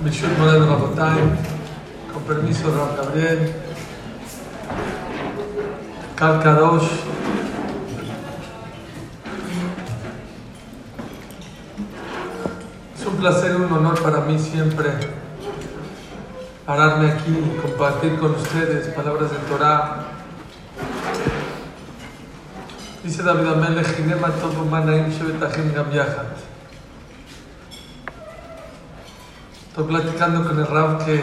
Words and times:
Mishul 0.00 0.30
Moreno 0.38 0.66
Rabotay, 0.66 1.18
con 2.12 2.22
permiso 2.22 2.70
Ram 2.70 2.96
Gabriel, 2.96 3.52
Kal 6.14 6.40
Kadosh. 6.40 6.88
Es 12.96 13.06
un 13.06 13.16
placer 13.16 13.56
y 13.58 13.62
un 13.62 13.72
honor 13.72 14.00
para 14.00 14.20
mí 14.20 14.38
siempre 14.38 14.90
pararme 16.64 17.10
aquí 17.10 17.32
y 17.32 17.60
compartir 17.60 18.20
con 18.20 18.36
ustedes 18.36 18.94
palabras 18.94 19.32
de 19.32 19.38
Torah. 19.48 20.04
Dice 23.02 23.24
David 23.24 23.48
Amelech, 23.48 23.98
Hinema 23.98 24.28
todo 24.30 24.64
manaim 24.64 25.10
shevetachim 25.10 25.74
gam 25.74 25.90
yachat. 25.90 26.47
Estoy 29.78 29.94
platicando 29.94 30.44
con 30.44 30.58
el 30.58 30.66
Rab 30.66 31.04
que 31.04 31.22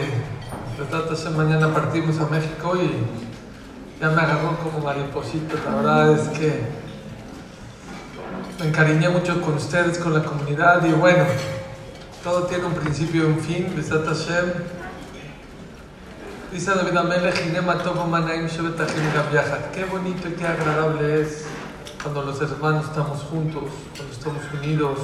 esta 1.12 1.30
mañana 1.32 1.74
partimos 1.74 2.18
a 2.20 2.26
México 2.28 2.74
y 2.74 4.00
ya 4.00 4.08
me 4.08 4.22
agarró 4.22 4.56
como 4.56 4.78
mariposito. 4.78 5.56
La 5.66 5.76
verdad 5.76 6.12
es 6.12 6.28
que 6.28 6.62
me 8.58 8.68
encariñé 8.68 9.10
mucho 9.10 9.42
con 9.42 9.56
ustedes, 9.56 9.98
con 9.98 10.14
la 10.14 10.24
comunidad 10.24 10.82
y 10.86 10.92
bueno, 10.92 11.24
todo 12.24 12.44
tiene 12.44 12.64
un 12.64 12.72
principio 12.72 13.24
y 13.24 13.26
un 13.26 13.40
fin. 13.40 13.74
Besat 13.76 14.06
Hashem. 14.06 14.50
Dice 16.50 16.70
David 16.74 16.96
Amelech. 16.96 17.34
Qué 19.74 19.84
bonito 19.84 20.28
y 20.30 20.32
qué 20.32 20.46
agradable 20.46 21.20
es 21.20 21.44
cuando 22.02 22.22
los 22.22 22.40
hermanos 22.40 22.86
estamos 22.86 23.18
juntos, 23.24 23.64
cuando 23.94 24.14
estamos 24.14 24.42
unidos. 24.54 24.98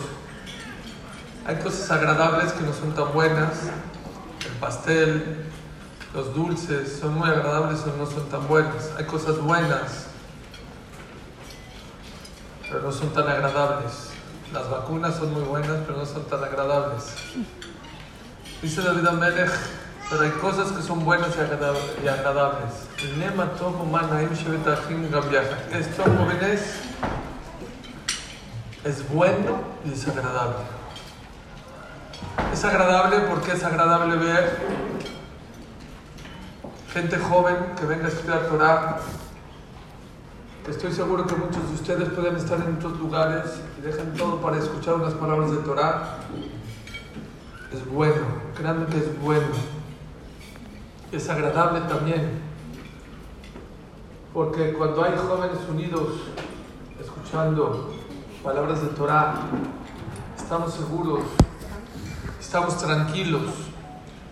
Hay 1.45 1.57
cosas 1.57 1.91
agradables 1.91 2.53
que 2.53 2.63
no 2.63 2.73
son 2.73 2.95
tan 2.95 3.13
buenas. 3.13 3.65
El 4.47 4.53
pastel, 4.61 5.45
los 6.15 6.33
dulces 6.35 6.99
son 7.01 7.15
muy 7.15 7.29
agradables 7.29 7.81
o 7.81 7.97
no 7.97 8.07
son 8.07 8.29
tan 8.29 8.47
buenos. 8.47 8.91
Hay 8.97 9.07
cosas 9.07 9.39
buenas, 9.39 10.07
pero 12.69 12.83
no 12.83 12.93
son 12.93 13.13
tan 13.13 13.29
agradables. 13.29 14.11
Las 14.53 14.71
vacunas 14.71 15.17
son 15.17 15.33
muy 15.33 15.43
buenas, 15.43 15.79
pero 15.85 15.99
no 15.99 16.07
son 16.07 16.25
tan 16.27 16.45
agradables. 16.45 17.13
Dice 18.61 18.81
David 18.81 19.07
Amelech, 19.07 19.51
pero 20.11 20.23
hay 20.23 20.31
cosas 20.31 20.71
que 20.71 20.83
son 20.83 21.05
buenas 21.05 21.31
y 21.37 21.41
agradables. 21.41 22.73
Esto, 25.73 26.05
jóvenes, 26.05 26.61
es 28.85 29.09
bueno 29.09 29.61
y 29.85 29.93
es 29.93 30.07
agradable. 30.07 30.82
Es 32.53 32.65
agradable 32.65 33.19
porque 33.29 33.53
es 33.53 33.65
agradable 33.65 34.17
ver 34.17 34.59
gente 36.93 37.19
joven 37.19 37.57
que 37.79 37.87
venga 37.87 38.07
a 38.07 38.09
estudiar 38.09 38.47
Torah. 38.47 38.99
Estoy 40.69 40.93
seguro 40.93 41.27
que 41.27 41.35
muchos 41.35 41.69
de 41.69 41.75
ustedes 41.75 42.09
pueden 42.11 42.37
estar 42.37 42.61
en 42.61 42.77
otros 42.77 42.99
lugares 42.99 43.61
y 43.79 43.81
dejan 43.81 44.15
todo 44.15 44.41
para 44.41 44.59
escuchar 44.59 44.95
unas 44.95 45.15
palabras 45.15 45.51
de 45.51 45.59
Torah. 45.59 46.19
Es 47.73 47.87
bueno, 47.91 48.27
créanme 48.57 48.87
que 48.87 48.99
es 48.99 49.21
bueno. 49.21 49.49
Es 51.11 51.29
agradable 51.29 51.81
también. 51.83 52.41
Porque 54.33 54.73
cuando 54.75 55.05
hay 55.05 55.15
jóvenes 55.17 55.59
unidos 55.69 56.09
escuchando 57.01 57.93
palabras 58.43 58.83
de 58.83 58.89
Torah, 58.89 59.35
estamos 60.37 60.73
seguros 60.75 61.21
estamos 62.53 62.77
tranquilos 62.77 63.51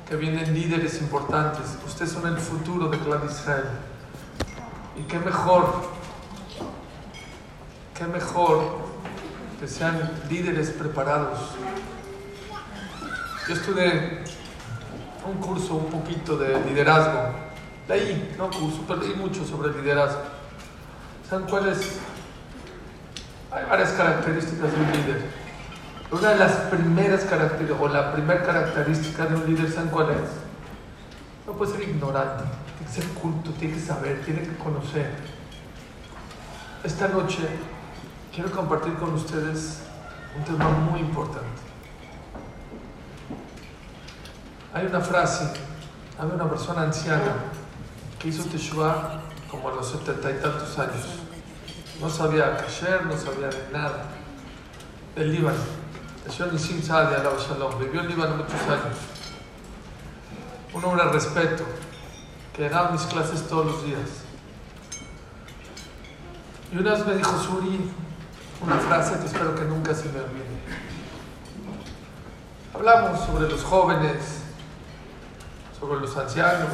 que 0.06 0.14
vienen 0.14 0.52
líderes 0.52 1.00
importantes. 1.00 1.78
Ustedes 1.86 2.12
son 2.12 2.26
el 2.26 2.36
futuro 2.36 2.90
de 2.90 2.98
Clan 2.98 3.22
Israel. 3.24 3.64
Y 4.94 5.04
qué 5.04 5.18
mejor, 5.18 5.84
qué 7.94 8.04
mejor 8.04 8.62
que 9.58 9.66
sean 9.66 9.98
líderes 10.28 10.68
preparados. 10.68 11.38
Yo 13.48 13.54
estudié 13.54 14.22
un 15.26 15.40
curso 15.40 15.76
un 15.76 15.86
poquito 15.86 16.36
de 16.36 16.62
liderazgo. 16.66 17.34
Leí, 17.88 18.34
no 18.36 18.50
curso, 18.50 18.84
pero 18.86 19.00
leí 19.00 19.14
mucho 19.14 19.46
sobre 19.46 19.72
liderazgo. 19.72 20.20
¿Saben 21.26 21.46
cuáles? 21.46 22.00
Hay 23.50 23.64
varias 23.64 23.92
características 23.92 24.70
de 24.72 24.78
un 24.78 24.92
líder. 24.92 25.39
Una 26.12 26.30
de 26.30 26.36
las 26.36 26.52
primeras 26.52 27.22
características, 27.22 27.80
o 27.80 27.88
la 27.88 28.12
primera 28.12 28.42
característica 28.42 29.26
de 29.26 29.34
un 29.36 29.46
líder, 29.46 29.70
¿saben 29.72 29.90
cuál 29.90 30.10
es? 30.10 30.30
No 31.46 31.52
puede 31.52 31.72
ser 31.72 31.82
ignorante, 31.88 32.44
tiene 32.78 32.92
que 32.92 33.00
ser 33.00 33.04
culto, 33.14 33.50
tiene 33.52 33.74
que 33.74 33.80
saber, 33.80 34.22
tiene 34.24 34.42
que 34.42 34.56
conocer. 34.56 35.08
Esta 36.82 37.08
noche 37.08 37.38
quiero 38.34 38.50
compartir 38.50 38.94
con 38.94 39.14
ustedes 39.14 39.82
un 40.36 40.44
tema 40.44 40.68
muy 40.68 41.00
importante. 41.00 41.46
Hay 44.74 44.86
una 44.86 45.00
frase, 45.00 45.52
hay 46.18 46.28
una 46.28 46.48
persona 46.48 46.82
anciana 46.82 47.34
que 48.18 48.28
hizo 48.28 48.44
Teshuvah 48.44 49.20
como 49.48 49.68
a 49.68 49.74
los 49.74 49.90
setenta 49.90 50.28
y 50.30 50.34
tantos 50.34 50.76
años. 50.76 51.06
No 52.00 52.10
sabía 52.10 52.56
kasher, 52.56 53.06
no 53.06 53.16
sabía 53.16 53.48
de 53.48 53.68
nada. 53.72 54.06
Del 55.14 55.32
Líbano. 55.32 55.79
Nació 56.26 56.46
Nisim 56.46 56.82
Saadi, 56.82 57.14
alaba 57.14 57.38
Shalom. 57.38 57.78
Vivió 57.78 58.02
en 58.02 58.08
Líbano 58.08 58.36
muchos 58.36 58.60
años. 58.62 58.96
Un 60.72 60.84
hombre 60.84 61.04
de 61.04 61.12
respeto, 61.12 61.64
que 62.54 62.68
daba 62.68 62.90
mis 62.90 63.02
clases 63.02 63.48
todos 63.48 63.66
los 63.66 63.84
días. 63.84 64.08
Y 66.72 66.78
una 66.78 66.92
vez 66.92 67.06
me 67.06 67.16
dijo 67.16 67.36
Suri 67.42 67.90
una 68.60 68.76
frase 68.76 69.18
que 69.18 69.26
espero 69.26 69.54
que 69.54 69.62
nunca 69.62 69.94
se 69.94 70.04
me 70.10 70.20
olvide. 70.20 70.44
Hablamos 72.74 73.24
sobre 73.24 73.48
los 73.48 73.64
jóvenes, 73.64 74.42
sobre 75.80 76.00
los 76.00 76.16
ancianos. 76.16 76.68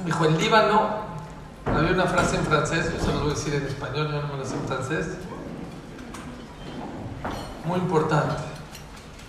Me 0.00 0.06
dijo, 0.06 0.24
en 0.24 0.38
Líbano, 0.38 1.08
había 1.66 1.90
una 1.90 2.06
frase 2.06 2.36
en 2.36 2.44
francés, 2.44 2.90
yo 2.94 3.04
se 3.04 3.12
lo 3.12 3.20
voy 3.20 3.32
a 3.32 3.34
decir 3.34 3.54
en 3.54 3.66
español, 3.66 4.10
yo 4.10 4.22
no 4.22 4.28
me 4.28 4.38
lo 4.38 4.44
sé 4.46 4.54
en 4.54 4.66
francés 4.66 5.06
muy 7.68 7.78
importante, 7.80 8.34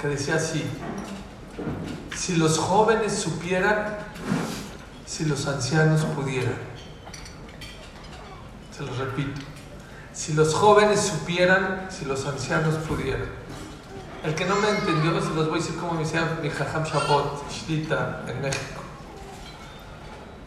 que 0.02 0.08
decía 0.08 0.36
así, 0.36 0.64
si 2.16 2.38
los 2.38 2.58
jóvenes 2.58 3.14
supieran, 3.14 3.98
si 5.06 5.26
los 5.26 5.46
ancianos 5.46 6.06
pudieran. 6.06 6.56
Se 8.76 8.84
los 8.84 8.98
repito, 8.98 9.42
si 10.14 10.34
los 10.34 10.56
jóvenes 10.56 11.02
supieran, 11.02 11.88
si 11.90 12.06
los 12.06 12.26
ancianos 12.26 12.76
pudieran. 12.76 13.28
El 14.24 14.36
que 14.36 14.46
no 14.46 14.56
me 14.56 14.70
entendió, 14.70 15.20
se 15.22 15.34
los 15.34 15.50
voy 15.50 15.60
a 15.60 15.62
decir 15.62 15.78
como 15.78 15.94
me 15.94 16.00
decía 16.00 16.40
mi 16.42 16.50
Jajam 16.50 16.84
Shabot, 16.84 17.44
Shlita, 17.52 18.24
en 18.28 18.42
México. 18.42 18.82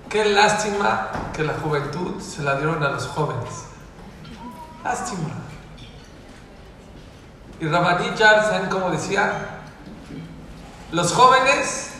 Qué 0.08 0.24
lástima 0.24 1.08
que 1.34 1.42
la 1.42 1.54
juventud 1.54 2.20
se 2.20 2.42
la 2.42 2.56
dieron 2.56 2.82
a 2.82 2.90
los 2.90 3.06
jóvenes. 3.06 3.64
Lástima. 4.82 5.41
Y 7.62 7.68
Rabanillar, 7.68 8.42
¿saben 8.42 8.68
cómo 8.68 8.90
decía? 8.90 9.60
Los 10.90 11.12
jóvenes 11.12 11.92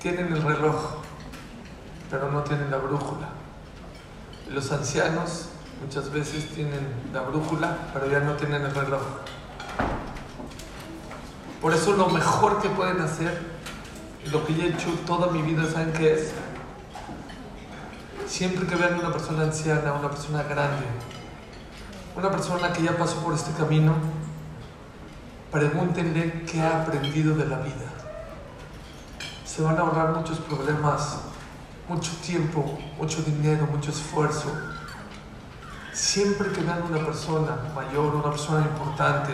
tienen 0.00 0.32
el 0.32 0.42
reloj, 0.42 0.96
pero 2.10 2.32
no 2.32 2.42
tienen 2.42 2.68
la 2.68 2.78
brújula. 2.78 3.28
Los 4.48 4.72
ancianos 4.72 5.50
muchas 5.80 6.10
veces 6.10 6.48
tienen 6.48 6.92
la 7.12 7.20
brújula, 7.20 7.76
pero 7.92 8.10
ya 8.10 8.18
no 8.18 8.32
tienen 8.32 8.62
el 8.62 8.74
reloj. 8.74 9.02
Por 11.62 11.72
eso 11.72 11.92
lo 11.92 12.08
mejor 12.08 12.60
que 12.60 12.70
pueden 12.70 13.00
hacer, 13.02 13.40
lo 14.32 14.44
que 14.44 14.54
yo 14.56 14.64
he 14.64 14.70
hecho 14.70 14.90
toda 15.06 15.28
mi 15.28 15.42
vida, 15.42 15.62
¿saben 15.70 15.92
qué 15.92 16.14
es? 16.14 16.32
Siempre 18.26 18.66
que 18.66 18.74
vean 18.74 18.98
una 18.98 19.12
persona 19.12 19.44
anciana, 19.44 19.92
una 19.92 20.10
persona 20.10 20.42
grande, 20.42 20.86
una 22.16 22.30
persona 22.30 22.72
que 22.72 22.82
ya 22.82 22.96
pasó 22.96 23.16
por 23.16 23.34
este 23.34 23.52
camino, 23.52 23.94
pregúntenle 25.50 26.44
qué 26.44 26.60
ha 26.60 26.82
aprendido 26.82 27.36
de 27.36 27.46
la 27.46 27.58
vida. 27.58 27.86
Se 29.44 29.62
van 29.62 29.76
a 29.76 29.80
ahorrar 29.80 30.14
muchos 30.14 30.38
problemas, 30.38 31.18
mucho 31.88 32.12
tiempo, 32.24 32.78
mucho 32.98 33.22
dinero, 33.22 33.66
mucho 33.66 33.90
esfuerzo. 33.90 34.50
Siempre 35.92 36.50
que 36.52 36.60
vean 36.62 36.82
una 36.88 37.04
persona 37.04 37.56
mayor, 37.74 38.14
una 38.14 38.30
persona 38.30 38.64
importante, 38.64 39.32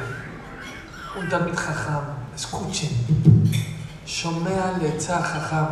un 1.18 1.28
Tamid 1.28 1.54
Jajam, 1.54 2.04
escuchen. 2.34 2.90
Shomea 4.06 4.78
Letzah 4.80 5.20
Jajam. 5.20 5.70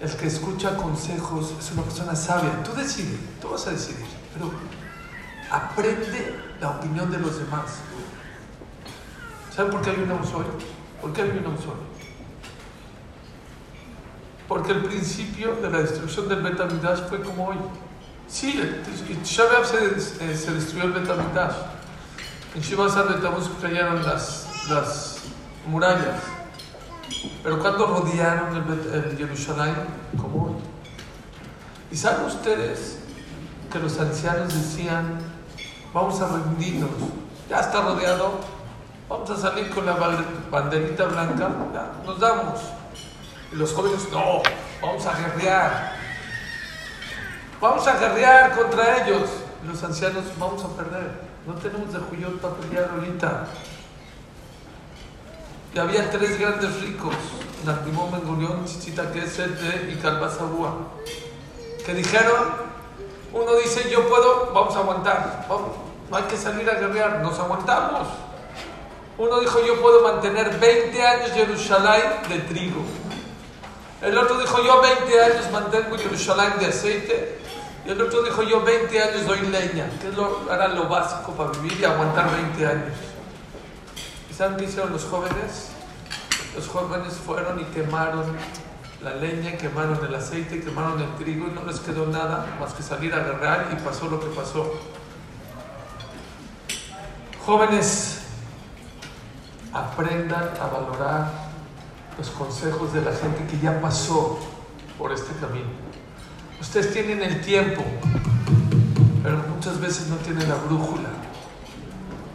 El 0.00 0.16
que 0.16 0.28
escucha 0.28 0.76
consejos 0.76 1.54
es 1.58 1.72
una 1.72 1.82
persona 1.82 2.14
sabia. 2.14 2.62
Tú 2.62 2.72
decides, 2.72 3.18
tú 3.40 3.48
vas 3.48 3.66
a 3.66 3.70
decidir. 3.70 4.06
Pero 4.32 4.50
aprende 5.50 6.34
la 6.60 6.70
opinión 6.70 7.10
de 7.10 7.18
los 7.18 7.38
demás. 7.38 7.78
¿Saben 9.54 9.72
por 9.72 9.82
qué 9.82 9.90
hay 9.90 9.96
una 9.96 10.14
hoy? 10.14 10.44
¿Por 11.00 11.12
qué 11.12 11.22
hoy? 11.22 11.88
Porque 14.46 14.72
el 14.72 14.84
principio 14.84 15.56
de 15.56 15.70
la 15.70 15.78
destrucción 15.80 16.28
del 16.28 16.42
Betamigdash 16.42 17.08
fue 17.08 17.20
como 17.20 17.48
hoy. 17.48 17.56
Sí, 18.26 18.60
en 19.08 19.22
Shabbat 19.22 19.64
se, 19.64 20.00
se, 20.36 20.52
destruyó 20.52 20.84
el 20.84 20.92
Betamigdash. 20.92 21.54
En 22.54 22.62
Shiva 22.62 22.88
Tamuz 23.20 23.48
cayeron 23.60 24.02
las, 24.04 24.48
las 24.70 25.18
murallas. 25.66 26.22
Pero 27.42 27.58
cuando 27.58 27.86
rodearon 27.86 28.56
el, 28.56 29.18
el 29.18 30.16
como 30.16 30.44
hoy. 30.46 30.52
¿Y 31.90 31.96
saben 31.96 32.26
ustedes 32.26 32.98
que 33.70 33.78
los 33.78 33.98
ancianos 33.98 34.54
decían, 34.54 35.18
vamos 35.92 36.20
a 36.20 36.28
rendirnos, 36.28 36.90
ya 37.48 37.60
está 37.60 37.80
rodeado, 37.80 38.40
vamos 39.08 39.30
a 39.30 39.36
salir 39.36 39.70
con 39.70 39.86
la 39.86 39.94
banderita 40.50 41.04
blanca, 41.06 41.48
ya, 41.72 41.92
nos 42.04 42.20
damos. 42.20 42.60
Y 43.52 43.56
los 43.56 43.72
jóvenes, 43.72 44.08
no, 44.12 44.42
vamos 44.82 45.06
a 45.06 45.18
guerrear. 45.18 45.92
Vamos 47.60 47.86
a 47.86 47.98
guerrear 47.98 48.56
contra 48.56 49.02
ellos. 49.02 49.30
Y 49.64 49.68
los 49.68 49.82
ancianos, 49.82 50.24
vamos 50.38 50.62
a 50.64 50.68
perder. 50.76 51.28
No 51.46 51.54
tenemos 51.54 51.92
de 51.92 51.98
Juyot 51.98 52.40
para 52.40 52.54
pelear 52.54 52.90
ahorita. 52.90 53.46
Y 55.74 55.78
había 55.78 56.10
tres 56.10 56.38
grandes 56.38 56.80
ricos, 56.80 57.14
Natimón, 57.64 58.10
Mengurión, 58.10 58.64
Chichita 58.64 59.12
Kesete 59.12 59.90
y 59.92 59.96
Calvazabúa, 59.96 60.74
que 61.84 61.94
dijeron, 61.94 62.67
uno 63.38 63.54
dice, 63.56 63.88
yo 63.90 64.08
puedo, 64.08 64.50
vamos 64.52 64.74
a 64.74 64.80
aguantar, 64.80 65.46
vamos, 65.48 65.70
no 66.10 66.16
hay 66.16 66.24
que 66.24 66.36
salir 66.36 66.68
a 66.68 66.74
guerrear, 66.74 67.20
nos 67.20 67.38
aguantamos. 67.38 68.08
Uno 69.16 69.40
dijo, 69.40 69.60
yo 69.64 69.80
puedo 69.80 70.02
mantener 70.02 70.58
20 70.58 71.06
años 71.06 71.30
Jerusalén 71.32 72.04
de 72.28 72.38
trigo. 72.40 72.82
El 74.00 74.16
otro 74.16 74.38
dijo, 74.38 74.62
yo 74.62 74.80
20 74.80 75.24
años 75.24 75.50
mantengo 75.50 75.98
Jerusalén 75.98 76.52
de 76.60 76.66
aceite. 76.66 77.38
Y 77.84 77.90
el 77.90 78.00
otro 78.00 78.22
dijo, 78.22 78.42
yo 78.42 78.62
20 78.62 79.02
años 79.02 79.26
doy 79.26 79.40
leña, 79.40 79.90
que 80.00 80.08
es 80.08 80.14
lo, 80.14 80.52
era 80.52 80.68
lo 80.68 80.88
básico 80.88 81.32
para 81.32 81.50
vivir 81.50 81.80
y 81.80 81.84
aguantar 81.84 82.30
20 82.30 82.66
años. 82.66 82.96
¿Y 84.30 84.34
saben 84.34 84.56
qué 84.56 84.64
hicieron 84.64 84.92
los 84.92 85.04
jóvenes? 85.04 85.70
Los 86.54 86.68
jóvenes 86.68 87.14
fueron 87.14 87.60
y 87.60 87.64
quemaron 87.64 88.36
la 89.02 89.14
leña, 89.14 89.56
quemaron 89.56 90.04
el 90.04 90.14
aceite, 90.14 90.60
quemaron 90.60 91.00
el 91.00 91.14
trigo 91.14 91.46
y 91.48 91.52
no 91.52 91.64
les 91.64 91.78
quedó 91.80 92.06
nada 92.06 92.56
más 92.58 92.72
que 92.72 92.82
salir 92.82 93.14
a 93.14 93.18
agarrar 93.18 93.68
y 93.72 93.76
pasó 93.82 94.08
lo 94.08 94.18
que 94.18 94.26
pasó. 94.26 94.72
Jóvenes, 97.44 98.22
aprendan 99.72 100.50
a 100.60 100.66
valorar 100.66 101.30
los 102.16 102.30
consejos 102.30 102.92
de 102.92 103.02
la 103.02 103.12
gente 103.12 103.46
que 103.48 103.58
ya 103.60 103.80
pasó 103.80 104.38
por 104.98 105.12
este 105.12 105.32
camino. 105.40 105.68
Ustedes 106.60 106.92
tienen 106.92 107.22
el 107.22 107.40
tiempo, 107.40 107.84
pero 109.22 109.38
muchas 109.54 109.80
veces 109.80 110.08
no 110.08 110.16
tienen 110.16 110.48
la 110.48 110.56
brújula. 110.56 111.10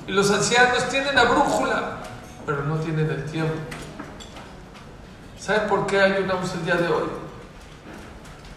Y 0.08 0.14
los 0.14 0.32
ancianos 0.32 0.88
tienen 0.90 1.14
la 1.16 1.26
brújula, 1.26 1.98
pero 2.46 2.64
no 2.64 2.78
tienen 2.78 3.10
el 3.10 3.26
tiempo. 3.26 3.54
¿Saben 5.44 5.68
por 5.68 5.86
qué 5.88 6.00
ayunamos 6.00 6.54
el 6.54 6.64
día 6.64 6.76
de 6.76 6.88
hoy? 6.88 7.10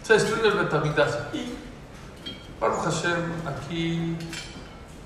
Se 0.03 0.13
destruye 0.13 0.47
el 0.47 0.53
Betamidas. 0.53 1.19
Y 1.33 1.53
Baruch 2.61 2.79
Hashem, 2.85 3.45
aquí, 3.45 4.17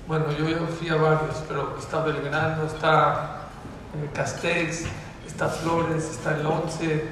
bueno, 0.06 0.30
yo 0.30 0.48
ya 0.48 0.58
fui 0.78 0.90
a 0.90 0.94
varios, 0.94 1.42
pero 1.48 1.76
está 1.76 2.04
Belgrano, 2.04 2.66
está 2.66 3.48
eh, 3.96 4.08
Castex, 4.14 4.84
está 5.26 5.48
Flores, 5.48 6.04
está 6.04 6.36
el 6.36 6.46
11, 6.46 7.08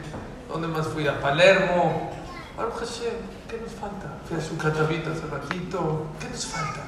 ¿dónde 0.48 0.68
más 0.68 0.86
fui? 0.86 1.08
A 1.08 1.20
Palermo. 1.20 2.12
Baruch 2.56 2.74
Hashem, 2.74 3.14
¿qué 3.48 3.58
nos 3.60 3.72
falta? 3.72 4.18
Fui 4.28 4.38
a 4.38 4.40
Sucatavita 4.40 5.10
hace 5.10 5.26
ratito, 5.26 6.06
¿qué 6.20 6.28
nos 6.28 6.46
falta? 6.46 6.82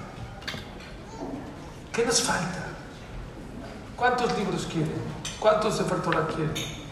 ¿Qué 1.92 2.06
nos 2.06 2.22
falta? 2.22 2.64
¿Cuántos 3.96 4.38
libros 4.38 4.68
quieren? 4.70 5.02
¿Cuántos 5.40 5.84
Torah 5.84 6.28
quieren? 6.28 6.82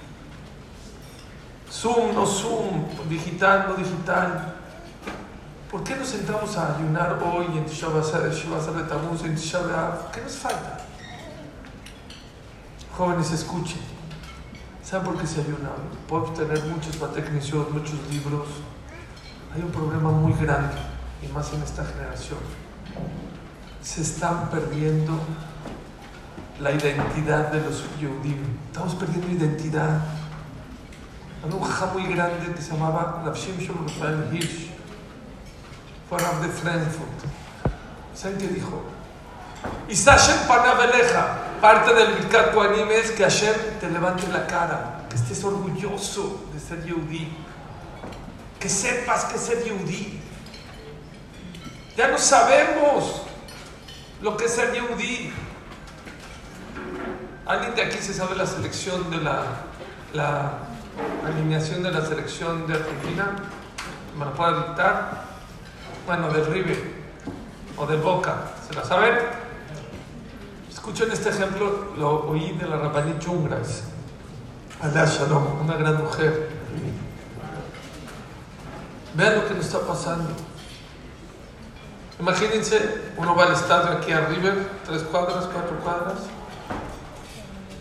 Zoom, 1.81 2.15
no 2.15 2.27
Zoom, 2.27 2.85
digital, 3.09 3.69
no 3.69 3.75
digital. 3.75 4.55
¿Por 5.71 5.83
qué 5.83 5.97
nos 5.97 6.09
sentamos 6.09 6.55
a 6.59 6.77
ayunar 6.77 7.19
hoy 7.25 7.47
en 7.57 7.65
Tisha 7.65 7.89
B'Av, 7.89 8.87
Tamuz, 8.87 9.25
en 9.25 9.35
Tisha 9.35 9.61
¿Qué 10.13 10.21
nos 10.21 10.35
falta? 10.35 10.81
Jóvenes, 12.95 13.33
escuchen. 13.33 13.81
¿Saben 14.85 15.07
por 15.07 15.23
qué 15.23 15.27
se 15.27 15.41
ayuna? 15.41 15.71
Podemos 16.07 16.35
tener 16.35 16.63
muchos 16.65 16.97
patécnicos, 16.97 17.71
muchos 17.71 17.99
libros. 18.11 18.49
Hay 19.55 19.63
un 19.63 19.71
problema 19.71 20.11
muy 20.11 20.35
grande, 20.35 20.77
y 21.23 21.33
más 21.33 21.51
en 21.55 21.63
esta 21.63 21.87
generación. 21.87 22.41
Se 23.81 24.03
están 24.03 24.51
perdiendo 24.51 25.19
la 26.61 26.73
identidad 26.73 27.51
de 27.51 27.63
los 27.63 27.85
Yehudim. 27.99 28.43
Estamos 28.71 28.95
perdiendo 28.97 29.29
identidad. 29.29 30.20
Había 31.43 31.57
un 31.57 31.63
jaja 31.63 31.87
muy 31.87 32.05
grande 32.05 32.53
que 32.55 32.61
se 32.61 32.73
llamaba 32.73 33.23
Rav 33.25 33.35
Shimshon 33.35 33.87
Rafael 33.87 34.29
Hirsch. 34.33 34.71
Fue 36.09 36.19
Rav 36.19 36.41
de 36.43 36.49
Frankfurt. 36.49 37.09
¿Saben 38.15 38.39
qué 38.39 38.49
dijo? 38.49 38.83
Isashem 39.89 40.47
Panabeleja 40.47 41.51
parte 41.61 41.95
del 41.95 42.15
Birkat 42.15 42.55
Koanim 42.55 42.91
es 42.91 43.11
que 43.11 43.23
Hashem 43.23 43.55
te 43.81 43.91
levante 43.91 44.27
la 44.29 44.47
cara, 44.47 45.07
que 45.09 45.17
estés 45.17 45.45
orgulloso 45.45 46.47
de 46.53 46.61
ser 46.61 46.83
Yehudi, 46.85 47.29
que 48.59 48.69
sepas 48.69 49.25
que 49.25 49.39
ser 49.39 49.63
Yehudi. 49.65 50.21
Ya 51.97 52.09
no 52.09 52.19
sabemos 52.19 53.23
lo 54.23 54.37
que 54.37 54.47
es 54.47 54.55
ser 54.55 54.73
Yehudi. 54.73 55.33
¿Alguien 57.47 57.75
de 57.75 57.83
aquí 57.83 57.99
se 57.99 58.15
sabe 58.15 58.37
la 58.37 58.47
selección 58.47 59.11
de 59.11 59.19
la, 59.19 59.43
la 60.15 60.70
alineación 61.27 61.83
de 61.83 61.93
la 61.93 62.05
selección 62.05 62.67
de 62.67 62.75
Argentina? 62.75 63.37
¿Me 64.19 64.25
la 64.25 64.33
puede 64.33 64.57
dictar? 64.57 65.25
Bueno, 66.07 66.31
del 66.31 66.47
River 66.47 66.79
o 67.77 67.87
del 67.87 68.01
Boca, 68.01 68.37
¿se 68.67 68.75
la 68.75 68.85
saben? 68.85 69.15
Escuchen 70.71 71.11
este 71.13 71.31
ejemplo, 71.31 71.93
lo 71.97 72.29
oí 72.31 72.53
de 72.53 72.67
la 72.67 72.77
Rabbanit 72.77 73.19
Chungras, 73.19 73.85
Alá 74.81 75.05
Shalom, 75.05 75.61
una 75.61 75.77
gran 75.77 76.03
mujer. 76.03 76.49
Vean 79.15 79.37
lo 79.37 79.47
que 79.47 79.55
nos 79.55 79.67
está 79.67 79.81
pasando. 79.81 80.31
Imagínense, 82.19 83.13
uno 83.17 83.35
va 83.35 83.45
al 83.45 83.53
estadio 83.53 83.99
aquí 83.99 84.13
a 84.13 84.27
River, 84.27 84.69
tres 84.87 85.03
cuadras, 85.03 85.47
cuatro 85.47 85.79
cuadras, 85.83 86.19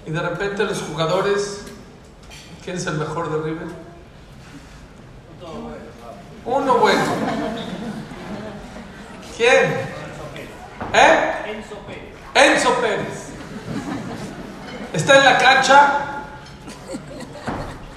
y 0.06 0.12
de 0.12 0.20
repente 0.22 0.64
los 0.64 0.82
jugadores, 0.82 1.66
¿quién 2.70 2.78
es 2.78 2.86
el 2.86 2.98
mejor 2.98 3.32
de 3.32 3.50
River? 3.50 3.68
Uno 6.46 6.78
bueno. 6.78 7.04
¿Quién? 9.36 9.72
¿Eh? 10.94 11.64
Enzo 12.36 12.74
Pérez. 12.76 13.30
Está 14.94 15.18
en 15.18 15.26
la 15.26 15.38
cancha 15.40 15.92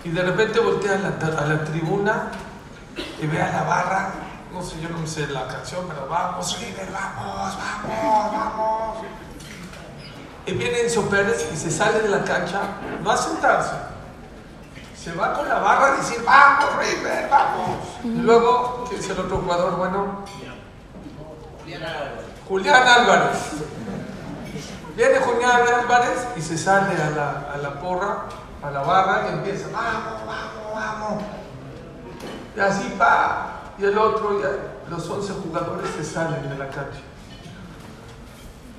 y 0.05 0.09
de 0.09 0.23
repente 0.23 0.59
voltea 0.59 0.95
a 0.95 1.45
la, 1.47 1.65
tribuna 1.65 2.31
y 3.21 3.27
ve 3.27 3.43
a 3.43 3.53
la 3.53 3.63
barra. 3.65 4.13
No 4.55 4.63
sé, 4.63 4.81
yo 4.81 4.89
no 4.89 5.07
sé 5.07 5.27
la 5.27 5.49
canción, 5.49 5.85
pero 5.87 6.09
vamos, 6.09 6.59
River, 6.59 6.89
vamos, 6.91 7.59
vamos, 7.59 8.33
vamos. 8.33 8.99
Y 10.47 10.53
viene 10.53 10.81
Enzo 10.81 11.11
Pérez 11.11 11.47
y 11.53 11.59
se 11.59 11.71
sale 11.71 12.01
de 12.01 12.09
la 12.09 12.25
cancha, 12.25 12.63
no 13.03 13.11
a 13.11 13.19
sentarse. 13.19 13.92
Se 15.03 15.13
va 15.15 15.33
con 15.35 15.49
la 15.49 15.59
barra 15.59 15.95
a 15.95 15.97
decir, 15.97 16.23
vamos, 16.25 16.77
River, 16.77 17.29
vamos. 17.29 17.79
Y 18.05 18.19
luego, 18.19 18.85
¿quién 18.89 19.01
es 19.01 19.11
el 19.11 19.19
otro 19.19 19.39
jugador 19.39 19.77
bueno? 19.77 20.25
Julián 21.59 21.83
Álvarez. 21.83 22.25
Julián 22.47 22.87
Álvarez. 22.87 23.39
Viene 24.97 25.19
Julián 25.19 25.63
Álvarez 25.81 26.29
y 26.37 26.41
se 26.41 26.57
sale 26.57 27.03
a 27.03 27.11
la, 27.11 27.53
a 27.53 27.57
la 27.57 27.81
porra, 27.81 28.27
a 28.63 28.71
la 28.71 28.83
barra 28.83 29.25
y 29.27 29.33
empieza, 29.33 29.67
vamos, 29.73 30.25
vamos, 30.25 30.73
vamos. 30.73 31.25
Y 32.55 32.61
así 32.61 32.97
va. 33.01 33.61
Y 33.79 33.85
el 33.85 33.99
otro, 33.99 34.39
y 34.39 34.91
los 34.91 35.11
11 35.11 35.33
jugadores 35.33 35.91
se 35.97 36.05
salen 36.05 36.49
de 36.49 36.57
la 36.57 36.67
cancha. 36.67 37.01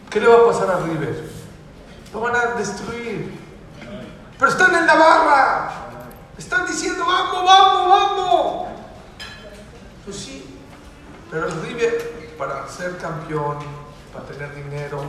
¿Qué 0.09 0.21
le 0.21 0.27
va 0.27 0.35
a 0.35 0.47
pasar 0.53 0.71
a 0.71 0.79
River? 0.85 1.29
Lo 2.13 2.21
van 2.21 2.35
a 2.35 2.45
destruir. 2.57 3.37
Pero 4.39 4.51
están 4.51 4.73
en 4.73 4.87
la 4.87 4.95
barra. 4.95 5.82
Están 6.37 6.65
diciendo, 6.65 7.05
vamos, 7.05 7.45
vamos, 7.45 7.89
vamos. 7.89 8.67
Pues 10.03 10.17
sí, 10.17 10.59
pero 11.29 11.47
el 11.47 11.61
River, 11.61 12.35
para 12.37 12.67
ser 12.67 12.97
campeón, 12.97 13.57
para 14.11 14.25
tener 14.25 14.55
dinero, 14.55 15.03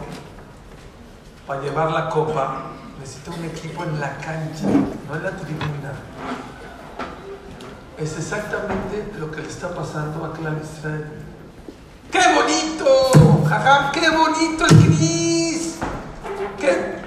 para 1.47 1.63
llevar 1.63 1.91
la 1.93 2.11
copa, 2.11 2.67
necesita 3.01 3.31
un 3.31 3.45
equipo 3.45 3.85
en 3.85 4.01
la 4.01 4.17
cancha, 4.19 4.65
no 4.67 5.17
en 5.17 5.23
la 5.23 5.31
tribuna. 5.31 5.93
Es 7.99 8.19
exactamente 8.19 9.13
lo 9.19 9.31
que 9.31 9.41
le 9.41 9.49
está 9.49 9.75
pasando 9.75 10.25
a 10.25 10.33
Clan 10.35 10.61
Israel. 10.63 11.11
¡Qué 12.11 12.21
bonito! 12.35 13.45
¡Jajam! 13.49 13.93
¡Qué 13.93 14.11
bonito 14.11 14.67
el 14.67 14.77
Cris! 14.77 15.77
¡Qué 16.59 17.04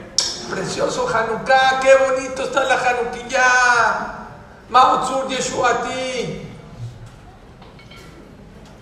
precioso 0.49 1.07
Hanukkah! 1.07 1.79
¡Qué 1.79 1.95
bonito 1.95 2.43
está 2.43 2.63
la 2.63 2.75
Hanukkah! 2.75 4.27
Mautzur 4.69 5.27
Yeshuati. 5.27 6.41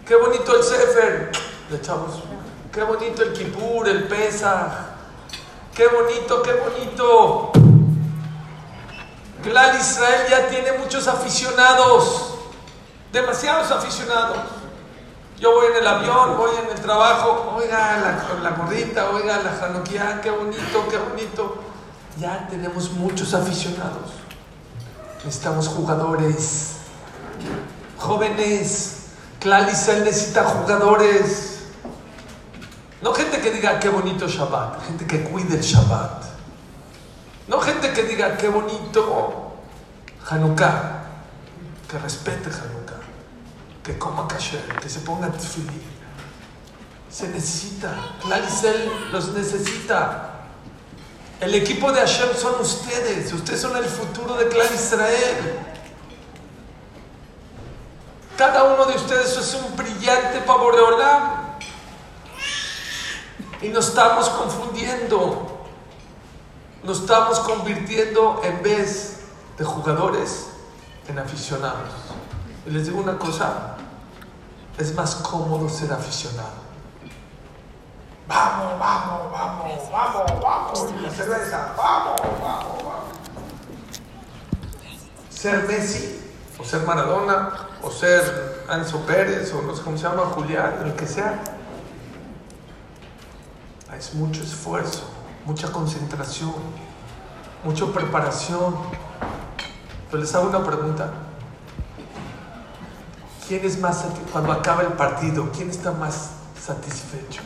¡Qué 0.07 0.15
bonito 0.15 0.55
el 0.55 0.63
Sefer! 0.63 1.31
De 1.69 1.81
chavos. 1.81 2.22
¡Qué 2.72 2.84
bonito 2.84 3.24
el 3.24 3.34
Kippur, 3.34 3.88
el 3.88 4.07
Pesach! 4.07 4.72
¡Qué 5.74 5.88
bonito, 5.88 6.41
qué 6.41 6.53
bonito! 6.53 7.51
Clan 9.43 9.79
Israel 9.79 10.27
ya 10.29 10.48
tiene 10.48 10.72
muchos 10.74 11.07
aficionados, 11.07 12.36
demasiados 13.12 13.69
aficionados. 13.69 14.38
Yo 15.39 15.51
voy 15.51 15.68
en 15.68 15.77
el 15.77 15.88
avión, 15.88 16.38
voy 16.38 16.51
en 16.63 16.72
el 16.72 16.82
trabajo, 16.82 17.56
oiga 17.58 17.98
la, 17.98 18.42
la 18.42 18.56
gordita, 18.56 19.10
oiga 19.10 19.42
la 19.44 19.51
janoquía, 19.51 20.22
qué 20.22 20.32
bonito, 20.32 20.88
qué 20.89 20.98
bonito. 20.98 21.63
Ya 22.18 22.48
tenemos 22.48 22.92
muchos 22.92 23.34
aficionados. 23.34 24.13
Necesitamos 25.25 25.68
jugadores, 25.68 26.77
jóvenes. 27.98 28.92
Clan 29.39 29.70
Israel 29.70 30.06
necesita 30.06 30.44
jugadores. 30.46 31.56
No 33.01 33.13
gente 33.13 33.42
que 33.42 33.51
diga 33.51 33.80
qué 33.80 33.89
bonito 33.89 34.27
Shabbat, 34.27 34.86
gente 34.88 35.06
que 35.06 35.24
cuide 35.24 35.56
el 35.56 35.62
Shabbat. 35.62 36.24
No 37.48 37.60
gente 37.60 37.94
que 37.94 38.04
diga 38.04 38.38
qué 38.38 38.50
bonito 38.50 39.54
Hanukkah, 40.27 41.04
que 41.88 42.00
respete 42.00 42.50
Hanukkah, 42.50 43.01
que 43.86 43.98
coma 44.00 44.27
kasher, 44.27 44.65
que 44.82 44.89
se 44.89 45.00
ponga 45.01 45.32
tefilín. 45.32 45.84
Se 47.10 47.27
necesita, 47.27 47.96
Clarisel 48.20 49.12
los 49.12 49.30
necesita. 49.30 50.32
El 51.39 51.54
equipo 51.54 51.92
de 51.92 52.00
Hashem 52.00 52.30
son 52.36 52.60
ustedes, 52.60 53.32
ustedes 53.32 53.62
son 53.62 53.77
el 53.77 53.86
futuro 53.86 54.36
de 54.36 54.48
Clan 54.48 54.74
Israel. 54.74 55.60
Cada 58.36 58.63
uno 58.63 58.86
de 58.86 58.96
ustedes 58.96 59.38
es 59.38 59.54
un 59.54 59.75
brillante 59.75 60.42
pavoreolam. 60.42 61.46
Y 63.62 63.70
nos 63.70 63.89
estamos 63.89 64.30
confundiendo. 64.30 65.68
Nos 66.84 67.01
estamos 67.01 67.39
convirtiendo 67.39 68.42
en 68.44 68.62
vez 68.63 69.20
de 69.58 69.63
jugadores 69.63 70.48
en 71.08 71.20
aficionados. 71.20 71.89
Y 72.65 72.72
les 72.72 72.88
digo 72.88 73.00
una 73.00 73.18
cosa, 73.18 73.75
es 74.77 74.94
más 74.94 75.15
cómodo 75.15 75.70
ser 75.70 75.91
aficionado. 75.94 76.65
Vamos, 78.27 78.79
vamos, 78.79 79.32
vamos, 79.32 79.91
vamos, 79.91 80.41
vamos, 80.41 81.01
la 81.01 81.10
cerveza, 81.12 81.74
vamos, 81.77 82.22
vamos, 82.41 82.84
vamos. 82.84 83.05
Ser 85.29 85.63
Messi, 85.67 86.34
o 86.60 86.63
ser 86.63 86.82
Maradona, 86.82 87.67
o 87.84 87.91
ser 87.91 88.65
Anzo 88.67 89.00
Pérez, 89.05 89.53
o 89.53 89.62
no 89.62 89.75
sé 89.75 89.84
cómo 89.84 89.98
se 89.98 90.03
llama, 90.03 90.24
Julián, 90.34 90.74
el 90.84 90.96
que 90.96 91.05
sea, 91.05 91.39
es 93.96 94.13
mucho 94.15 94.41
esfuerzo, 94.41 95.03
mucha 95.46 95.72
concentración, 95.72 96.55
mucha 97.63 97.86
preparación. 97.86 98.75
Pero 100.10 100.22
les 100.22 100.34
hago 100.36 100.50
una 100.50 100.63
pregunta. 100.63 101.12
¿Quién 103.48 103.64
es 103.64 103.80
más, 103.80 104.04
cuando 104.32 104.52
acaba 104.52 104.82
el 104.82 104.94
partido, 104.94 105.52
quién 105.56 105.70
está 105.70 105.92
más 105.92 106.32
satisfecho? 106.60 107.42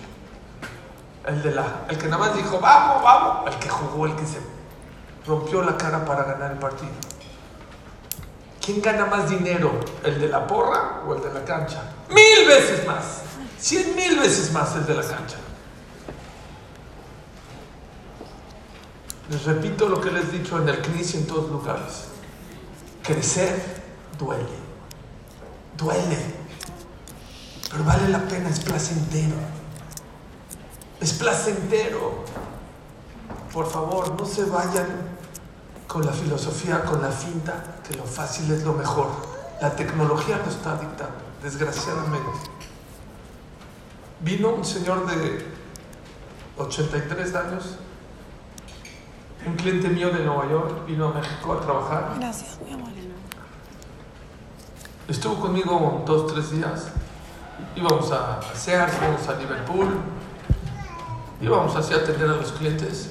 El, 1.25 1.43
de 1.43 1.51
la, 1.51 1.85
el 1.89 1.97
que 1.97 2.07
nada 2.07 2.17
más 2.17 2.35
dijo, 2.35 2.59
vamos, 2.59 3.03
vamos, 3.03 3.53
el 3.53 3.59
que 3.59 3.67
jugó, 3.67 4.05
el 4.05 4.15
que 4.15 4.25
se 4.25 4.39
rompió 5.27 5.61
la 5.61 5.77
cara 5.77 6.05
para 6.05 6.23
ganar 6.23 6.53
el 6.53 6.57
partido. 6.57 6.93
¿Quién 8.63 8.81
gana 8.81 9.05
más 9.05 9.29
dinero? 9.29 9.79
¿El 10.03 10.21
de 10.21 10.29
la 10.29 10.47
porra 10.47 11.01
o 11.05 11.15
el 11.15 11.21
de 11.21 11.33
la 11.33 11.43
cancha? 11.43 11.81
Mil 12.09 12.47
veces 12.47 12.87
más. 12.87 13.21
Cien 13.59 13.95
mil 13.95 14.17
veces 14.19 14.53
más 14.53 14.75
el 14.75 14.85
de 14.85 14.93
la 14.93 15.01
cancha. 15.01 15.37
Les 19.29 19.43
repito 19.43 19.89
lo 19.89 19.99
que 19.99 20.11
les 20.11 20.25
he 20.25 20.31
dicho 20.39 20.59
en 20.59 20.69
el 20.69 20.81
CNIS 20.81 21.15
y 21.15 21.17
en 21.17 21.27
todos 21.27 21.49
lugares. 21.51 22.05
Crecer 23.03 23.83
duele. 24.17 24.68
Duele. 25.79 26.17
Pero 27.71 27.83
vale 27.83 28.09
la 28.09 28.19
pena, 28.27 28.49
es 28.49 28.59
placentero. 28.59 29.35
Es 30.99 31.13
placentero. 31.13 32.25
Por 33.53 33.67
favor, 33.67 34.19
no 34.19 34.25
se 34.25 34.43
vayan 34.45 34.87
con 35.87 36.05
la 36.05 36.11
filosofía, 36.11 36.83
con 36.83 37.01
la 37.01 37.11
finta, 37.11 37.77
que 37.87 37.95
lo 37.95 38.03
fácil 38.03 38.51
es 38.51 38.63
lo 38.63 38.73
mejor. 38.73 39.07
La 39.61 39.75
tecnología 39.75 40.37
lo 40.37 40.51
está 40.51 40.77
dictando, 40.77 41.17
desgraciadamente. 41.41 42.29
Vino 44.21 44.49
un 44.49 44.65
señor 44.65 45.07
de 45.07 45.45
83 46.57 47.35
años 47.35 47.77
un 49.45 49.55
cliente 49.55 49.87
mío 49.87 50.11
de 50.11 50.23
Nueva 50.25 50.49
York 50.49 50.85
vino 50.85 51.07
a 51.07 51.13
México 51.13 51.53
a 51.53 51.61
trabajar. 51.61 52.15
Gracias, 52.19 52.59
mi 52.65 52.73
amor. 52.73 52.98
Estuvo 55.09 55.39
conmigo 55.39 56.03
dos, 56.05 56.31
tres 56.31 56.51
días. 56.51 56.89
Íbamos 57.75 58.11
a 58.11 58.39
Sears, 58.53 58.93
íbamos 59.01 59.27
a 59.27 59.33
Liverpool. 59.37 59.87
Íbamos 61.41 61.75
así 61.75 61.95
a 61.95 61.97
atender 61.97 62.29
a 62.29 62.35
los 62.35 62.51
clientes. 62.51 63.09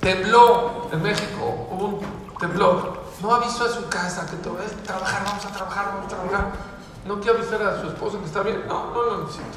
Tembló 0.00 0.90
en 0.92 1.02
México, 1.02 1.68
hubo 1.70 1.86
un 1.86 2.38
temblor. 2.38 3.02
No 3.22 3.34
avisó 3.34 3.64
a 3.64 3.68
su 3.70 3.88
casa 3.88 4.26
que 4.30 4.36
todo 4.36 4.58
es 4.60 4.74
trabajar, 4.82 5.24
vamos 5.24 5.46
a 5.46 5.48
trabajar, 5.48 5.86
vamos 5.94 6.12
a 6.12 6.16
trabajar. 6.16 6.52
No 7.06 7.18
quiere 7.18 7.38
avisar 7.38 7.62
a 7.62 7.80
su 7.80 7.86
esposo 7.88 8.20
que 8.20 8.26
está 8.26 8.42
bien. 8.42 8.62
No, 8.68 8.92
no 8.92 9.02
lo 9.02 9.18
necesito. 9.22 9.56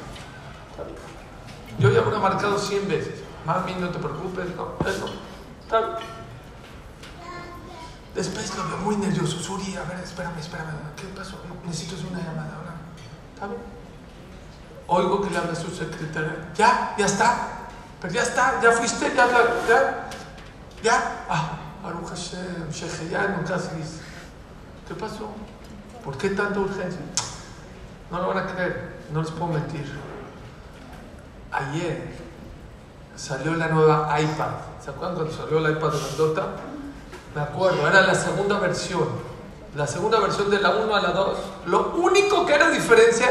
Yo 1.78 1.90
ya 1.92 2.00
lo 2.00 2.16
he 2.16 2.20
marcado 2.20 2.58
100 2.58 2.88
veces. 2.88 3.22
Mami, 3.46 3.76
no 3.76 3.90
te 3.90 4.00
preocupes, 4.00 4.56
no, 4.56 4.70
eso. 4.88 5.08
Está 5.66 5.80
bien. 5.82 6.17
Después 8.18 8.58
lo 8.58 8.68
veo 8.68 8.78
muy 8.78 8.96
nervioso. 8.96 9.38
Suri, 9.38 9.78
a 9.78 9.84
ver, 9.84 10.00
espérame, 10.04 10.40
espérame. 10.40 10.74
¿Qué 10.96 11.06
pasó? 11.16 11.38
Necesito 11.64 11.96
una 12.10 12.18
llamada 12.18 12.56
ahora. 12.58 12.74
¿Está 13.36 13.46
bien? 13.46 13.62
Oigo 14.88 15.22
que 15.22 15.30
le 15.30 15.38
habla 15.38 15.52
a 15.52 15.56
su 15.56 15.70
secretaria. 15.70 16.52
Ya, 16.56 16.96
ya 16.98 17.06
está. 17.06 17.48
Pero 18.02 18.14
ya 18.14 18.24
está, 18.24 18.60
ya 18.60 18.72
fuiste, 18.72 19.14
ya, 19.16 19.28
ya, 19.68 20.10
ya. 20.82 21.26
Ah, 21.30 21.60
Baruch 21.84 22.10
Hashem, 22.10 22.72
Sheheyanu, 22.72 23.44
casi. 23.46 23.70
¿Qué 24.88 24.96
pasó? 24.96 25.30
¿Por 26.04 26.18
qué 26.18 26.32
tanta 26.32 26.60
urgencia? 26.60 27.02
No 28.10 28.20
lo 28.20 28.30
van 28.30 28.40
a 28.40 28.48
creer, 28.48 28.98
no 29.12 29.22
les 29.22 29.30
puedo 29.30 29.54
mentir. 29.54 29.86
Ayer 31.52 32.16
salió 33.16 33.54
la 33.56 33.68
nueva 33.68 34.20
iPad. 34.20 34.54
¿Se 34.84 34.90
acuerdan 34.90 35.32
salió 35.32 35.60
la 35.60 35.72
iPad 35.72 35.90
grandota? 35.90 36.56
Me 37.38 37.44
acuerdo, 37.44 37.88
era 37.88 38.02
la 38.02 38.16
segunda 38.16 38.58
versión. 38.58 39.08
La 39.76 39.86
segunda 39.86 40.20
versión 40.20 40.50
de 40.50 40.60
la 40.60 40.72
1 40.72 40.96
a 40.96 41.02
la 41.02 41.12
2. 41.12 41.38
Lo 41.68 41.92
único 41.92 42.48
que 42.48 42.56
era 42.56 42.72
diferencia, 42.72 43.28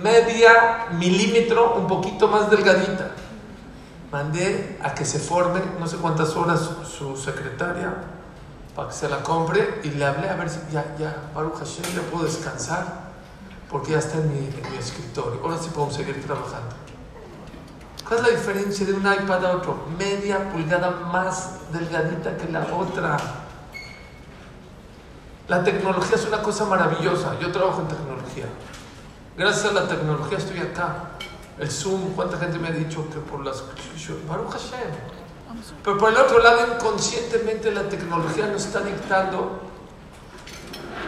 media 0.00 0.86
milímetro, 0.92 1.74
un 1.74 1.88
poquito 1.88 2.28
más 2.28 2.48
delgadita. 2.48 3.10
Mandé 4.12 4.78
a 4.80 4.94
que 4.94 5.04
se 5.04 5.18
forme, 5.18 5.60
no 5.80 5.88
sé 5.88 5.96
cuántas 5.96 6.36
horas, 6.36 6.70
su, 6.86 7.16
secretaria 7.16 7.92
para 8.76 8.90
que 8.90 8.94
se 8.94 9.08
la 9.08 9.24
compre 9.24 9.80
y 9.82 9.90
le 9.90 10.04
hablé 10.04 10.30
a 10.30 10.36
ver 10.36 10.48
si 10.48 10.60
ya, 10.70 10.94
ya, 10.96 11.16
Baruch 11.34 11.56
Hashem, 11.56 11.84
ya 11.96 12.02
puedo 12.12 12.24
descansar 12.24 13.10
porque 13.68 13.90
ya 13.90 13.98
está 13.98 14.18
en 14.18 14.32
mi, 14.32 14.38
en 14.38 14.70
mi 14.70 14.78
escritorio. 14.78 15.40
Ahora 15.42 15.58
sí 15.58 15.68
podemos 15.74 15.96
seguir 15.96 16.24
trabajando. 16.24 16.81
¿Cuál 18.12 18.26
es 18.26 18.30
la 18.30 18.38
diferencia 18.38 18.84
de 18.84 18.92
un 18.92 19.10
iPad 19.10 19.46
a 19.46 19.56
otro? 19.56 19.86
Media 19.98 20.52
pulgada 20.52 20.90
más 20.90 21.72
delgadita 21.72 22.36
que 22.36 22.52
la 22.52 22.60
otra. 22.74 23.16
La 25.48 25.64
tecnología 25.64 26.16
es 26.16 26.26
una 26.26 26.42
cosa 26.42 26.66
maravillosa. 26.66 27.38
Yo 27.40 27.50
trabajo 27.50 27.80
en 27.80 27.88
tecnología. 27.88 28.44
Gracias 29.34 29.64
a 29.64 29.72
la 29.72 29.88
tecnología 29.88 30.36
estoy 30.36 30.58
acá. 30.58 31.12
El 31.58 31.70
Zoom, 31.70 32.12
¿cuánta 32.12 32.36
gente 32.36 32.58
me 32.58 32.68
ha 32.68 32.72
dicho 32.72 33.08
que 33.08 33.18
por 33.18 33.42
las... 33.42 33.62
Baruch 34.28 34.50
Hashem. 34.50 34.90
Pero 35.82 35.96
por 35.96 36.12
el 36.12 36.18
otro 36.18 36.40
lado, 36.40 36.74
inconscientemente 36.74 37.70
la 37.70 37.84
tecnología 37.84 38.46
nos 38.46 38.66
está 38.66 38.82
dictando 38.82 39.58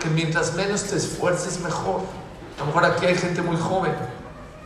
que 0.00 0.08
mientras 0.08 0.54
menos 0.54 0.84
te 0.84 0.96
esfuerces, 0.96 1.61
mejor. 1.61 2.00
A 2.56 2.61
lo 2.61 2.66
mejor 2.68 2.87
aquí 2.87 3.04
hay 3.04 3.14
gente 3.14 3.42
muy 3.42 3.58
joven. 3.58 3.92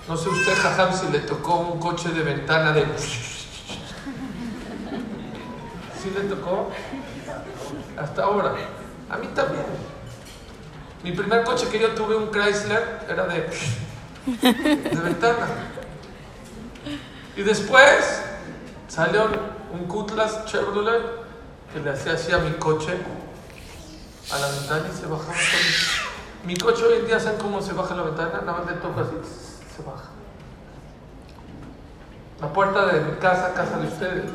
No 0.08 0.16
sé 0.16 0.30
usted, 0.30 0.54
Jajam, 0.54 0.94
si 0.94 1.06
le 1.12 1.18
tocó 1.20 1.56
un 1.56 1.78
coche 1.78 2.08
de 2.08 2.22
ventana 2.22 2.72
de... 2.72 2.86
sí 6.02 6.10
le 6.14 6.20
tocó 6.22 6.70
hasta 7.94 8.22
ahora. 8.22 8.54
A 9.10 9.18
mí 9.18 9.26
también. 9.34 9.66
Mi 11.04 11.12
primer 11.12 11.44
coche 11.44 11.68
que 11.68 11.78
yo 11.78 11.90
tuve, 11.90 12.16
un 12.16 12.30
Chrysler, 12.30 13.06
era 13.06 13.26
de, 13.26 13.50
de 14.42 15.00
ventana. 15.00 15.46
Y 17.36 17.42
después 17.42 18.22
salió 18.88 19.28
un 19.72 19.84
Cutlass 19.84 20.46
Chevrolet 20.46 21.02
que 21.72 21.80
le 21.80 21.90
hacía 21.90 22.14
así 22.14 22.32
a 22.32 22.38
mi 22.38 22.52
coche 22.52 22.96
a 24.32 24.38
la 24.38 24.48
ventana 24.48 24.88
y 24.90 24.96
se 24.96 25.06
bajaba 25.06 25.34
Mi 26.44 26.56
coche 26.56 26.82
hoy 26.84 27.00
en 27.00 27.06
día, 27.06 27.20
¿saben 27.20 27.38
cómo 27.38 27.60
se 27.60 27.74
baja 27.74 27.94
la 27.94 28.04
ventana? 28.04 28.40
Nada 28.44 28.58
más 28.58 28.66
le 28.66 28.78
toco 28.78 29.00
así, 29.00 29.47
baja. 29.82 30.10
La 32.40 32.52
puerta 32.52 32.86
de 32.86 33.00
mi 33.00 33.16
casa, 33.18 33.52
casa 33.54 33.78
de 33.78 33.88
ustedes. 33.88 34.30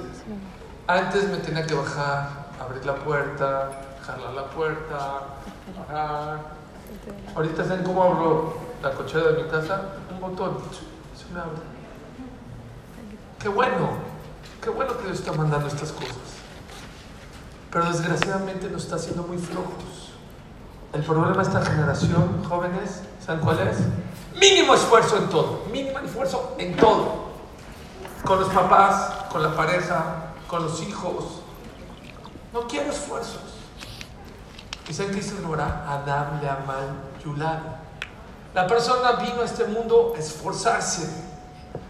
Antes 0.87 1.29
me 1.29 1.37
tenía 1.37 1.65
que 1.65 1.73
bajar, 1.73 2.29
abrir 2.59 2.85
la 2.85 2.95
puerta, 2.95 3.71
jalar 4.05 4.33
la 4.33 4.45
puerta, 4.47 5.21
parar. 5.87 6.39
Ahorita 7.35 7.63
saben 7.63 7.83
cómo 7.83 8.03
abro 8.03 8.57
la 8.81 8.91
cochera 8.91 9.31
de 9.31 9.43
mi 9.43 9.49
casa, 9.49 9.81
un 10.11 10.19
botón, 10.19 10.57
se 11.15 11.33
me 11.33 11.39
abre. 11.39 11.61
Qué 13.39 13.47
bueno, 13.49 13.89
qué 14.61 14.69
bueno 14.69 14.97
que 14.97 15.03
Dios 15.05 15.19
está 15.19 15.31
mandando 15.31 15.67
estas 15.67 15.91
cosas. 15.93 16.17
Pero 17.71 17.85
desgraciadamente 17.85 18.69
nos 18.69 18.83
está 18.83 18.97
haciendo 18.97 19.23
muy 19.23 19.37
flojos. 19.37 20.11
El 20.93 21.01
problema 21.03 21.33
de 21.33 21.41
esta 21.41 21.61
generación, 21.65 22.43
jóvenes, 22.43 23.01
¿saben 23.25 23.41
cuál 23.41 23.59
es? 23.67 23.77
Mínimo 24.39 24.73
esfuerzo 24.73 25.17
en 25.17 25.29
todo, 25.29 25.63
mínimo 25.71 25.99
esfuerzo 25.99 26.55
en 26.57 26.75
todo. 26.75 27.23
Con 28.25 28.39
los 28.39 28.49
papás, 28.49 29.25
con 29.31 29.43
la 29.43 29.55
pareja, 29.55 30.33
con 30.47 30.63
los 30.63 30.81
hijos. 30.81 31.41
No 32.53 32.67
quiero 32.67 32.91
esfuerzos. 32.91 33.41
¿Y 34.87 34.93
saben 34.93 35.11
qué 35.11 35.21
dice 35.21 35.35
el 35.37 35.59
Adam 35.59 36.41
le 36.41 36.49
amal 36.49 36.89
yulad. 37.23 37.59
La 38.53 38.67
persona 38.67 39.13
vino 39.13 39.41
a 39.41 39.45
este 39.45 39.65
mundo 39.65 40.13
a 40.15 40.19
esforzarse. 40.19 41.09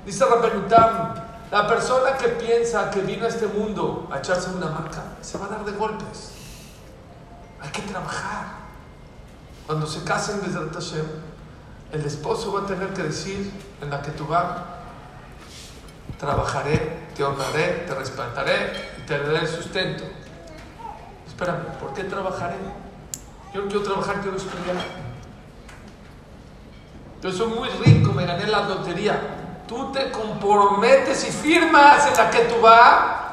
Dice 0.05 0.25
Rabbenutam, 0.25 1.15
la 1.51 1.67
persona 1.67 2.17
que 2.17 2.29
piensa 2.29 2.89
que 2.89 3.01
vino 3.01 3.25
a 3.25 3.29
este 3.29 3.47
mundo 3.47 4.07
a 4.11 4.19
echarse 4.19 4.49
una 4.49 4.67
marca, 4.67 5.03
se 5.21 5.37
va 5.37 5.45
a 5.45 5.49
dar 5.49 5.65
de 5.65 5.73
golpes. 5.73 6.31
Hay 7.61 7.69
que 7.69 7.81
trabajar. 7.83 8.63
Cuando 9.65 9.87
se 9.87 10.03
casen 10.03 10.41
desde 10.41 10.59
el 10.59 10.71
Tashem, 10.71 11.05
el 11.93 12.03
esposo 12.05 12.51
va 12.51 12.61
a 12.61 12.65
tener 12.65 12.89
que 12.89 13.03
decir 13.03 13.51
en 13.81 13.89
la 13.91 14.01
que 14.01 14.11
tú 14.11 14.25
vas, 14.25 14.47
trabajaré, 16.19 17.07
te 17.15 17.23
honraré, 17.23 17.85
te 17.87 17.93
respetaré 17.93 18.73
y 18.97 19.05
te 19.05 19.19
daré 19.19 19.39
el 19.39 19.47
sustento. 19.47 20.03
Espérame, 21.27 21.65
¿por 21.79 21.93
qué 21.93 22.03
trabajaré? 22.05 22.55
Yo 23.53 23.67
quiero 23.67 23.83
trabajar, 23.83 24.21
quiero 24.21 24.37
estudiar. 24.37 24.75
Yo 27.21 27.31
soy 27.31 27.47
muy 27.47 27.69
rico, 27.69 28.11
me 28.11 28.25
gané 28.25 28.47
la 28.47 28.63
lotería. 28.63 29.19
Tú 29.67 29.91
te 29.91 30.09
comprometes 30.09 31.27
y 31.27 31.31
firmas 31.31 32.07
en 32.07 32.17
la 32.17 32.29
que 32.31 32.39
tú 32.45 32.59
vas. 32.59 33.23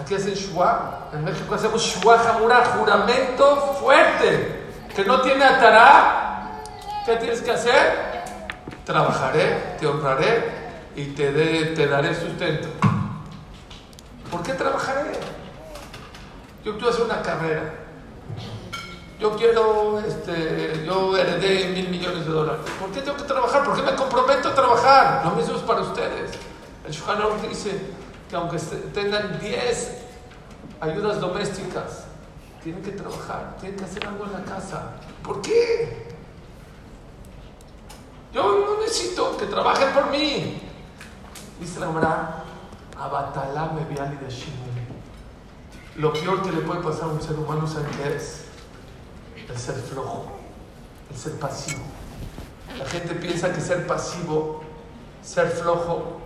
Aquí 0.00 0.16
hacen 0.16 0.34
shua. 0.34 1.08
En 1.12 1.24
México 1.24 1.54
hacemos 1.54 1.80
shua 1.80 2.18
jamura, 2.18 2.64
juramento 2.76 3.76
fuerte. 3.80 4.72
Que 4.94 5.04
no 5.04 5.20
tiene 5.20 5.44
atará. 5.44 6.21
¿Qué 7.04 7.16
tienes 7.16 7.40
que 7.40 7.50
hacer? 7.50 8.22
Trabajaré, 8.84 9.76
te 9.78 9.86
honraré 9.86 10.44
y 10.94 11.06
te, 11.06 11.86
daré 11.86 12.14
sustento. 12.14 12.68
¿Por 14.30 14.42
qué 14.42 14.52
trabajaré? 14.52 15.12
Yo 16.64 16.74
quiero 16.74 16.90
hacer 16.90 17.04
una 17.04 17.22
carrera 17.22 17.82
yo 19.22 19.36
quiero, 19.36 20.00
este, 20.00 20.84
yo 20.84 21.16
heredé 21.16 21.68
mil 21.68 21.88
millones 21.90 22.26
de 22.26 22.32
dólares. 22.32 22.62
¿Por 22.80 22.90
qué 22.90 23.02
tengo 23.02 23.16
que 23.16 23.22
trabajar? 23.22 23.62
¿Por 23.62 23.76
qué 23.76 23.82
me 23.82 23.94
comprometo 23.94 24.48
a 24.48 24.54
trabajar? 24.54 25.24
Lo 25.24 25.30
mismo 25.36 25.54
es 25.54 25.62
para 25.62 25.80
ustedes. 25.80 26.32
El 26.84 26.92
Shuhana 26.92 27.26
dice 27.48 27.80
que 28.28 28.34
aunque 28.34 28.56
tengan 28.92 29.38
10 29.38 29.98
ayudas 30.80 31.20
domésticas, 31.20 32.06
tienen 32.64 32.82
que 32.82 32.90
trabajar, 32.90 33.56
tienen 33.60 33.78
que 33.78 33.84
hacer 33.84 34.04
algo 34.08 34.24
en 34.24 34.32
la 34.32 34.42
casa. 34.42 34.94
¿Por 35.22 35.40
qué? 35.40 36.11
Yo 38.32 38.64
no 38.66 38.80
necesito 38.80 39.36
que 39.36 39.46
trabajen 39.46 39.92
por 39.92 40.10
mí. 40.10 40.60
Dice 41.60 41.80
la 41.80 41.86
Gemara, 41.86 42.44
Abatalá 42.98 43.72
me 43.72 43.84
de 43.84 44.06
Lo 45.96 46.12
peor 46.12 46.42
que 46.42 46.52
le 46.52 46.62
puede 46.62 46.80
pasar 46.80 47.04
a 47.04 47.08
un 47.08 47.22
ser 47.22 47.36
humano, 47.38 47.66
¿saben 47.66 47.90
qué 47.96 48.16
es? 48.16 48.42
el 49.52 49.58
ser 49.58 49.74
flojo, 49.74 50.26
el 51.10 51.16
ser 51.16 51.32
pasivo. 51.38 51.82
La 52.78 52.86
gente 52.86 53.14
piensa 53.14 53.52
que 53.52 53.60
ser 53.60 53.86
pasivo, 53.86 54.62
ser 55.22 55.48
flojo, 55.48 56.20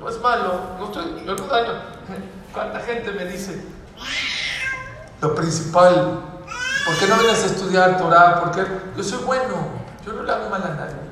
no 0.00 0.08
es 0.08 0.20
malo, 0.20 0.60
no 0.78 0.86
estoy, 0.86 1.24
yo 1.26 1.34
no 1.34 1.46
daño. 1.46 1.72
¿Cuánta 2.52 2.80
gente 2.80 3.12
me 3.12 3.26
dice? 3.26 3.62
Lo 5.20 5.34
principal, 5.34 6.20
¿por 6.86 6.98
qué 6.98 7.06
no 7.06 7.16
vienes 7.16 7.42
a 7.42 7.46
estudiar 7.46 7.98
Torah? 7.98 8.40
Porque 8.40 8.66
yo 8.96 9.04
soy 9.04 9.22
bueno, 9.24 9.68
yo 10.06 10.12
no 10.14 10.22
le 10.22 10.32
hago 10.32 10.48
mal 10.48 10.62
a 10.62 10.74
nadie. 10.74 11.09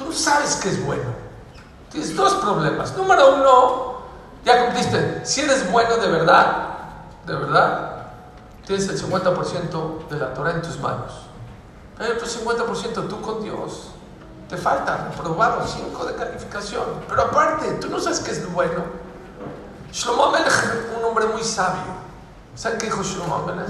Tú 0.00 0.10
sabes 0.14 0.56
que 0.56 0.70
es 0.70 0.82
bueno. 0.82 1.10
Tienes 1.90 2.16
dos 2.16 2.32
problemas. 2.36 2.96
Número 2.96 3.34
uno, 3.34 4.00
ya 4.42 4.64
cumpliste. 4.64 5.20
Si 5.26 5.42
eres 5.42 5.70
bueno 5.70 5.98
de 5.98 6.08
verdad, 6.08 6.68
de 7.26 7.34
verdad, 7.34 8.06
tienes 8.64 8.88
el 8.88 8.98
50% 8.98 10.08
de 10.08 10.18
la 10.18 10.32
Torah 10.32 10.52
en 10.52 10.62
tus 10.62 10.80
manos. 10.80 11.26
Pero 11.98 12.14
el 12.14 12.18
50% 12.18 13.08
tú 13.10 13.20
con 13.20 13.42
Dios. 13.42 13.90
Te 14.48 14.56
falta 14.56 15.10
reprobado 15.10 15.66
5 15.68 16.06
de 16.06 16.14
calificación. 16.14 16.84
Pero 17.06 17.20
aparte, 17.20 17.70
tú 17.72 17.90
no 17.90 18.00
sabes 18.00 18.20
qué 18.20 18.30
es 18.30 18.50
bueno. 18.50 18.82
Shlomo 19.92 20.24
Amelech, 20.24 20.96
un 20.96 21.04
hombre 21.04 21.26
muy 21.26 21.44
sabio. 21.44 21.92
¿Saben 22.54 22.78
qué 22.78 22.86
dijo 22.86 23.02
Shlomo 23.02 23.34
Amelech? 23.34 23.68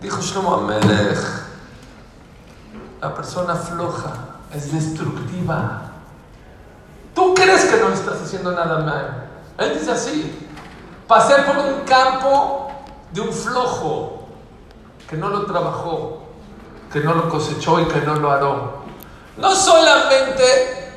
Dijo 0.00 0.20
Shlomo 0.20 0.56
Amelech, 0.56 1.18
la 3.00 3.14
persona 3.14 3.54
floja 3.54 4.33
es 4.54 4.72
destructiva. 4.72 5.82
Tú 7.14 7.34
crees 7.34 7.64
que 7.64 7.76
no 7.76 7.90
estás 7.90 8.22
haciendo 8.22 8.52
nada 8.52 8.78
mal. 8.78 9.28
Él 9.58 9.78
dice 9.78 9.92
así, 9.92 10.48
pasé 11.06 11.42
por 11.42 11.58
un 11.58 11.80
campo 11.80 12.70
de 13.12 13.20
un 13.20 13.32
flojo 13.32 14.28
que 15.08 15.16
no 15.16 15.28
lo 15.28 15.46
trabajó, 15.46 16.24
que 16.92 17.00
no 17.00 17.14
lo 17.14 17.28
cosechó 17.28 17.80
y 17.80 17.86
que 17.86 18.00
no 18.00 18.16
lo 18.16 18.30
aró. 18.30 18.84
No 19.36 19.54
solamente 19.54 20.92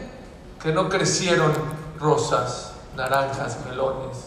que 0.61 0.71
no 0.71 0.89
crecieron 0.89 1.51
rosas, 1.99 2.73
naranjas, 2.95 3.57
melones, 3.65 4.25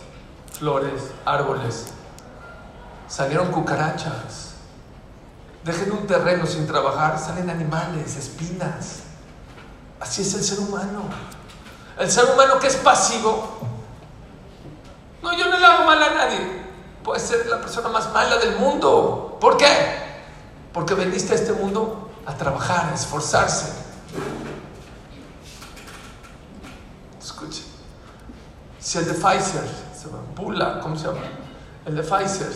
flores, 0.52 1.10
árboles, 1.24 1.86
salieron 3.08 3.48
cucarachas. 3.48 4.54
Dejen 5.64 5.92
un 5.92 6.06
terreno 6.06 6.46
sin 6.46 6.66
trabajar, 6.66 7.18
salen 7.18 7.50
animales, 7.50 8.16
espinas. 8.16 9.09
Así 10.00 10.22
es 10.22 10.34
el 10.34 10.42
ser 10.42 10.60
humano. 10.60 11.02
El 11.98 12.10
ser 12.10 12.24
humano 12.24 12.58
que 12.58 12.66
es 12.66 12.76
pasivo. 12.76 13.58
No, 15.22 15.36
yo 15.36 15.48
no 15.48 15.58
le 15.58 15.66
hago 15.66 15.84
mal 15.84 16.02
a 16.02 16.14
nadie 16.14 16.60
puedes 17.02 17.22
ser 17.22 17.46
la 17.46 17.60
persona 17.60 17.88
más 17.88 18.12
mala 18.12 18.36
del 18.38 18.56
mundo. 18.56 19.36
¿Por 19.40 19.56
qué? 19.56 19.66
Porque 20.72 20.94
veniste 20.94 21.32
a 21.32 21.36
este 21.36 21.52
mundo 21.52 22.10
a 22.26 22.34
trabajar, 22.36 22.90
a 22.90 22.94
esforzarse. 22.94 23.72
Escuche. 27.20 27.64
Si 28.78 28.98
el 28.98 29.06
de 29.06 29.14
Pfizer, 29.14 29.64
se 29.94 30.06
llama 30.06 30.22
Bula, 30.36 30.80
¿cómo 30.80 30.96
se 30.96 31.06
llama? 31.06 31.20
El 31.84 31.96
de 31.96 32.02
Pfizer. 32.02 32.52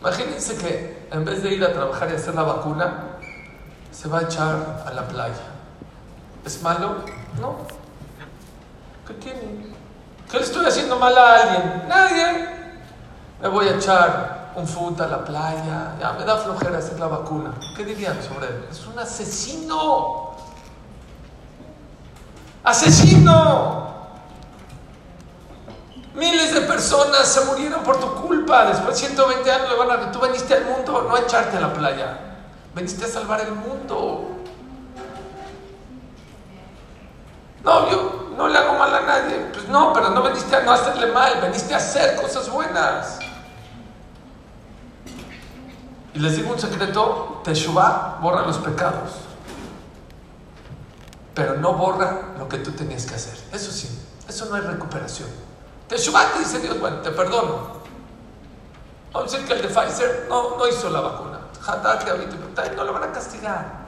Imagínense 0.00 0.56
que 0.56 1.08
en 1.10 1.24
vez 1.24 1.42
de 1.42 1.54
ir 1.54 1.64
a 1.64 1.72
trabajar 1.72 2.10
y 2.10 2.16
hacer 2.16 2.34
la 2.34 2.42
vacuna, 2.42 3.18
se 3.90 4.08
va 4.08 4.18
a 4.18 4.22
echar 4.22 4.84
a 4.86 4.92
la 4.92 5.06
playa. 5.06 5.55
¿Es 6.46 6.62
malo? 6.62 6.98
No. 7.40 7.56
¿Qué 9.04 9.14
tiene? 9.14 9.74
¿Qué 10.30 10.38
le 10.38 10.44
estoy 10.44 10.64
haciendo 10.64 10.96
mal 10.96 11.18
a 11.18 11.40
alguien? 11.40 11.88
Nadie 11.88 12.48
me 13.42 13.48
voy 13.48 13.66
a 13.66 13.74
echar 13.74 14.52
un 14.54 14.66
food 14.66 15.00
a 15.00 15.08
la 15.08 15.24
playa, 15.24 15.96
ya 16.00 16.12
me 16.12 16.24
da 16.24 16.36
flojera 16.38 16.78
hacer 16.78 17.00
la 17.00 17.08
vacuna. 17.08 17.52
¿Qué 17.76 17.84
dirían 17.84 18.22
sobre 18.22 18.46
él? 18.46 18.64
Es 18.70 18.86
un 18.86 18.96
asesino. 18.96 20.36
Asesino. 22.62 23.96
Miles 26.14 26.54
de 26.54 26.60
personas 26.60 27.26
se 27.26 27.44
murieron 27.44 27.82
por 27.82 27.98
tu 27.98 28.14
culpa. 28.22 28.66
Después 28.66 29.00
de 29.00 29.08
120 29.08 29.50
años 29.50 29.68
le 29.68 29.76
van 29.76 29.90
a... 29.90 30.12
Tú 30.12 30.20
veniste 30.20 30.54
al 30.54 30.64
mundo 30.64 31.06
no 31.08 31.16
a 31.16 31.20
echarte 31.20 31.56
a 31.56 31.60
la 31.60 31.72
playa. 31.74 32.18
Veniste 32.72 33.04
a 33.04 33.08
salvar 33.08 33.40
el 33.40 33.52
mundo. 33.52 34.35
No, 37.66 37.90
yo 37.90 38.28
no 38.36 38.46
le 38.46 38.56
hago 38.56 38.78
mal 38.78 38.94
a 38.94 39.00
nadie. 39.00 39.50
Pues 39.52 39.66
no, 39.68 39.92
pero 39.92 40.10
no 40.10 40.22
veniste 40.22 40.54
a 40.54 40.60
no 40.60 40.70
hacerle 40.70 41.08
mal, 41.08 41.40
veniste 41.40 41.74
a 41.74 41.78
hacer 41.78 42.14
cosas 42.14 42.48
buenas. 42.48 43.18
Y 46.14 46.20
les 46.20 46.36
digo 46.36 46.52
un 46.52 46.60
secreto, 46.60 47.40
Teshuvah 47.42 48.18
borra 48.22 48.42
los 48.42 48.58
pecados. 48.58 49.10
Pero 51.34 51.56
no 51.56 51.72
borra 51.74 52.34
lo 52.38 52.48
que 52.48 52.58
tú 52.58 52.70
tenías 52.70 53.04
que 53.04 53.16
hacer. 53.16 53.36
Eso 53.52 53.72
sí, 53.72 53.90
eso 54.28 54.46
no 54.46 54.56
es 54.56 54.64
recuperación. 54.64 55.28
Teshuvah 55.88 56.34
te 56.34 56.38
dice 56.38 56.60
Dios, 56.60 56.78
bueno, 56.78 56.98
te 56.98 57.10
perdono. 57.10 57.84
Vamos 59.12 59.34
a 59.34 59.38
decir 59.38 59.48
que 59.48 59.54
el 59.54 59.62
de 59.62 59.68
Pfizer 59.68 60.26
no, 60.28 60.56
no 60.56 60.68
hizo 60.68 60.88
la 60.88 61.00
vacuna. 61.00 61.40
No 62.76 62.84
lo 62.84 62.92
van 62.92 63.02
a 63.02 63.12
castigar. 63.12 63.86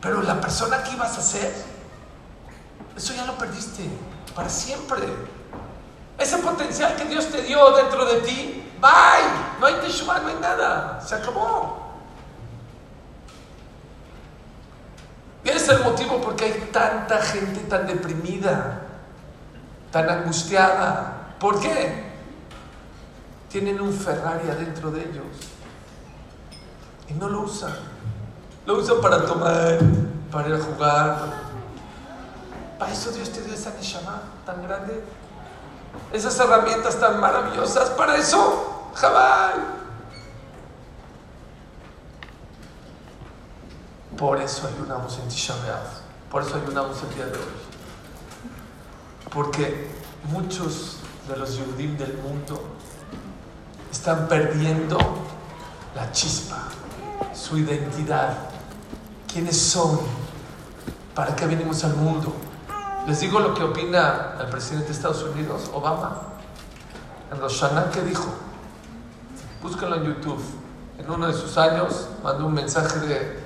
Pero 0.00 0.20
la 0.22 0.40
persona 0.40 0.82
que 0.82 0.94
ibas 0.94 1.16
a 1.16 1.22
ser, 1.22 1.75
eso 2.96 3.12
ya 3.14 3.26
lo 3.26 3.36
perdiste 3.36 3.84
para 4.34 4.48
siempre. 4.48 5.06
Ese 6.18 6.38
potencial 6.38 6.96
que 6.96 7.04
Dios 7.04 7.26
te 7.30 7.42
dio 7.42 7.72
dentro 7.72 8.06
de 8.06 8.20
ti, 8.20 8.64
bye. 8.80 9.60
No 9.60 9.66
hay 9.66 9.74
Teshuvah, 9.74 10.20
no 10.20 10.28
hay 10.28 10.36
nada. 10.40 11.00
Se 11.00 11.14
acabó. 11.14 11.84
Y 15.44 15.48
ese 15.50 15.58
es 15.58 15.68
el 15.68 15.84
motivo 15.84 16.20
porque 16.20 16.46
hay 16.46 16.70
tanta 16.72 17.20
gente 17.20 17.60
tan 17.60 17.86
deprimida, 17.86 18.82
tan 19.92 20.08
angustiada. 20.08 21.34
¿Por 21.38 21.60
qué? 21.60 22.06
Tienen 23.50 23.80
un 23.80 23.92
Ferrari 23.92 24.48
adentro 24.48 24.90
de 24.90 25.02
ellos 25.02 25.24
y 27.08 27.12
no 27.14 27.28
lo 27.28 27.42
usan. 27.42 27.74
Lo 28.64 28.78
usan 28.78 29.00
para 29.00 29.24
tomar, 29.24 29.78
para 30.32 30.48
ir 30.48 30.54
a 30.54 30.58
jugar. 30.58 31.45
Para 32.78 32.92
eso 32.92 33.10
Dios 33.10 33.30
te 33.30 33.42
dio 33.42 33.54
esa 33.54 33.70
Neshama 33.70 34.22
tan 34.44 34.62
grande. 34.62 35.02
Esas 36.12 36.38
herramientas 36.38 37.00
tan 37.00 37.20
maravillosas. 37.20 37.90
Para 37.90 38.16
eso, 38.16 38.90
Jabal. 38.94 39.76
Por 44.16 44.40
eso 44.40 44.66
ayunamos 44.66 45.18
en 45.18 45.28
Tisha 45.28 45.54
Por 46.30 46.42
eso 46.42 46.56
ayunamos 46.56 47.02
el 47.02 47.14
día 47.14 47.26
de 47.26 47.32
hoy. 47.32 47.44
Porque 49.30 49.90
muchos 50.30 50.98
de 51.28 51.36
los 51.36 51.56
Yudim 51.56 51.96
del 51.98 52.16
mundo 52.18 52.62
están 53.90 54.28
perdiendo 54.28 54.98
la 55.94 56.10
chispa, 56.12 56.68
su 57.34 57.58
identidad, 57.58 58.36
quiénes 59.30 59.60
son, 59.60 60.00
para 61.14 61.34
qué 61.34 61.46
venimos 61.46 61.82
al 61.84 61.94
mundo. 61.96 62.34
Les 63.06 63.20
digo 63.20 63.38
lo 63.38 63.54
que 63.54 63.62
opina 63.62 64.34
el 64.40 64.48
presidente 64.48 64.88
de 64.88 64.92
Estados 64.92 65.22
Unidos, 65.22 65.70
Obama, 65.72 66.22
en 67.30 67.38
Roshana, 67.38 67.88
¿qué 67.92 68.02
dijo? 68.02 68.26
Búsquenlo 69.62 69.94
en 69.96 70.04
YouTube. 70.06 70.42
En 70.98 71.08
uno 71.08 71.28
de 71.28 71.32
sus 71.32 71.56
años 71.56 72.08
mandó 72.24 72.46
un 72.46 72.54
mensaje 72.54 72.98
de 73.00 73.44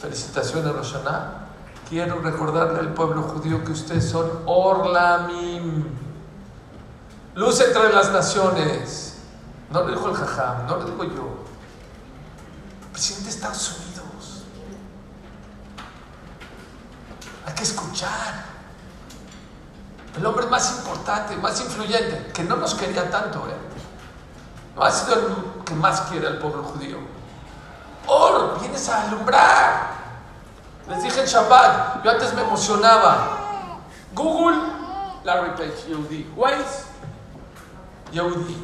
felicitación 0.00 0.66
a 0.66 0.72
Roshana. 0.72 1.48
Quiero 1.86 2.20
recordarle 2.20 2.78
al 2.78 2.94
pueblo 2.94 3.22
judío 3.24 3.62
que 3.62 3.72
ustedes 3.72 4.08
son 4.08 4.26
Orlamim, 4.46 5.84
luz 7.34 7.60
entre 7.60 7.92
las 7.92 8.10
naciones. 8.10 9.18
No 9.70 9.82
lo 9.82 9.88
dijo 9.88 10.08
el 10.08 10.14
jajam, 10.14 10.66
no 10.66 10.76
lo 10.76 10.84
digo 10.84 11.04
yo. 11.04 11.44
Presidente 12.90 13.24
de 13.24 13.30
Estados 13.34 13.76
Unidos. 13.78 14.44
Hay 17.44 17.54
que 17.54 17.64
escuchar. 17.64 18.53
El 20.16 20.24
hombre 20.26 20.46
más 20.46 20.78
importante, 20.78 21.36
más 21.36 21.60
influyente, 21.60 22.30
que 22.32 22.44
no 22.44 22.56
nos 22.56 22.74
quería 22.74 23.10
tanto, 23.10 23.38
¿eh? 23.48 23.56
No 24.76 24.82
ha 24.82 24.90
sido 24.90 25.14
el 25.14 25.64
que 25.64 25.74
más 25.74 26.02
quiere 26.02 26.26
al 26.26 26.38
pueblo 26.38 26.62
judío. 26.62 26.98
Or, 28.06 28.58
vienes 28.60 28.88
a 28.88 29.08
alumbrar. 29.08 29.94
Les 30.88 31.02
dije 31.02 31.20
en 31.20 31.26
Shabbat, 31.26 32.04
yo 32.04 32.10
antes 32.10 32.34
me 32.34 32.42
emocionaba. 32.42 33.78
Google, 34.14 34.58
Larry 35.24 35.50
Page, 35.50 35.88
Yehudi. 35.88 36.30
Waze, 36.36 36.84
Yehudi. 38.12 38.56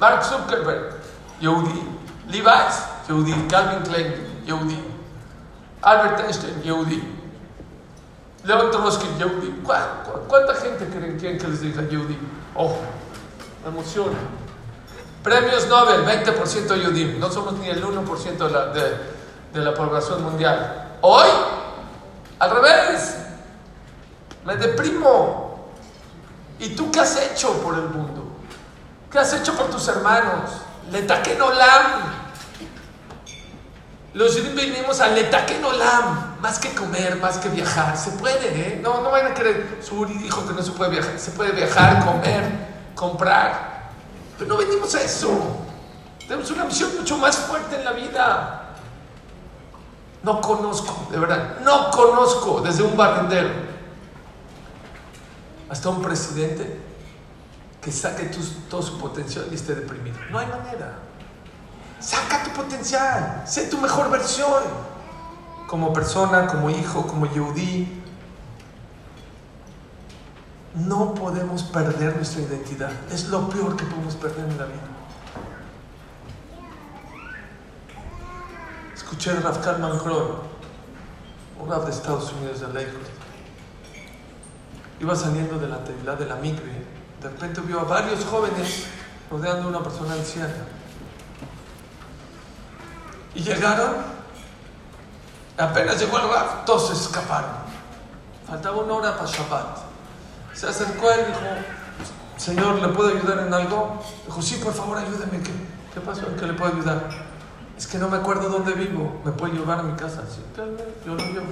Mark 0.00 0.24
Zuckerberg, 0.24 0.94
Yehudi. 1.40 1.82
Levi's, 2.28 2.82
Yehudi. 3.08 3.48
Calvin 3.48 3.82
Klein, 3.82 4.42
Yehudi. 4.46 4.82
Albert 5.82 6.20
Einstein, 6.24 6.62
Yehudi. 6.64 7.15
Leon 8.46 8.70
Trotsky, 8.70 9.06
Yehudi. 9.18 9.62
¿Cuánta 10.28 10.54
gente 10.54 10.86
creen, 10.86 11.18
que 11.18 11.48
les 11.48 11.60
diga 11.60 11.82
Yehudi? 11.82 12.16
Ojo, 12.54 12.78
me 13.64 13.70
emociona. 13.70 14.16
Premios 15.26 15.66
Nobel, 15.66 16.04
20% 16.04 16.76
Yehudim. 16.76 17.18
No 17.18 17.28
somos 17.32 17.54
ni 17.54 17.68
el 17.68 17.84
1% 17.84 18.36
de 18.36 18.48
la, 18.48 18.66
de, 18.68 19.60
la 19.60 19.74
población 19.74 20.22
mundial. 20.22 20.98
Hoy, 21.00 21.26
al 22.38 22.50
revés, 22.52 23.16
me 24.44 24.54
deprimo. 24.54 25.72
¿Y 26.60 26.76
tú 26.76 26.92
qué 26.92 27.00
has 27.00 27.20
hecho 27.20 27.54
por 27.54 27.74
el 27.74 27.88
mundo? 27.88 28.22
¿Qué 29.10 29.18
has 29.18 29.32
hecho 29.32 29.56
por 29.56 29.66
tus 29.68 29.88
hermanos? 29.88 30.48
Letaken 30.92 31.42
Olam. 31.42 31.84
Los 34.14 34.32
judíos 34.32 34.54
venimos 34.54 35.00
a 35.00 35.08
Letaken 35.08 35.64
Olam. 35.64 36.25
Más 36.40 36.58
que 36.58 36.74
comer, 36.74 37.16
más 37.16 37.38
que 37.38 37.48
viajar. 37.48 37.96
Se 37.96 38.10
puede, 38.12 38.48
¿eh? 38.48 38.80
No, 38.82 39.00
no 39.00 39.10
vayan 39.10 39.32
a 39.32 39.34
creer. 39.34 39.80
Suri 39.82 40.14
dijo 40.14 40.46
que 40.46 40.54
no 40.54 40.62
se 40.62 40.72
puede 40.72 40.90
viajar. 40.90 41.18
Se 41.18 41.30
puede 41.32 41.52
viajar, 41.52 42.04
comer, 42.04 42.44
comprar. 42.94 43.90
Pero 44.38 44.48
no 44.48 44.58
venimos 44.58 44.94
a 44.94 45.02
eso. 45.02 45.64
Tenemos 46.26 46.50
una 46.50 46.64
misión 46.64 46.90
mucho 46.96 47.16
más 47.18 47.36
fuerte 47.36 47.76
en 47.76 47.84
la 47.84 47.92
vida. 47.92 48.62
No 50.22 50.40
conozco, 50.40 51.06
de 51.10 51.20
verdad, 51.20 51.58
no 51.62 51.88
conozco 51.92 52.60
desde 52.60 52.82
un 52.82 52.96
barrendero 52.96 53.48
hasta 55.68 55.88
un 55.88 56.02
presidente 56.02 56.80
que 57.80 57.92
saque 57.92 58.28
todo 58.68 58.82
su 58.82 58.98
potencial 58.98 59.46
y 59.52 59.54
esté 59.54 59.76
deprimido. 59.76 60.16
No 60.30 60.40
hay 60.40 60.48
manera. 60.48 60.98
Saca 62.00 62.42
tu 62.42 62.50
potencial, 62.50 63.44
sé 63.46 63.66
tu 63.66 63.78
mejor 63.78 64.10
versión. 64.10 64.64
Como 65.66 65.92
persona, 65.92 66.46
como 66.46 66.70
hijo, 66.70 67.06
como 67.06 67.26
yehudí. 67.26 68.02
No 70.74 71.14
podemos 71.14 71.62
perder 71.64 72.16
nuestra 72.16 72.42
identidad. 72.42 72.92
Es 73.10 73.28
lo 73.28 73.48
peor 73.48 73.76
que 73.76 73.84
podemos 73.84 74.14
perder 74.14 74.44
en 74.44 74.58
la 74.58 74.66
vida. 74.66 74.96
Escuché 78.94 79.30
a 79.30 79.40
Rav 79.40 79.62
Kalman 79.62 79.92
un 81.58 81.68
Rav 81.68 81.84
de 81.84 81.90
Estados 81.90 82.32
Unidos 82.32 82.60
de 82.60 82.66
Lakewood. 82.66 83.06
Iba 85.00 85.14
saliendo 85.14 85.58
de 85.58 85.68
la 85.68 85.82
tevilá 85.84 86.14
de 86.16 86.26
la 86.26 86.36
migre. 86.36 86.84
De 87.22 87.28
repente 87.28 87.60
vio 87.62 87.80
a 87.80 87.84
varios 87.84 88.24
jóvenes 88.24 88.86
rodeando 89.30 89.64
a 89.64 89.68
una 89.68 89.82
persona 89.82 90.12
anciana. 90.14 90.66
Y 93.34 93.42
llegaron, 93.42 93.94
apenas 95.58 96.00
llegó 96.00 96.18
el 96.18 96.28
Rav, 96.28 96.64
todos 96.64 96.88
se 96.88 96.94
escaparon. 96.94 97.50
Faltaba 98.46 98.76
una 98.76 98.94
hora 98.94 99.16
para 99.16 99.28
Shabbat. 99.28 99.78
Se 100.52 100.66
acercó 100.66 101.10
él 101.10 101.20
y 101.20 101.26
dijo, 101.26 101.40
Señor, 102.36 102.80
¿le 102.80 102.88
puedo 102.88 103.08
ayudar 103.08 103.46
en 103.46 103.52
algo? 103.52 104.02
Dijo, 104.26 104.42
sí, 104.42 104.56
por 104.62 104.72
favor, 104.72 104.98
ayúdeme. 104.98 105.42
¿Qué, 105.42 106.00
pasó? 106.00 106.26
¿En 106.28 106.36
qué 106.36 106.46
le 106.46 106.52
puedo 106.54 106.72
ayudar? 106.72 107.08
Es 107.76 107.86
que 107.86 107.98
no 107.98 108.08
me 108.08 108.18
acuerdo 108.18 108.48
dónde 108.48 108.72
vivo. 108.72 109.20
¿Me 109.24 109.32
puede 109.32 109.54
llevar 109.54 109.80
a 109.80 109.82
mi 109.82 109.94
casa? 109.94 110.22
Sí, 110.28 110.42
yo 111.04 111.14
lo 111.14 111.24
llevo. 111.24 111.46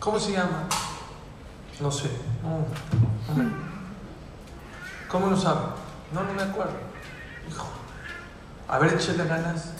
¿Cómo 0.00 0.18
se 0.18 0.32
llama? 0.32 0.64
No 1.80 1.90
sé. 1.90 2.10
¿Cómo 5.08 5.28
lo 5.28 5.36
sabe? 5.36 5.60
No, 6.12 6.22
no 6.22 6.32
me 6.32 6.42
acuerdo. 6.42 6.72
Hijo, 7.48 7.66
a 8.68 8.78
ver, 8.78 8.94
échale 8.94 9.24
ganas. 9.24 9.70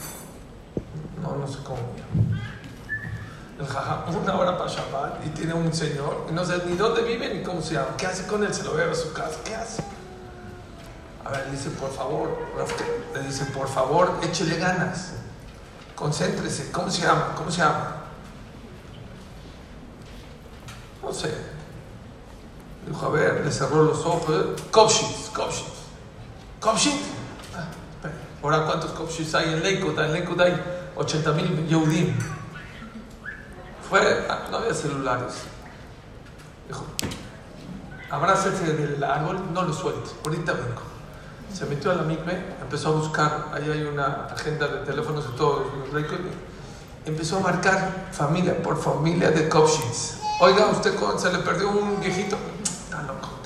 No, 1.22 1.37
no 1.37 1.46
sé 1.46 1.59
cómo. 1.64 1.79
El 3.59 3.66
jaja, 3.66 4.05
una 4.11 4.35
hora 4.37 4.59
para 4.59 4.71
Shabbat 4.71 5.25
y 5.25 5.31
tiene 5.31 5.55
un 5.55 5.73
señor 5.73 6.27
y 6.29 6.33
no 6.35 6.45
sé 6.45 6.62
ni 6.66 6.77
dónde 6.77 7.03
vive 7.03 7.33
ni 7.33 7.42
cómo 7.42 7.62
se 7.62 7.75
llama. 7.75 7.97
¿Qué 7.97 8.07
hace 8.07 8.27
con 8.27 8.45
él? 8.45 8.53
Se 8.53 8.62
lo 8.64 8.75
ve 8.75 8.85
a 8.85 8.95
su 8.95 9.12
casa. 9.14 9.37
¿Qué 9.45 9.55
hace? 9.55 9.83
A 11.25 11.31
ver, 11.31 11.47
le 11.47 11.53
dice, 11.53 11.71
por 11.71 11.90
favor, 11.90 12.38
le 13.14 13.21
dice, 13.23 13.47
por 13.47 13.66
favor, 13.69 14.12
échele 14.23 14.59
ganas. 14.59 15.12
Concéntrese. 15.95 16.71
¿Cómo 16.71 16.90
se 16.90 17.03
llama? 17.03 17.33
¿Cómo 17.35 17.51
se 17.51 17.59
llama? 17.62 17.97
No 21.03 21.12
sé. 21.12 21.35
Dijo, 22.87 23.07
a 23.07 23.09
ver, 23.09 23.45
le 23.45 23.51
cerró 23.51 23.85
los 23.85 24.05
ojos. 24.05 24.61
Kopshit, 24.71 25.33
Kopshit. 25.33 25.66
Kopshit. 26.61 27.01
Ah, 27.57 27.66
Ahora, 28.42 28.66
¿cuántos 28.66 28.90
Kopshits 28.90 29.35
hay 29.35 29.55
en 29.55 29.62
Lakewood? 29.62 29.99
En 29.99 30.12
Lakewood 30.12 30.40
hay 30.42 30.62
80 30.95 31.33
mil 31.33 31.66
Yehudim. 31.66 32.14
Fue, 33.88 34.27
ah, 34.29 34.49
no 34.51 34.59
había 34.59 34.75
celulares. 34.75 35.42
Dijo, 36.68 36.85
del 38.64 39.05
árbol, 39.05 39.53
no 39.53 39.62
lo 39.62 39.72
suelte, 39.72 40.11
ahorita 40.25 40.53
vengo. 40.53 40.83
Se 41.53 41.64
metió 41.66 41.90
a 41.90 41.94
la 41.94 42.03
mikve, 42.03 42.57
empezó 42.61 42.88
a 42.88 42.92
buscar, 42.92 43.46
ahí 43.55 43.70
hay 43.70 43.83
una 43.85 44.27
agenda 44.27 44.66
de 44.66 44.85
teléfonos 44.85 45.31
de 45.31 45.37
todos 45.37 45.66
los 45.79 45.92
laicos, 45.92 46.18
empezó 47.05 47.38
a 47.38 47.40
marcar 47.40 48.09
familia 48.12 48.62
por 48.62 48.77
familia 48.77 49.31
de 49.31 49.49
Kopshins. 49.49 50.18
Oiga, 50.40 50.66
usted 50.66 50.94
se 51.16 51.33
le 51.33 51.38
perdió 51.38 51.70
un 51.70 52.01
viejito, 52.01 52.37
está 52.62 53.03
loco. 53.03 53.37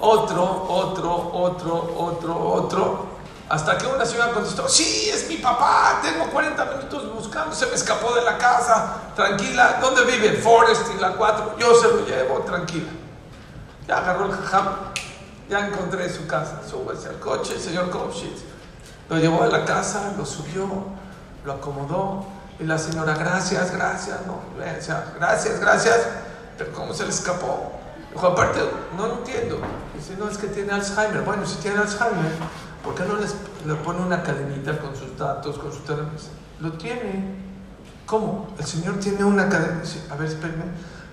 Otro, 0.00 0.66
otro, 0.68 1.30
otro, 1.32 1.94
otro, 1.96 2.52
otro. 2.52 3.13
Hasta 3.48 3.76
que 3.76 3.86
una 3.86 4.06
señora 4.06 4.32
contestó, 4.32 4.68
sí, 4.68 5.10
es 5.10 5.28
mi 5.28 5.36
papá, 5.36 6.00
tengo 6.02 6.26
40 6.30 6.64
minutos 6.64 7.12
buscando, 7.12 7.54
se 7.54 7.66
me 7.66 7.74
escapó 7.74 8.14
de 8.14 8.22
la 8.22 8.38
casa, 8.38 8.94
tranquila, 9.14 9.78
¿dónde 9.82 10.04
vive? 10.04 10.32
Forest 10.38 10.86
y 10.96 11.00
la 11.00 11.12
4, 11.12 11.56
yo 11.58 11.74
se 11.74 11.88
lo 11.88 12.06
llevo, 12.06 12.40
tranquila. 12.40 12.88
Ya 13.86 13.98
agarró 13.98 14.26
el 14.26 14.32
jajam, 14.32 14.68
ya 15.48 15.66
encontré 15.66 16.10
su 16.10 16.26
casa, 16.26 16.62
súbese 16.68 17.10
al 17.10 17.20
coche, 17.20 17.58
señor 17.58 17.90
Kopshit. 17.90 18.38
Lo 19.10 19.18
llevó 19.18 19.42
a 19.42 19.48
la 19.48 19.66
casa, 19.66 20.14
lo 20.16 20.24
subió, 20.24 20.66
lo 21.44 21.52
acomodó, 21.52 22.26
y 22.58 22.64
la 22.64 22.78
señora, 22.78 23.14
gracias, 23.14 23.72
gracias, 23.72 24.20
no, 24.26 24.40
gracias, 25.18 25.60
gracias, 25.60 26.00
pero 26.56 26.72
¿cómo 26.72 26.94
se 26.94 27.04
le 27.04 27.10
escapó? 27.10 27.72
Dijo, 28.10 28.26
aparte, 28.28 28.60
no 28.96 29.08
lo 29.08 29.14
entiendo. 29.18 29.58
Dice, 29.94 30.14
no, 30.16 30.28
es 30.28 30.38
que 30.38 30.46
tiene 30.46 30.72
Alzheimer. 30.72 31.22
Bueno, 31.22 31.44
si 31.44 31.56
tiene 31.56 31.78
Alzheimer, 31.78 32.30
¿por 32.84 32.94
qué 32.94 33.04
no 33.04 33.16
les, 33.16 33.34
le 33.66 33.74
pone 33.76 34.00
una 34.00 34.22
cadenita 34.22 34.78
con 34.78 34.94
sus 34.94 35.16
datos, 35.16 35.58
con 35.58 35.72
sus 35.72 35.84
teléfonos? 35.84 36.28
Lo 36.60 36.72
tiene. 36.74 37.42
¿Cómo? 38.06 38.54
El 38.58 38.64
señor 38.64 39.00
tiene 39.00 39.24
una 39.24 39.48
cadenita. 39.48 39.88
A 40.10 40.16
ver, 40.16 40.28
espérame. 40.28 40.64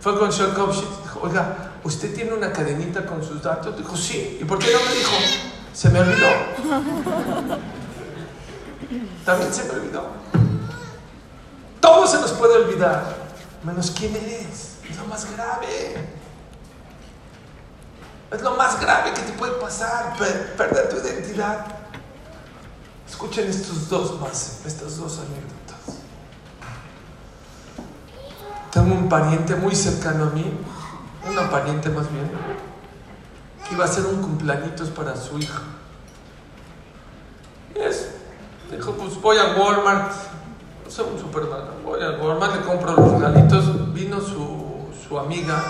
Fue 0.02 0.18
con 0.18 0.28
el 0.28 0.34
señor 0.34 0.52
Dijo, 0.54 1.20
oiga, 1.22 1.72
¿usted 1.84 2.14
tiene 2.14 2.34
una 2.34 2.52
cadenita 2.52 3.06
con 3.06 3.24
sus 3.24 3.42
datos? 3.42 3.78
Dijo, 3.78 3.96
sí. 3.96 4.40
¿Y 4.42 4.46
por 4.46 4.60
qué 4.60 4.72
no 4.74 4.80
me 4.80 4.94
dijo? 4.94 5.12
Se 5.74 5.90
me 5.90 6.00
olvidó. 6.00 6.28
También 9.26 9.54
se 9.54 9.64
me 9.64 9.72
olvidó. 9.72 10.08
Todo 11.80 12.06
se 12.06 12.20
nos 12.20 12.32
puede 12.34 12.56
olvidar, 12.64 13.16
menos 13.64 13.92
quién 13.92 14.16
eres. 14.16 14.78
Es 14.90 14.98
lo 14.98 15.06
más 15.06 15.32
grave. 15.36 16.21
Es 18.32 18.41
lo 18.41 18.52
más 18.56 18.80
grave 18.80 19.13
que 19.13 19.22
te 19.22 19.34
puede 19.34 19.54
pasar, 19.54 20.15
perder 20.17 20.89
tu 20.89 20.96
identidad. 21.06 21.65
Escuchen 23.08 23.50
estos 23.50 23.89
dos 23.89 24.20
más, 24.22 24.62
estas 24.65 24.98
dos 24.98 25.20
anécdotas. 25.20 25.98
Tengo 28.72 28.96
un 28.96 29.10
pariente 29.10 29.54
muy 29.56 29.76
cercano 29.76 30.26
a 30.26 30.30
mí, 30.30 30.50
una 31.30 31.50
pariente 31.50 31.89
más 31.89 32.10
bien, 32.10 32.32
que 33.67 33.76
iba 33.76 33.84
a 33.84 33.88
hacer 33.88 34.06
un 34.06 34.22
cumpleaños 34.22 34.89
para 34.91 35.13
su 35.17 35.38
hija. 35.38 35.62
Y 37.76 37.80
es, 37.80 38.12
dijo, 38.72 38.94
pues 38.94 39.20
voy 39.20 39.38
a 39.39 39.58
Walmart, 39.58 40.13
no 40.86 40.89
sé, 40.89 41.02
un 41.02 41.20
supermercado, 41.20 41.74
voy 41.84 42.02
a 42.02 42.12
Walmart, 42.12 42.56
le 42.56 42.62
compro 42.62 42.94
los 42.96 43.12
regalitos, 43.12 43.94
vino 43.94 44.22
su, 44.22 44.88
su 45.06 45.20
amiga, 45.20 45.62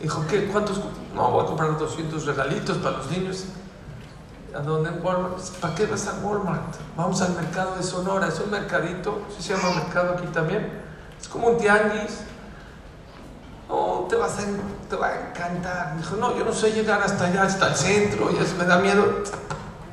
dijo, 0.00 0.24
¿qué? 0.28 0.46
¿Cuántos? 0.46 0.80
No, 1.14 1.30
voy 1.30 1.44
a 1.44 1.46
comprar 1.46 1.78
200 1.78 2.26
regalitos 2.26 2.78
para 2.78 2.98
los 2.98 3.10
niños. 3.10 3.44
¿A 4.54 4.60
dónde? 4.60 4.90
Walmart. 4.90 5.38
¿Para 5.60 5.74
qué 5.74 5.86
vas 5.86 6.06
a 6.06 6.14
Walmart? 6.24 6.76
Vamos 6.96 7.20
al 7.22 7.34
mercado 7.34 7.76
de 7.76 7.82
Sonora. 7.82 8.28
Es 8.28 8.40
un 8.40 8.50
mercadito, 8.50 9.22
¿sí 9.36 9.42
se 9.42 9.56
llama 9.56 9.74
mercado 9.74 10.14
aquí 10.14 10.26
también. 10.28 10.70
Es 11.20 11.28
como 11.28 11.48
un 11.48 11.58
tianguis. 11.58 12.20
No, 13.68 14.06
te, 14.08 14.16
vas 14.16 14.36
a, 14.38 14.42
a 14.42 15.28
encantar. 15.28 15.96
Dijo, 15.96 16.16
no, 16.16 16.36
yo 16.36 16.44
no 16.44 16.52
sé 16.52 16.72
llegar 16.72 17.00
hasta 17.00 17.26
allá, 17.26 17.44
hasta 17.44 17.68
el 17.68 17.76
centro, 17.76 18.30
ya 18.32 18.40
me 18.58 18.64
da 18.64 18.78
miedo. 18.78 19.22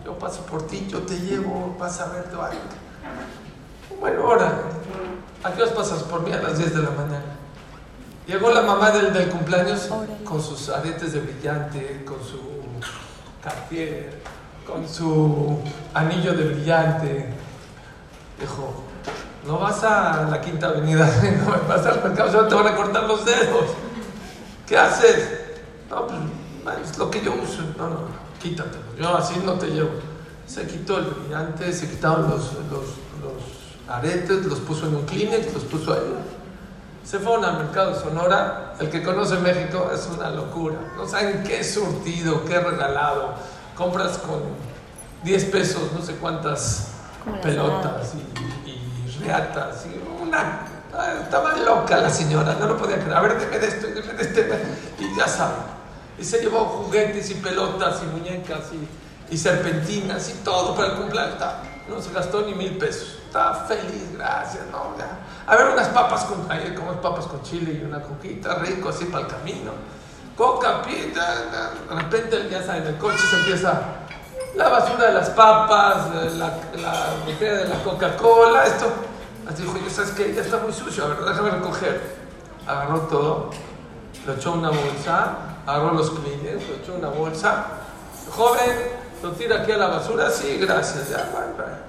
Yo 0.03 0.17
paso 0.17 0.41
por 0.41 0.65
ti, 0.65 0.87
yo 0.89 1.03
te 1.03 1.19
llevo, 1.19 1.75
vas 1.79 1.99
a 1.99 2.07
ver, 2.07 2.23
te 2.23 2.35
va 2.35 2.47
a... 2.47 2.51
Bueno, 3.99 4.23
ahora, 4.23 4.51
¿a 5.43 5.51
qué 5.51 5.63
pasas 5.67 6.01
por 6.03 6.21
mí 6.21 6.31
a 6.31 6.41
las 6.41 6.57
10 6.57 6.75
de 6.75 6.81
la 6.81 6.89
mañana? 6.89 7.37
Llegó 8.27 8.51
la 8.51 8.61
mamá 8.61 8.91
del, 8.91 9.13
del 9.13 9.29
cumpleaños 9.29 9.87
con 10.25 10.43
sus 10.43 10.67
aretes 10.67 11.13
de 11.13 11.21
brillante, 11.21 12.03
con 12.03 12.17
su 12.17 12.41
cartier, 13.41 14.21
con 14.65 14.85
su 14.85 15.59
anillo 15.93 16.33
de 16.33 16.43
brillante. 16.43 17.29
Dijo, 18.37 18.83
no 19.45 19.59
vas 19.59 19.81
a 19.85 20.27
la 20.29 20.41
quinta 20.41 20.67
avenida, 20.67 21.09
no 21.45 21.67
vas 21.69 21.85
al 21.85 22.03
mercado, 22.03 22.47
te 22.47 22.55
van 22.55 22.67
a 22.67 22.75
cortar 22.75 23.03
los 23.05 23.23
dedos. 23.23 23.65
¿Qué 24.67 24.77
haces? 24.77 25.29
No, 25.89 26.05
pues 26.05 26.19
es 26.83 26.97
lo 26.97 27.09
que 27.09 27.21
yo 27.21 27.33
uso. 27.33 27.61
No, 27.77 27.87
no, 27.87 27.99
quítatelo. 28.41 28.83
Yo 28.99 29.15
así 29.15 29.41
no 29.45 29.53
te 29.53 29.67
llevo. 29.67 29.91
Se 30.45 30.67
quitó 30.67 30.97
el 30.97 31.05
brillante, 31.05 31.71
se 31.71 31.89
quitaron 31.89 32.29
los, 32.29 32.51
los, 32.69 32.83
los 33.21 33.87
aretes, 33.87 34.45
los 34.45 34.59
puso 34.59 34.85
en 34.87 34.95
un 34.97 35.05
Kleenex, 35.05 35.53
los 35.53 35.63
puso 35.63 35.93
ahí 35.93 35.99
se 37.09 37.19
fueron 37.19 37.45
al 37.45 37.57
mercado 37.57 37.93
de 37.93 37.99
Sonora. 38.01 38.73
El 38.79 38.89
que 38.89 39.01
conoce 39.01 39.37
México 39.37 39.89
es 39.93 40.07
una 40.13 40.29
locura. 40.29 40.75
No 40.97 41.07
saben 41.07 41.41
qué 41.43 41.63
surtido, 41.63 42.43
qué 42.43 42.59
regalado. 42.59 43.33
Compras 43.75 44.17
con 44.17 44.41
10 45.23 45.45
pesos, 45.45 45.83
no 45.93 46.01
sé 46.03 46.15
cuántas 46.15 46.89
pelotas 47.41 48.13
y, 48.13 49.23
reatas. 49.23 49.85
Y 49.85 50.21
una, 50.21 50.67
estaba 51.23 51.55
loca 51.55 51.97
la 51.97 52.09
señora, 52.09 52.57
no 52.59 52.67
lo 52.67 52.77
podía 52.77 52.97
creer. 52.97 53.13
A 53.13 53.21
ver, 53.21 53.39
deme 53.39 53.57
de 53.57 53.67
esto, 53.67 53.87
deme 53.87 54.13
de 54.13 54.23
este. 54.23 54.63
Y 54.99 55.17
ya 55.17 55.27
saben. 55.29 55.77
Y 56.19 56.25
se 56.25 56.41
llevó 56.41 56.65
juguetes 56.65 57.31
y 57.31 57.35
pelotas 57.35 58.01
y 58.03 58.05
muñecas 58.07 58.63
y, 58.73 59.33
y 59.33 59.37
serpentinas 59.37 60.29
y 60.29 60.33
todo 60.43 60.75
para 60.75 60.89
el 60.89 60.93
cumpleaños. 60.95 61.35
No 61.87 62.01
se 62.01 62.11
gastó 62.11 62.41
ni 62.41 62.53
mil 62.53 62.77
pesos. 62.77 63.17
Estaba 63.25 63.65
feliz, 63.65 64.13
gracias, 64.13 64.63
no, 64.71 64.93
A 65.45 65.55
ver 65.55 65.67
unas 65.67 65.87
papas 65.89 66.25
con, 66.25 66.51
ahí 66.51 66.73
como 66.75 66.93
papas 67.01 67.25
con 67.27 67.41
chile 67.43 67.79
y 67.81 67.85
una 67.85 68.01
coquita, 68.01 68.55
rico 68.55 68.89
así 68.89 69.05
para 69.05 69.25
el 69.25 69.31
camino. 69.31 69.71
Coca, 70.35 70.81
pita, 70.83 71.35
de 71.89 71.95
repente 71.95 72.47
ya 72.49 72.61
saben, 72.63 72.85
el 72.85 72.97
coche 72.97 73.17
se 73.17 73.37
empieza 73.37 73.81
la 74.55 74.69
basura 74.69 75.07
de 75.07 75.13
las 75.13 75.29
papas, 75.31 76.13
la, 76.35 76.47
la 76.75 77.05
botella 77.25 77.57
de 77.57 77.67
la 77.69 77.83
Coca-Cola, 77.83 78.65
esto. 78.65 78.85
Así 79.47 79.63
dijo, 79.63 79.77
yo 79.77 79.89
sabes 79.89 80.11
que 80.11 80.33
ya 80.33 80.41
está 80.41 80.57
muy 80.57 80.73
sucio, 80.73 81.05
a 81.05 81.07
ver, 81.09 81.19
déjame 81.19 81.51
recoger. 81.51 82.17
Agarró 82.67 82.99
todo, 83.01 83.49
lo 84.25 84.33
echó 84.33 84.53
una 84.53 84.69
bolsa, 84.69 85.37
agarró 85.65 85.93
los 85.93 86.09
clines, 86.11 86.67
lo 86.67 86.75
echó 86.75 86.95
una 86.95 87.09
bolsa. 87.09 87.65
Joven, 88.35 88.91
lo 89.21 89.31
tira 89.31 89.61
aquí 89.61 89.71
a 89.71 89.77
la 89.77 89.87
basura, 89.87 90.29
sí, 90.29 90.57
gracias, 90.57 91.09
ya, 91.09 91.29
bye. 91.33 91.87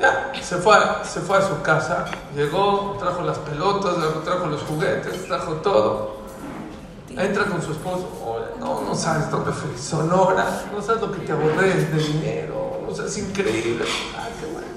Ya, 0.00 0.32
se 0.40 0.56
fue, 0.58 0.76
se 1.02 1.20
fue 1.20 1.38
a 1.38 1.42
su 1.42 1.60
casa, 1.62 2.06
llegó, 2.34 2.96
trajo 3.00 3.22
las 3.22 3.38
pelotas, 3.38 3.96
trajo 4.24 4.46
los 4.46 4.62
juguetes, 4.62 5.26
trajo 5.26 5.54
todo. 5.54 6.18
Entra 7.10 7.46
con 7.46 7.60
su 7.60 7.72
esposo, 7.72 8.08
no, 8.60 8.82
no 8.82 8.94
sabes 8.94 9.28
dónde 9.28 9.50
fue, 9.50 9.76
Sonora, 9.76 10.62
no 10.72 10.80
sabes 10.80 11.00
lo 11.00 11.10
que 11.10 11.18
te 11.18 11.32
aborré 11.32 11.74
de 11.74 11.98
dinero, 11.98 12.80
no 12.86 12.94
sabes, 12.94 13.16
es 13.16 13.28
increíble. 13.28 13.84
Ah, 14.16 14.28
qué 14.38 14.46
bueno. 14.46 14.68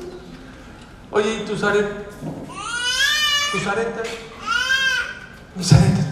Oye, 1.12 1.36
¿y 1.36 1.46
tus 1.46 1.62
aretes? 1.64 2.08
¿Tus 3.52 3.68
aretes? 3.68 4.10
Mis 5.56 5.74
aretes. 5.74 6.06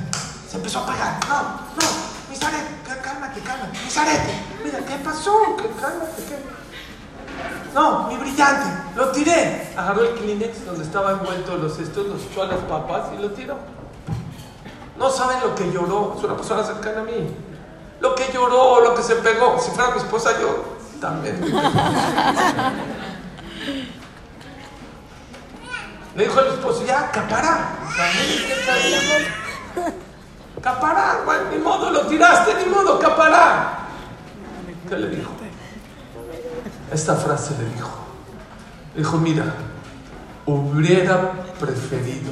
Se 0.49 0.57
empezó 0.57 0.79
a 0.79 0.83
apagar. 0.83 1.19
No, 1.27 1.41
no, 1.41 2.18
mis 2.29 2.41
aretes, 2.43 2.97
cálmate, 3.03 3.41
cálmate. 3.41 3.79
Mis 3.83 3.97
aretes. 3.97 4.35
Mira, 4.63 4.79
¿qué 4.79 4.95
pasó? 5.03 5.33
Cálmate, 5.79 6.23
¿qué? 6.27 6.37
No, 7.73 8.07
mi 8.07 8.17
brillante, 8.17 8.67
lo 8.95 9.09
tiré. 9.11 9.73
Agarró 9.77 10.01
el 10.03 10.15
Kleenex 10.15 10.65
donde 10.65 10.83
estaba 10.83 11.11
envuelto 11.11 11.57
los 11.57 11.77
estos, 11.79 12.07
los 12.07 12.23
echó 12.23 12.43
a 12.43 12.49
papas 12.67 13.09
y 13.17 13.21
lo 13.21 13.31
tiró. 13.31 13.57
No 14.97 15.09
saben 15.09 15.39
lo 15.41 15.55
que 15.55 15.71
lloró, 15.71 16.15
es 16.17 16.23
una 16.23 16.35
persona 16.35 16.63
cercana 16.63 17.01
a 17.01 17.03
mí. 17.03 17.33
Lo 18.01 18.15
que 18.15 18.29
lloró, 18.33 18.81
lo 18.81 18.95
que 18.95 19.03
se 19.03 19.15
pegó. 19.15 19.59
Si 19.59 19.71
fuera 19.71 19.91
mi 19.91 19.99
esposa, 19.99 20.31
yo 20.39 20.77
también. 20.99 21.39
Le 26.15 26.23
dijo 26.23 26.39
al 26.39 26.47
esposo, 26.47 26.85
ya, 26.85 27.11
capara. 27.11 27.77
Capara, 30.61 31.21
bueno, 31.23 31.43
ni 31.51 31.57
lo 31.99 32.07
tiraste, 32.07 32.55
ni 32.55 32.69
modo, 32.69 32.99
capara. 32.99 33.87
¿Qué 34.87 34.97
le 34.97 35.09
dijo? 35.09 35.31
Esta 36.91 37.15
frase 37.15 37.55
le 37.59 37.69
dijo. 37.75 37.89
dijo, 38.95 39.17
mira, 39.17 39.45
hubiera 40.45 41.31
preferido 41.59 42.31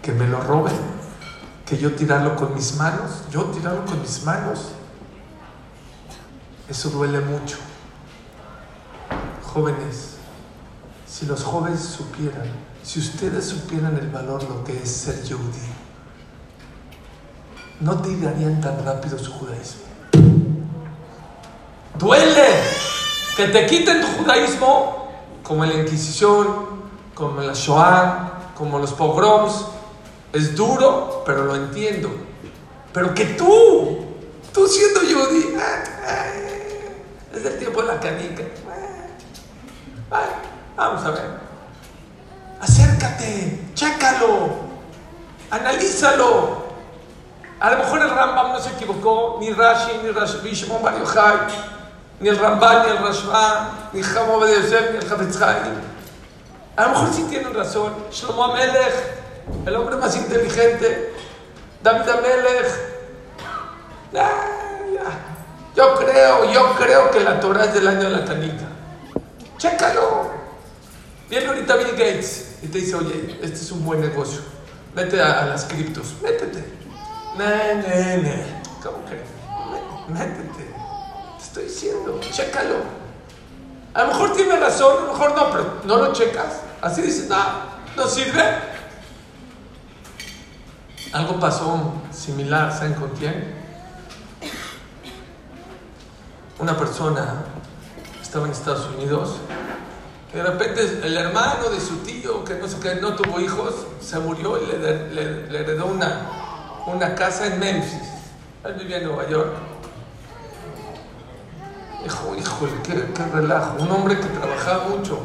que 0.00 0.12
me 0.12 0.26
lo 0.26 0.40
roben 0.40 0.98
que 1.66 1.76
yo 1.76 1.94
tirarlo 1.94 2.34
con 2.34 2.54
mis 2.54 2.76
manos. 2.76 3.24
Yo 3.30 3.44
tirarlo 3.46 3.84
con 3.84 4.00
mis 4.00 4.24
manos. 4.24 4.72
Eso 6.68 6.88
duele 6.90 7.20
mucho. 7.20 7.56
Jóvenes, 9.42 10.16
si 11.06 11.26
los 11.26 11.42
jóvenes 11.42 11.80
supieran, 11.80 12.48
si 12.82 13.00
ustedes 13.00 13.46
supieran 13.46 13.96
el 13.96 14.08
valor 14.08 14.42
lo 14.44 14.64
que 14.64 14.82
es 14.82 14.90
ser 14.90 15.22
yudí, 15.24 15.58
no 17.80 18.00
te 18.02 18.16
darían 18.16 18.60
tan 18.60 18.84
rápido 18.84 19.18
su 19.18 19.32
judaísmo. 19.32 19.82
Duele 21.94 22.62
que 23.36 23.46
te 23.46 23.66
quiten 23.66 24.00
tu 24.00 24.06
judaísmo, 24.18 25.08
como 25.42 25.64
la 25.64 25.74
Inquisición, 25.74 26.46
como 27.14 27.40
la 27.40 27.52
Shoah, 27.54 28.52
como 28.56 28.78
los 28.78 28.92
pogroms. 28.92 29.66
Es 30.32 30.54
duro, 30.54 31.22
pero 31.24 31.44
lo 31.44 31.56
entiendo. 31.56 32.10
Pero 32.92 33.14
que 33.14 33.24
tú, 33.26 34.06
tú 34.52 34.66
siendo 34.66 35.00
judí, 35.00 35.54
es 37.34 37.44
el 37.44 37.58
tiempo 37.58 37.82
de 37.82 37.88
la 37.88 38.00
canica. 38.00 38.42
vamos 40.76 41.04
a 41.04 41.10
ver. 41.10 41.48
Acércate, 42.60 43.70
chécalo, 43.74 44.48
analízalo. 45.50 46.67
A 47.60 47.70
lo 47.70 47.78
mejor 47.78 48.02
el 48.02 48.10
Rambam 48.10 48.52
no 48.52 48.60
se 48.60 48.70
equivocó, 48.70 49.38
ni 49.40 49.52
Rashi, 49.52 49.98
ni 50.02 50.10
Rashi, 50.10 50.54
Shimon 50.54 50.82
Bar 50.82 50.98
Yochai, 50.98 51.38
ni 52.20 52.28
el 52.28 52.38
Ramban, 52.38 52.84
ni 52.84 52.90
el 52.90 52.98
Rashba, 52.98 53.90
ni 53.92 54.02
Jamón 54.02 54.46
de 54.46 54.54
Yosef, 54.54 54.92
ni 54.92 54.98
el 54.98 55.12
Hafetz 55.12 55.40
A 55.42 56.82
lo 56.82 56.88
mejor 56.90 57.12
sí 57.12 57.26
tienen 57.28 57.54
razón. 57.54 57.92
Shlomo 58.10 58.44
Amelech, 58.44 58.94
el 59.66 59.74
hombre 59.74 59.96
más 59.96 60.16
inteligente, 60.16 61.14
David 61.82 62.08
Amelech. 62.08 62.88
Yo 65.74 65.94
creo, 65.94 66.52
yo 66.52 66.74
creo 66.76 67.10
que 67.10 67.20
la 67.20 67.38
Torah 67.40 67.64
es 67.64 67.74
del 67.74 67.86
año 67.86 68.02
de 68.02 68.10
la 68.10 68.24
tanita. 68.24 68.64
Chécalo. 69.58 70.30
Viene 71.28 71.46
ahorita 71.46 71.76
Bill 71.76 71.90
Gates 71.90 72.58
y 72.62 72.68
te 72.68 72.78
dice, 72.78 72.96
oye, 72.96 73.38
este 73.42 73.56
es 73.56 73.70
un 73.70 73.84
buen 73.84 74.00
negocio. 74.00 74.40
Vete 74.94 75.20
a, 75.20 75.46
las 75.46 75.64
criptos, 75.66 76.14
métete. 76.22 76.77
¿Cómo 78.82 79.04
que? 79.04 79.22
Métete. 80.12 80.74
Te 81.36 81.42
estoy 81.42 81.64
diciendo, 81.64 82.20
chécalo. 82.32 82.76
A 83.94 84.02
lo 84.02 84.08
mejor 84.08 84.32
tiene 84.34 84.56
razón, 84.56 84.96
a 84.96 85.06
lo 85.06 85.12
mejor 85.12 85.36
no, 85.36 85.50
pero 85.50 85.80
no 85.84 85.96
lo 85.98 86.12
checas. 86.12 86.60
Así 86.82 87.02
dices, 87.02 87.28
no, 87.28 87.36
no 87.96 88.06
sirve. 88.06 88.42
Algo 91.12 91.38
pasó 91.38 91.92
similar, 92.12 92.72
¿saben 92.72 92.94
con 92.94 93.10
quién? 93.10 93.54
Una 96.58 96.76
persona 96.76 97.44
estaba 98.20 98.46
en 98.46 98.52
Estados 98.52 98.86
Unidos 98.96 99.36
de 100.32 100.42
repente 100.42 100.82
el 101.04 101.16
hermano 101.16 101.70
de 101.70 101.80
su 101.80 101.96
tío, 101.98 102.44
que 102.44 102.54
no 102.54 102.68
sé 102.68 102.78
qué, 102.80 102.96
no 102.96 103.14
tuvo 103.14 103.40
hijos, 103.40 103.74
se 104.00 104.18
murió 104.18 104.62
y 104.62 104.66
le, 104.66 105.58
heredó 105.58 105.86
una, 105.86 106.37
una 106.88 107.14
casa 107.14 107.46
en 107.46 107.58
Memphis. 107.58 108.08
Él 108.64 108.74
vivía 108.74 108.98
en 108.98 109.04
Nueva 109.04 109.28
York. 109.28 109.54
Dijo, 112.02 112.36
híjole, 112.36 112.72
qué, 112.82 113.12
qué 113.14 113.24
relajo. 113.32 113.76
Un 113.82 113.90
hombre 113.90 114.18
que 114.18 114.26
trabajaba 114.26 114.84
mucho. 114.88 115.18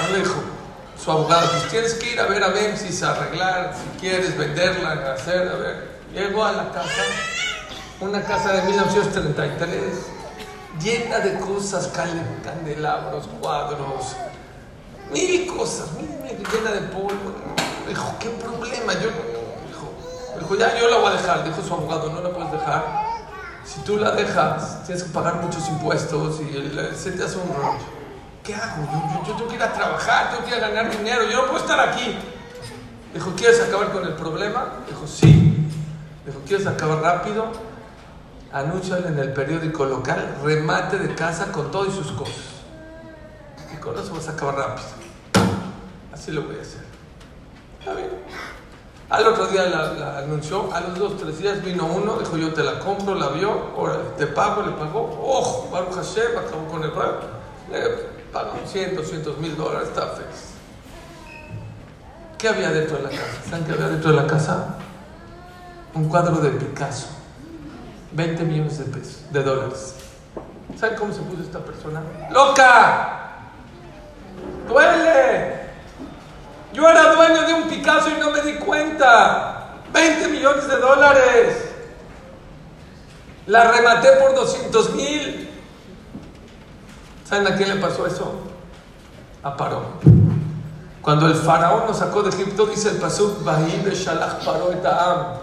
Ahora 0.00 0.16
dijo, 0.16 0.34
su 1.02 1.10
abogado, 1.10 1.50
pues 1.50 1.68
tienes 1.68 1.94
que 1.94 2.12
ir 2.12 2.20
a 2.20 2.26
ver 2.26 2.42
a 2.42 2.48
Memphis, 2.48 3.02
a 3.02 3.12
arreglar, 3.12 3.74
si 3.74 4.00
quieres 4.00 4.36
venderla, 4.36 5.14
hacer, 5.14 5.48
a 5.48 5.56
ver. 5.56 5.92
Llegó 6.14 6.44
a 6.44 6.52
la 6.52 6.70
casa, 6.70 7.02
una 8.00 8.22
casa 8.22 8.52
de 8.52 8.62
1933 8.62 10.12
llena 10.80 11.18
de 11.20 11.38
cosas, 11.38 11.88
candelabros, 11.88 13.28
cuadros, 13.40 14.16
mil 15.12 15.46
cosas, 15.46 15.92
mil, 15.92 16.08
llena 16.52 16.70
de 16.72 16.80
polvo. 16.88 17.34
Dijo, 17.88 18.14
¿qué 18.18 18.30
problema? 18.30 18.94
Yo, 18.94 19.10
dijo, 20.38 20.56
ya 20.56 20.78
yo 20.78 20.88
la 20.88 20.98
voy 20.98 21.08
a 21.08 21.16
dejar. 21.16 21.44
Dijo 21.44 21.62
su 21.62 21.74
abogado, 21.74 22.10
no 22.10 22.20
la 22.20 22.30
puedes 22.30 22.52
dejar. 22.52 22.84
Si 23.64 23.80
tú 23.80 23.96
la 23.96 24.10
dejas, 24.12 24.84
tienes 24.84 25.04
que 25.04 25.10
pagar 25.10 25.36
muchos 25.36 25.68
impuestos 25.68 26.40
y 26.40 26.96
se 26.96 27.12
te 27.12 27.22
hace 27.22 27.38
un 27.38 27.54
rollo. 27.54 27.78
¿Qué 28.42 28.54
hago? 28.54 28.82
Yo, 28.90 29.26
yo, 29.26 29.34
tengo 29.34 29.48
que 29.48 29.54
ir 29.54 29.62
a 29.62 29.72
trabajar, 29.72 30.30
tengo 30.30 30.44
que 30.44 30.56
ir 30.56 30.64
a 30.64 30.68
ganar 30.68 30.90
dinero, 30.90 31.22
yo 31.30 31.42
no 31.42 31.46
puedo 31.46 31.58
estar 31.58 31.78
aquí. 31.78 32.16
Dijo, 33.14 33.32
¿quieres 33.36 33.60
acabar 33.60 33.92
con 33.92 34.04
el 34.04 34.14
problema? 34.14 34.72
Dijo, 34.88 35.06
sí. 35.06 35.68
Dijo, 36.26 36.40
¿quieres 36.46 36.66
acabar 36.66 37.00
rápido? 37.02 37.52
anúnciale 38.52 39.08
en 39.08 39.18
el 39.18 39.32
periódico 39.32 39.86
local 39.86 40.36
remate 40.44 40.98
de 40.98 41.14
casa 41.14 41.50
con 41.50 41.70
todo 41.70 41.90
sus 41.90 42.12
cosas. 42.12 42.62
Y 43.72 43.76
con 43.78 43.98
eso 43.98 44.14
vas 44.14 44.28
a 44.28 44.32
acabar 44.32 44.56
rápido. 44.56 44.88
Así 46.12 46.30
lo 46.30 46.42
voy 46.42 46.58
a 46.58 46.62
hacer. 46.62 46.82
Está 47.80 47.94
bien. 47.94 48.10
Al 49.12 49.26
otro 49.26 49.46
día 49.48 49.66
la, 49.66 50.20
anunció, 50.20 50.72
a 50.72 50.80
los 50.80 50.98
dos, 50.98 51.18
tres 51.18 51.38
días 51.38 51.62
vino 51.62 51.84
uno, 51.84 52.16
dijo 52.18 52.38
yo 52.38 52.54
te 52.54 52.62
la 52.62 52.78
compro, 52.78 53.14
la 53.14 53.28
vio, 53.28 53.50
ahora 53.76 53.98
te 54.16 54.26
pago, 54.26 54.62
le 54.62 54.72
pagó, 54.72 55.02
ojo, 55.22 55.68
Baruch 55.70 55.96
Hashem, 55.96 56.38
acabó 56.38 56.66
con 56.68 56.82
el 56.82 56.92
pago, 56.92 57.18
le 57.70 57.90
pagó 58.32 58.52
100, 58.64 58.96
200 58.96 59.36
mil 59.36 59.54
dólares, 59.54 59.88
está 59.88 60.06
feliz. 60.06 60.54
¿Qué 62.38 62.48
había 62.48 62.70
dentro 62.70 62.96
de 62.96 63.02
la 63.02 63.10
casa? 63.10 63.50
¿Saben 63.50 63.66
qué 63.66 63.72
había 63.72 63.88
dentro 63.88 64.10
de 64.12 64.16
la 64.16 64.26
casa? 64.26 64.76
Un 65.92 66.08
cuadro 66.08 66.36
de 66.36 66.48
Picasso 66.48 67.08
20 68.12 68.44
millones 68.44 68.78
de 68.78 68.84
pesos, 68.86 69.24
de 69.30 69.42
dólares. 69.42 69.94
¿Saben 70.80 70.96
cómo 70.96 71.12
se 71.12 71.20
puso 71.20 71.42
esta 71.42 71.58
persona? 71.58 72.02
¡Loca! 72.30 73.50
¡Duele! 74.66 75.61
Yo 76.72 76.88
era 76.88 77.14
dueño 77.14 77.42
de 77.46 77.54
un 77.54 77.68
Picasso 77.68 78.10
y 78.10 78.20
no 78.20 78.30
me 78.30 78.40
di 78.40 78.54
cuenta. 78.54 79.80
20 79.92 80.28
millones 80.28 80.68
de 80.68 80.76
dólares. 80.76 81.70
La 83.46 83.70
rematé 83.70 84.12
por 84.12 84.34
200 84.34 84.94
mil. 84.94 85.50
¿Saben 87.24 87.46
a 87.46 87.56
quién 87.56 87.68
le 87.68 87.76
pasó 87.76 88.06
eso? 88.06 88.34
A 89.42 89.56
Paró. 89.56 89.82
Cuando 91.02 91.26
el 91.26 91.34
faraón 91.34 91.86
nos 91.88 91.98
sacó 91.98 92.22
de 92.22 92.30
Egipto, 92.30 92.66
dice 92.66 92.90
el 92.90 92.96
pasuk, 92.96 93.42
Bahí 93.42 93.82
Beshalach 93.84 94.44
Paró 94.44 94.72
Etaam. 94.72 95.34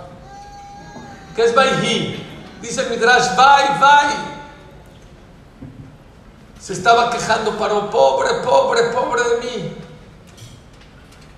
¿Qué 1.35 1.43
es 1.43 1.53
Bahí? 1.53 2.25
Dice 2.61 2.81
el 2.81 2.89
Midrash, 2.89 3.35
vai, 3.35 3.79
vai. 3.79 4.07
Se 6.59 6.73
estaba 6.73 7.09
quejando, 7.09 7.57
paró, 7.57 7.89
pobre, 7.89 8.35
pobre, 8.43 8.83
pobre 8.89 9.21
de 9.23 9.37
mí. 9.37 9.77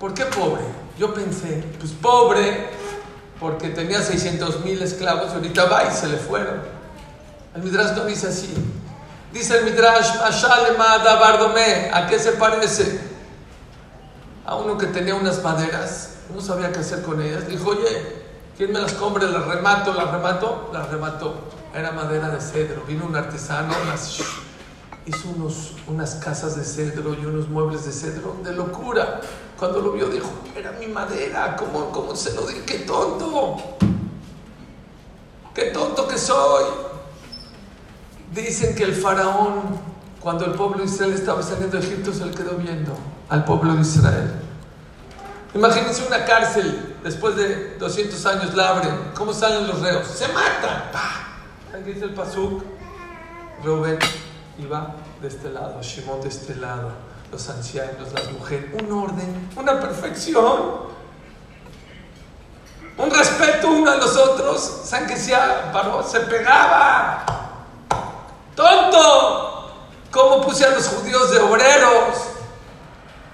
¿Por 0.02 0.14
qué 0.14 0.26
pobre? 0.26 0.64
Yo 0.98 1.14
pensé, 1.14 1.64
pues 1.80 1.94
pobre, 1.94 2.70
porque 3.40 3.70
tenía 3.70 4.02
600 4.02 4.66
mil 4.66 4.82
esclavos 4.82 5.32
y 5.32 5.36
ahorita 5.36 5.66
va 5.66 5.86
y 5.86 5.92
se 5.92 6.08
le 6.08 6.18
fueron. 6.18 6.62
El 7.56 7.64
Midrash 7.64 7.96
no 7.96 8.04
dice 8.06 8.28
así. 8.28 8.54
Dice 9.32 9.60
el 9.60 9.66
Midrash, 9.66 10.10
¿a 11.94 12.08
qué 12.10 12.20
se 12.20 12.34
parece? 12.34 13.00
A 14.46 14.56
uno 14.56 14.78
que 14.78 14.88
tenía 14.88 15.16
unas 15.16 15.42
maderas, 15.42 16.16
no 16.36 16.42
sabía 16.42 16.74
qué 16.74 16.80
hacer 16.80 17.04
con 17.04 17.22
ellas. 17.22 17.48
Dijo, 17.48 17.70
oye, 17.70 18.22
¿Quién 18.62 18.74
me 18.74 18.80
las 18.80 18.94
compre? 18.94 19.28
Las 19.28 19.46
remato, 19.48 19.92
las 19.92 20.12
remato, 20.12 20.70
las 20.72 20.88
remato. 20.90 21.34
Era 21.74 21.92
madera 21.94 22.30
de 22.30 22.40
cedro. 22.40 22.84
Vino 22.88 23.06
un 23.06 23.16
artesano, 23.16 23.74
hizo 25.06 25.30
unos, 25.30 25.74
unas 25.88 26.16
casas 26.16 26.56
de 26.56 26.64
cedro 26.64 27.16
y 27.20 27.26
unos 27.26 27.50
muebles 27.50 27.86
de 27.86 27.92
cedro 27.92 28.38
de 28.44 28.54
locura. 28.54 29.22
Cuando 29.58 29.80
lo 29.82 29.92
vio 29.94 30.08
dijo, 30.08 30.30
era 30.56 30.72
mi 30.74 30.88
madera, 30.88 31.56
¿cómo, 31.56 31.92
cómo 31.92 32.16
se 32.16 32.34
lo 32.34 32.46
di? 32.48 32.56
¡Qué 32.66 32.80
tonto! 32.80 33.58
¡Qué 35.54 35.66
tonto 35.66 36.08
que 36.08 36.18
soy! 36.18 36.66
Dicen 38.34 38.76
que 38.76 38.84
el 38.84 38.96
faraón, 38.96 39.80
cuando 40.20 40.46
el 40.46 40.54
pueblo 40.54 40.80
de 40.80 40.86
Israel 40.86 41.14
estaba 41.14 41.44
saliendo 41.44 41.78
de 41.78 41.86
Egipto, 41.86 42.14
se 42.14 42.26
le 42.26 42.32
quedó 42.32 42.56
viendo 42.56 42.98
al 43.30 43.44
pueblo 43.44 43.74
de 43.76 43.82
Israel. 43.82 44.32
Imagínense 45.54 46.08
una 46.08 46.24
cárcel, 46.24 46.96
después 47.04 47.36
de 47.36 47.76
200 47.78 48.26
años 48.26 48.54
la 48.54 48.70
abren. 48.70 49.12
¿Cómo 49.14 49.34
salen 49.34 49.68
los 49.68 49.82
reos? 49.82 50.08
Se 50.08 50.28
matan. 50.30 50.92
Aquí 51.74 51.92
dice 51.94 52.06
el 52.06 52.14
Pasuk. 52.14 52.64
Rubén 53.64 54.00
iba 54.60 54.96
de 55.22 55.28
este 55.28 55.50
lado, 55.50 55.82
Shimon 55.82 56.22
de 56.22 56.30
este 56.30 56.56
lado, 56.56 56.92
los 57.32 57.50
ancianos, 57.50 58.12
las 58.14 58.32
mujeres. 58.32 58.70
Un 58.82 58.92
orden, 58.92 59.50
una 59.56 59.80
perfección. 59.80 60.92
Un 62.98 63.10
respeto 63.10 63.70
uno 63.70 63.92
a 63.92 63.96
los 63.96 64.16
otros. 64.18 64.82
San 64.86 65.08
que 65.08 65.16
se 65.16 65.34
se 66.08 66.20
pegaba. 66.22 67.26
¡Tonto! 68.56 69.72
¿Cómo 70.12 70.42
puse 70.42 70.66
a 70.66 70.72
los 70.72 70.88
judíos 70.88 71.32
de 71.32 71.40
obreros? 71.40 72.16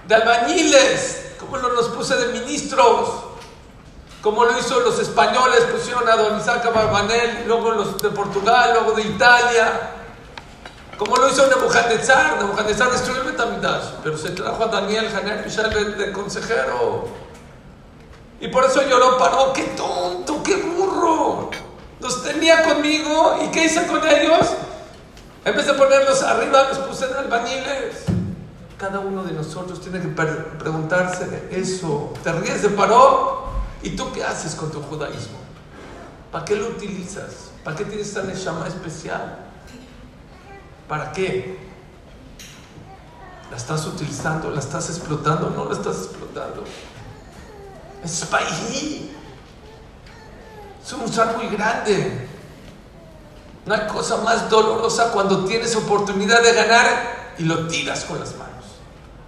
De 0.06 0.14
albañiles 0.14 1.18
como 1.38 1.56
lo 1.56 1.70
los 1.70 1.88
puse 1.88 2.16
de 2.16 2.38
ministros, 2.38 3.10
como 4.20 4.44
lo 4.44 4.58
hizo 4.58 4.80
los 4.80 4.98
españoles, 4.98 5.64
pusieron 5.72 6.08
a 6.08 6.16
Don 6.16 6.38
Isaac 6.38 6.72
Barbanel, 6.74 7.44
luego 7.46 7.70
los 7.70 7.98
de 7.98 8.10
Portugal, 8.10 8.72
luego 8.74 8.92
de 8.92 9.02
Italia, 9.02 9.90
como 10.98 11.16
lo 11.16 11.28
hizo 11.28 11.46
Nebuchadnezzar, 11.46 12.38
Nebuchadnezzar 12.38 12.90
destruyó 12.90 13.22
el 13.22 13.30
Betamidash, 13.30 13.84
pero 14.02 14.18
se 14.18 14.30
trajo 14.30 14.64
a 14.64 14.66
Daniel 14.66 15.06
Haner 15.14 15.44
Michel 15.44 15.96
de, 15.96 16.12
consejero. 16.12 17.06
Y 18.40 18.48
por 18.48 18.64
eso 18.64 18.82
lloró 18.82 19.16
Paró, 19.16 19.52
qué 19.52 19.62
tonto, 19.76 20.42
qué 20.42 20.56
burro. 20.56 21.50
Los 22.00 22.24
tenía 22.24 22.64
conmigo 22.64 23.38
y 23.44 23.48
¿qué 23.52 23.66
hice 23.66 23.86
con 23.86 24.06
ellos? 24.06 24.48
En 25.44 25.56
vez 25.56 25.66
de 25.66 25.74
ponerlos 25.74 26.20
arriba, 26.22 26.64
los 26.64 26.78
puse 26.78 27.06
en 27.06 27.14
albañiles. 27.14 28.04
Cada 28.76 28.98
uno 28.98 29.22
de 29.22 29.32
nosotros 29.32 29.80
tiene 29.80 30.00
que 30.00 30.08
preguntarse 30.08 31.48
eso. 31.52 32.12
¿Te 32.24 32.32
ríes 32.32 32.62
de 32.62 32.70
Paró? 32.70 33.44
¿Y 33.82 33.90
tú 33.90 34.12
qué 34.12 34.24
haces 34.24 34.56
con 34.56 34.70
tu 34.72 34.82
judaísmo? 34.82 35.38
¿Para 36.32 36.44
qué 36.44 36.56
lo 36.56 36.68
utilizas? 36.68 37.50
¿Para 37.62 37.76
qué 37.76 37.84
tienes 37.84 38.08
esa 38.08 38.22
neshama 38.22 38.66
especial? 38.66 39.47
¿Para 40.88 41.12
qué? 41.12 41.58
¿La 43.50 43.56
estás 43.56 43.86
utilizando? 43.86 44.50
¿La 44.50 44.60
estás 44.60 44.88
explotando? 44.88 45.50
No 45.50 45.66
la 45.66 45.72
estás 45.72 45.98
explotando. 45.98 46.64
Es 48.02 48.24
país. 48.24 49.10
Es 50.82 50.92
un 50.92 51.02
usar 51.02 51.36
muy 51.36 51.48
grande. 51.48 52.28
Hay 53.68 53.86
cosa 53.86 54.16
más 54.18 54.48
dolorosa 54.48 55.12
cuando 55.12 55.44
tienes 55.44 55.76
oportunidad 55.76 56.42
de 56.42 56.54
ganar 56.54 57.34
y 57.36 57.44
lo 57.44 57.68
tiras 57.68 58.04
con 58.04 58.18
las 58.18 58.34
manos. 58.36 58.48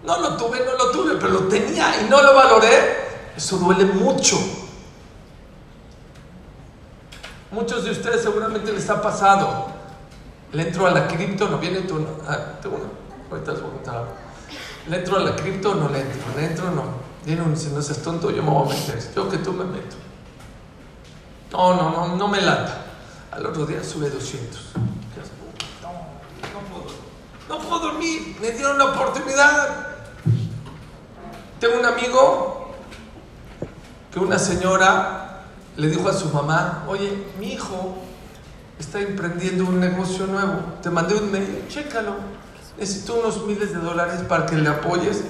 No 0.03 0.19
lo 0.19 0.37
tuve, 0.39 0.65
no 0.65 0.73
lo 0.83 0.91
tuve, 0.91 1.17
pero 1.17 1.29
lo 1.29 1.41
tenía 1.41 2.01
y 2.01 2.09
no 2.09 2.23
lo 2.23 2.35
valoré. 2.35 3.11
Eso 3.37 3.59
duele 3.59 3.85
mucho. 3.85 4.39
Muchos 7.51 7.85
de 7.85 7.91
ustedes 7.91 8.23
seguramente 8.23 8.73
les 8.73 8.89
ha 8.89 9.03
pasado. 9.03 9.80
Le 10.53 10.63
entro 10.63 10.87
a 10.87 10.91
la 10.91 11.07
cripto, 11.07 11.49
no 11.49 11.59
viene 11.59 11.83
tu. 11.83 12.05
Ah, 12.27 12.59
tengo 12.61 12.79
ahorita 13.31 13.53
les 13.53 13.61
voy 13.63 13.71
a 13.71 13.75
contar. 13.75 14.05
Le 14.89 14.97
entro 14.97 15.17
a 15.17 15.21
la 15.21 15.37
cripto, 15.37 15.75
no 15.75 15.89
le 15.89 16.01
entro. 16.01 16.23
Le 16.37 16.45
entro, 16.47 16.71
no. 16.71 16.83
Viene 17.25 17.57
si 17.57 17.69
no 17.69 17.81
seas 17.83 18.03
tonto, 18.03 18.31
yo 18.31 18.43
me 18.43 18.51
voy 18.51 18.67
a 18.67 18.75
meter. 18.75 19.13
Yo 19.15 19.29
que 19.29 19.39
tú 19.39 19.53
me 19.53 19.65
meto. 19.65 19.97
No, 21.53 21.75
no, 21.75 21.91
no, 21.91 22.17
no 22.17 22.29
me 22.29 22.41
lata. 22.41 22.85
Al 23.31 23.47
otro 23.47 23.67
día 23.67 23.85
sube 23.85 24.11
200. 24.11 24.73
No, 25.83 25.89
no 25.89 26.61
puedo. 26.69 26.95
No 27.49 27.69
puedo 27.69 27.81
dormir. 27.93 28.37
Me 28.41 28.51
dieron 28.51 28.79
la 28.79 28.87
oportunidad. 28.87 29.87
Tengo 31.61 31.79
un 31.79 31.85
amigo 31.85 32.75
que 34.13 34.19
una 34.19 34.39
señora 34.39 35.43
le 35.77 35.89
dijo 35.89 36.09
a 36.09 36.13
su 36.13 36.29
mamá, 36.31 36.85
oye, 36.89 37.27
mi 37.39 37.53
hijo 37.53 37.99
está 38.81 39.01
emprendiendo 39.01 39.64
un 39.64 39.78
negocio 39.78 40.26
nuevo. 40.26 40.78
Te 40.83 40.91
mandé 40.91 41.14
un 41.14 41.31
mail, 41.31 41.64
chécalo. 41.68 42.14
Necesito 42.78 43.14
unos 43.20 43.45
miles 43.47 43.72
de 43.72 43.78
dólares 43.78 44.20
para 44.28 44.47
que 44.47 44.57
le 44.57 44.68
apoyes. 44.68 45.22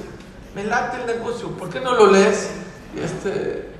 Me 0.54 0.64
late 0.64 1.00
el 1.00 1.06
negocio, 1.06 1.48
¿por 1.50 1.68
qué 1.68 1.80
no 1.80 1.94
lo 1.94 2.10
lees? 2.10 2.50
Este, 2.96 3.70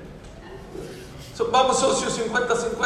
vamos 1.50 1.80
socios 1.80 2.20
50-50. 2.20 2.78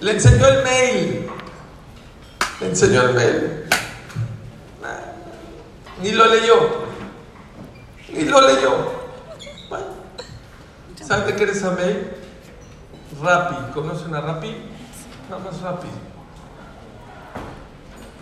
Le 0.00 0.12
enseñó 0.12 0.46
el 0.46 0.64
mail. 0.64 1.26
Le 2.60 2.68
enseñó 2.68 3.02
el 3.02 3.14
mail. 3.14 3.64
Ni 6.02 6.12
lo 6.12 6.26
leyó. 6.26 6.54
Ni 8.12 8.24
lo 8.24 8.40
leyó. 8.40 8.70
Bueno. 9.68 9.86
¿Saben 11.02 11.26
de 11.26 11.36
qué 11.36 11.42
eres 11.44 11.62
mail? 11.62 12.23
Rappi. 13.22 13.72
¿Conocen 13.72 14.14
a 14.14 14.20
Rappi? 14.20 14.56
Nada 15.30 15.42
más 15.42 15.60
Rappi. 15.60 15.88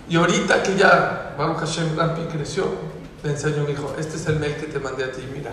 Y 0.09 0.17
ahorita 0.17 0.63
que 0.63 0.77
ya 0.77 1.35
Baruch 1.39 1.59
Hashem 1.59 1.97
Rappi 1.97 2.23
creció, 2.23 2.65
le 3.23 3.31
enseño 3.31 3.63
a 3.63 3.65
mi 3.65 3.73
hijo, 3.73 3.95
este 3.99 4.17
es 4.17 4.27
el 4.27 4.39
mail 4.39 4.57
que 4.57 4.67
te 4.67 4.79
mandé 4.79 5.05
a 5.05 5.13
ti, 5.13 5.27
mira. 5.33 5.53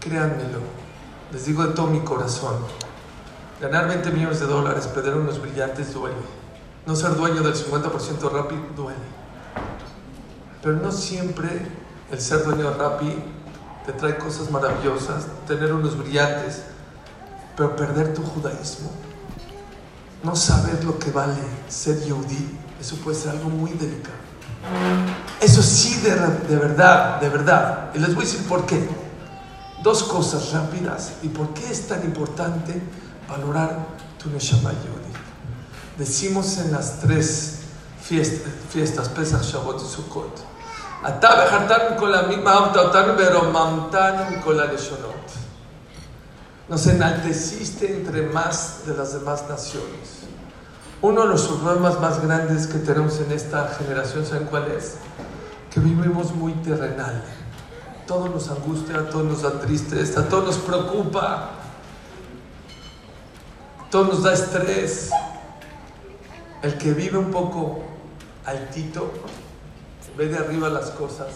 Créanmelo, 0.00 0.60
les 1.32 1.46
digo 1.46 1.64
de 1.64 1.74
todo 1.74 1.86
mi 1.86 2.00
corazón. 2.00 2.56
Ganar 3.60 3.88
20 3.88 4.10
millones 4.10 4.40
de 4.40 4.46
dólares, 4.46 4.86
perder 4.88 5.14
unos 5.14 5.40
brillantes 5.40 5.94
duele. 5.94 6.16
No 6.86 6.94
ser 6.94 7.16
dueño 7.16 7.42
del 7.42 7.54
50% 7.54 8.30
Rappi 8.30 8.56
duele. 8.76 8.98
Pero 10.62 10.76
no 10.76 10.92
siempre 10.92 11.48
el 12.10 12.20
ser 12.20 12.44
dueño 12.44 12.70
de 12.70 12.76
Rappi 12.76 13.14
te 13.86 13.92
trae 13.92 14.18
cosas 14.18 14.50
maravillosas, 14.50 15.26
tener 15.46 15.72
unos 15.72 15.96
brillantes, 15.96 16.64
pero 17.58 17.74
perder 17.74 18.14
tu 18.14 18.22
judaísmo, 18.22 18.88
no 20.22 20.36
saber 20.36 20.84
lo 20.84 20.96
que 20.96 21.10
vale 21.10 21.42
ser 21.68 22.04
yudí, 22.04 22.56
eso 22.80 22.94
puede 22.98 23.18
ser 23.18 23.32
algo 23.32 23.50
muy 23.50 23.72
delicado. 23.72 24.16
Eso 25.40 25.60
sí, 25.60 26.00
de, 26.00 26.10
de, 26.48 26.56
verdad, 26.56 27.20
de 27.20 27.28
verdad. 27.28 27.90
Y 27.94 27.98
les 27.98 28.14
voy 28.14 28.24
a 28.24 28.28
decir 28.28 28.46
por 28.46 28.64
qué. 28.64 28.88
Dos 29.82 30.04
cosas 30.04 30.52
rápidas. 30.52 31.14
¿Y 31.22 31.28
por 31.28 31.52
qué 31.52 31.68
es 31.68 31.88
tan 31.88 32.04
importante 32.04 32.80
valorar 33.28 33.86
tu 34.22 34.30
Neshama 34.30 34.70
Yehudi? 34.70 35.12
Decimos 35.96 36.58
en 36.58 36.70
las 36.70 37.00
tres 37.00 37.58
fiestas, 38.00 38.52
fiestas 38.70 39.08
Pesach, 39.08 39.42
Shabbat 39.42 39.80
y 39.82 39.88
Sukkot. 39.88 40.44
con 41.98 42.12
la 42.12 42.22
misma 42.22 42.72
con 44.44 44.56
la 44.56 44.66
Nos 46.68 46.86
enalteciste 46.86 47.90
entre 47.96 48.22
más 48.22 48.82
de 48.86 48.94
las 48.94 49.14
demás 49.14 49.48
naciones. 49.48 50.28
Uno 51.00 51.22
de 51.22 51.28
los 51.28 51.48
problemas 51.48 51.98
más 51.98 52.20
grandes 52.22 52.66
que 52.66 52.78
tenemos 52.78 53.20
en 53.20 53.32
esta 53.32 53.68
generación, 53.68 54.26
¿saben 54.26 54.48
cuál 54.48 54.70
es? 54.72 54.96
Que 55.70 55.80
vivimos 55.80 56.34
muy 56.34 56.52
terrenal. 56.54 57.22
Todo 58.06 58.28
nos 58.28 58.50
angustia, 58.50 59.08
todo 59.08 59.22
nos 59.22 59.42
da 59.42 59.60
tristeza, 59.60 60.28
todo 60.28 60.42
nos 60.42 60.58
preocupa, 60.58 61.50
todo 63.90 64.04
nos 64.04 64.22
da 64.22 64.34
estrés. 64.34 65.10
El 66.62 66.76
que 66.76 66.92
vive 66.92 67.16
un 67.16 67.30
poco 67.30 67.82
altito, 68.44 69.10
ve 70.18 70.26
de 70.26 70.36
arriba 70.36 70.68
las 70.68 70.90
cosas, 70.90 71.28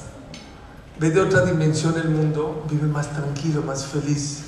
ve 0.98 1.10
de 1.10 1.20
otra 1.20 1.42
dimensión 1.44 1.96
el 1.96 2.10
mundo, 2.10 2.64
vive 2.68 2.88
más 2.88 3.10
tranquilo, 3.12 3.62
más 3.62 3.86
feliz. 3.86 4.44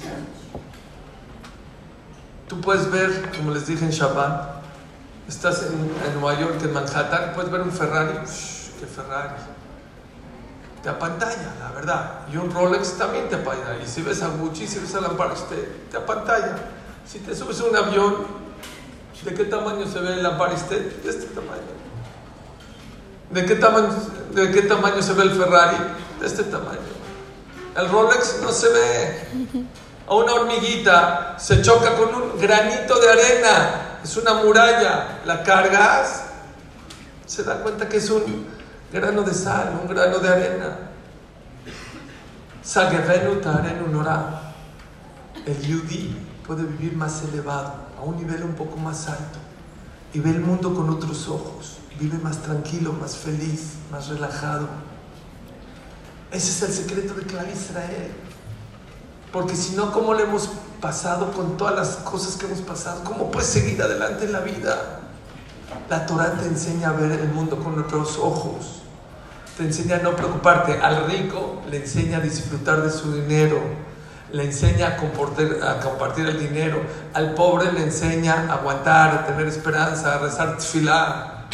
Tú 2.55 2.61
puedes 2.61 2.89
ver, 2.89 3.33
como 3.37 3.51
les 3.51 3.67
dije 3.67 3.85
en 3.85 3.91
Shabbat, 3.91 4.63
Estás 5.27 5.65
en, 5.65 6.21
Nueva 6.21 6.39
York, 6.39 6.61
en 6.63 6.73
Manhattan, 6.73 7.33
puedes 7.35 7.51
ver 7.51 7.63
un 7.63 7.73
Ferrari. 7.73 8.19
¡Qué 8.79 8.87
Ferrari! 8.87 9.35
Te 10.81 10.89
apantalla, 10.89 11.55
la 11.59 11.73
verdad. 11.73 12.21
Y 12.33 12.37
un 12.37 12.53
Rolex 12.53 12.93
también 12.97 13.29
te 13.29 13.35
apantalla. 13.35 13.83
Y 13.83 13.89
si 13.89 14.03
ves 14.03 14.23
a 14.23 14.29
Gucci, 14.29 14.69
si 14.69 14.79
ves 14.79 14.95
a 14.95 15.01
Lamparis, 15.01 15.49
te, 15.49 15.57
te 15.91 15.97
apantalla. 15.97 16.57
Si 17.05 17.19
te 17.21 17.35
subes 17.35 17.59
a 17.61 17.65
un 17.65 17.75
avión, 17.77 18.17
¿de 19.25 19.35
qué 19.35 19.45
tamaño 19.45 19.87
se 19.91 19.99
ve 19.99 20.13
el 20.13 20.23
Lamparis? 20.23 20.69
De 20.69 20.77
este 21.09 21.27
tamaño. 21.27 21.75
¿De 23.31 23.47
qué, 23.47 23.55
tamaño, 23.57 23.89
¿De 24.33 24.53
qué 24.53 24.63
tamaño 24.63 25.03
se 25.03 25.13
ve 25.15 25.23
el 25.25 25.31
Ferrari? 25.31 25.79
De 26.21 26.27
este 26.27 26.45
tamaño. 26.45 26.79
El 27.77 27.89
Rolex 27.89 28.41
no 28.43 28.53
se 28.53 28.69
ve. 28.69 29.29
A 30.07 30.15
una 30.15 30.35
hormiguita 30.35 31.37
se 31.39 31.63
choca 31.63 31.97
con 31.97 32.15
un 32.15 32.39
granito 32.39 32.99
de 32.99 33.11
arena 33.11 33.85
es 34.05 34.19
una 34.19 34.35
muralla, 34.35 35.21
la 35.25 35.43
cargas, 35.43 36.25
se 37.25 37.43
da 37.43 37.63
cuenta 37.63 37.89
que 37.89 37.97
es 37.97 38.11
un 38.11 38.47
grano 38.93 39.23
de 39.23 39.33
sal, 39.33 39.81
un 39.83 39.89
grano 39.89 40.19
de 40.19 40.29
arena. 40.29 40.79
El 45.47 45.61
yudí 45.63 46.15
puede 46.47 46.65
vivir 46.65 46.95
más 46.95 47.23
elevado, 47.23 47.73
a 47.99 48.03
un 48.03 48.17
nivel 48.19 48.43
un 48.43 48.55
poco 48.55 48.77
más 48.77 49.09
alto, 49.09 49.39
y 50.13 50.21
ve 50.21 50.31
el 50.31 50.41
mundo 50.41 50.75
con 50.75 50.91
otros 50.91 51.27
ojos, 51.29 51.79
vive 51.99 52.19
más 52.19 52.43
tranquilo, 52.43 52.93
más 52.93 53.17
feliz, 53.17 53.77
más 53.91 54.09
relajado. 54.09 54.69
Ese 56.31 56.51
es 56.51 56.63
el 56.63 56.85
secreto 56.85 57.15
de 57.15 57.23
Clar 57.23 57.49
Israel. 57.49 58.13
Porque 59.35 59.57
si 59.57 59.75
no, 59.75 59.91
¿cómo 59.91 60.15
le 60.15 60.23
hemos 60.23 60.49
pasado 60.81 61.33
con 61.33 61.57
todas 61.57 61.75
las 61.75 61.89
cosas 62.05 62.37
que 62.37 62.47
hemos 62.47 62.61
pasado? 62.61 63.03
¿Cómo 63.03 63.33
puedes 63.33 63.51
seguir 63.51 63.83
adelante 63.83 64.27
en 64.27 64.33
la 64.33 64.39
vida? 64.39 65.01
La 65.91 66.07
Torah 66.07 66.35
te 66.35 66.47
enseña 66.47 66.91
a 66.91 66.93
ver 66.93 67.11
el 67.11 67.31
mundo 67.31 67.59
con 67.59 67.77
otros 67.81 68.17
ojos. 68.17 68.83
Te 69.57 69.65
enseña 69.65 69.97
a 69.97 69.99
no 69.99 70.15
preocuparte. 70.15 70.79
Al 70.81 71.07
rico 71.07 71.63
le 71.69 71.79
enseña 71.79 72.19
a 72.19 72.21
disfrutar 72.21 72.81
de 72.83 72.91
su 72.91 73.13
dinero. 73.13 73.61
Le 74.31 74.45
enseña 74.45 74.91
a 74.91 74.97
compartir, 74.99 75.59
a 75.65 75.81
compartir 75.81 76.27
el 76.27 76.39
dinero. 76.39 76.81
Al 77.13 77.35
pobre 77.35 77.73
le 77.73 77.83
enseña 77.83 78.47
a 78.49 78.55
aguantar, 78.55 79.15
a 79.17 79.27
tener 79.27 79.49
esperanza, 79.49 80.15
a 80.15 80.19
rezar 80.19 80.59
tefilá. 80.59 81.49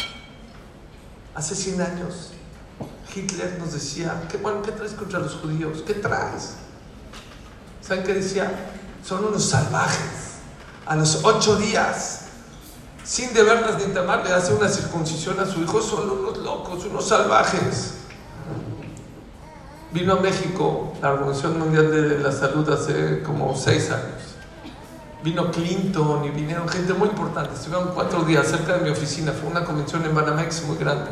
Hace 1.33 1.55
100 1.55 1.81
años 1.81 2.29
Hitler 3.15 3.57
nos 3.57 3.73
decía, 3.73 4.21
¿qué, 4.29 4.37
bueno, 4.37 4.61
¿qué 4.61 4.71
traes 4.71 4.93
contra 4.93 5.17
los 5.17 5.33
judíos? 5.33 5.83
¿Qué 5.87 5.95
traes? 5.95 6.57
¿Saben 7.91 8.05
qué 8.05 8.13
decía? 8.13 8.49
Son 9.03 9.25
unos 9.25 9.43
salvajes. 9.43 10.37
A 10.85 10.95
los 10.95 11.25
ocho 11.25 11.57
días, 11.57 12.21
sin 13.03 13.33
deberlas 13.33 13.85
ni 13.85 13.93
temar, 13.93 14.25
le 14.25 14.31
hace 14.31 14.53
una 14.53 14.69
circuncisión 14.69 15.37
a 15.41 15.45
su 15.45 15.61
hijo. 15.61 15.81
Son 15.81 16.09
unos 16.09 16.37
locos, 16.37 16.85
unos 16.85 17.05
salvajes. 17.05 17.95
Vino 19.91 20.13
a 20.13 20.21
México 20.21 20.93
la 21.01 21.11
Organización 21.11 21.59
Mundial 21.59 21.91
de 21.91 22.19
la 22.19 22.31
Salud 22.31 22.69
hace 22.69 23.23
como 23.23 23.53
seis 23.57 23.91
años. 23.91 24.37
Vino 25.21 25.51
Clinton 25.51 26.23
y 26.23 26.29
vinieron 26.29 26.69
gente 26.69 26.93
muy 26.93 27.09
importante. 27.09 27.55
Estuvieron 27.55 27.89
cuatro 27.93 28.23
días 28.23 28.47
cerca 28.47 28.77
de 28.77 28.85
mi 28.85 28.89
oficina. 28.91 29.33
Fue 29.33 29.49
una 29.49 29.65
convención 29.65 30.05
en 30.05 30.15
Banamex 30.15 30.63
muy 30.63 30.77
grande. 30.77 31.11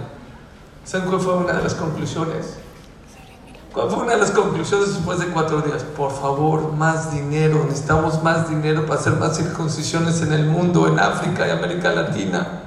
¿Saben 0.86 1.10
cuál 1.10 1.20
fue 1.20 1.36
una 1.36 1.52
de 1.52 1.62
las 1.62 1.74
conclusiones? 1.76 2.54
¿Cuál 3.74 3.88
fue 3.90 4.00
una 4.04 4.14
de 4.14 4.20
las 4.20 4.32
conclusiones 4.32 4.96
después 4.96 5.20
de 5.20 5.28
cuatro 5.28 5.62
días? 5.62 5.84
Por 5.84 6.12
favor, 6.12 6.74
más 6.74 7.14
dinero. 7.14 7.64
Necesitamos 7.66 8.24
más 8.24 8.50
dinero 8.50 8.88
para 8.88 9.00
hacer 9.00 9.14
más 9.14 9.38
circuncisiones 9.38 10.22
en 10.22 10.34
el 10.34 10.46
mundo, 10.46 10.88
en 10.88 11.00
África 11.00 11.48
y 11.48 11.52
América 11.52 11.92
Latina. 11.92 12.64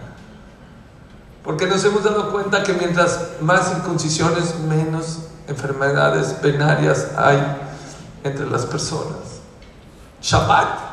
Porque 1.42 1.66
nos 1.66 1.84
hemos 1.84 2.04
dado 2.04 2.30
cuenta 2.30 2.62
que 2.62 2.72
mientras 2.74 3.30
más 3.40 3.68
circuncisiones, 3.68 4.60
menos 4.60 5.18
enfermedades 5.48 6.40
venarias 6.40 7.08
hay 7.16 7.42
entre 8.22 8.48
las 8.48 8.64
personas. 8.64 9.40
Shabbat. 10.20 10.92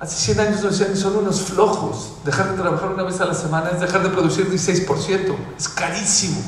Hace 0.00 0.32
100 0.32 0.40
años 0.40 0.62
nos 0.62 0.78
decían, 0.78 0.96
son 0.96 1.16
unos 1.16 1.42
flojos. 1.42 2.14
Dejar 2.24 2.52
de 2.52 2.62
trabajar 2.62 2.92
una 2.92 3.02
vez 3.02 3.20
a 3.20 3.26
la 3.26 3.34
semana 3.34 3.70
es 3.70 3.80
dejar 3.80 4.02
de 4.02 4.08
producir 4.08 4.50
16%. 4.50 5.36
Es 5.58 5.68
carísimo, 5.68 6.40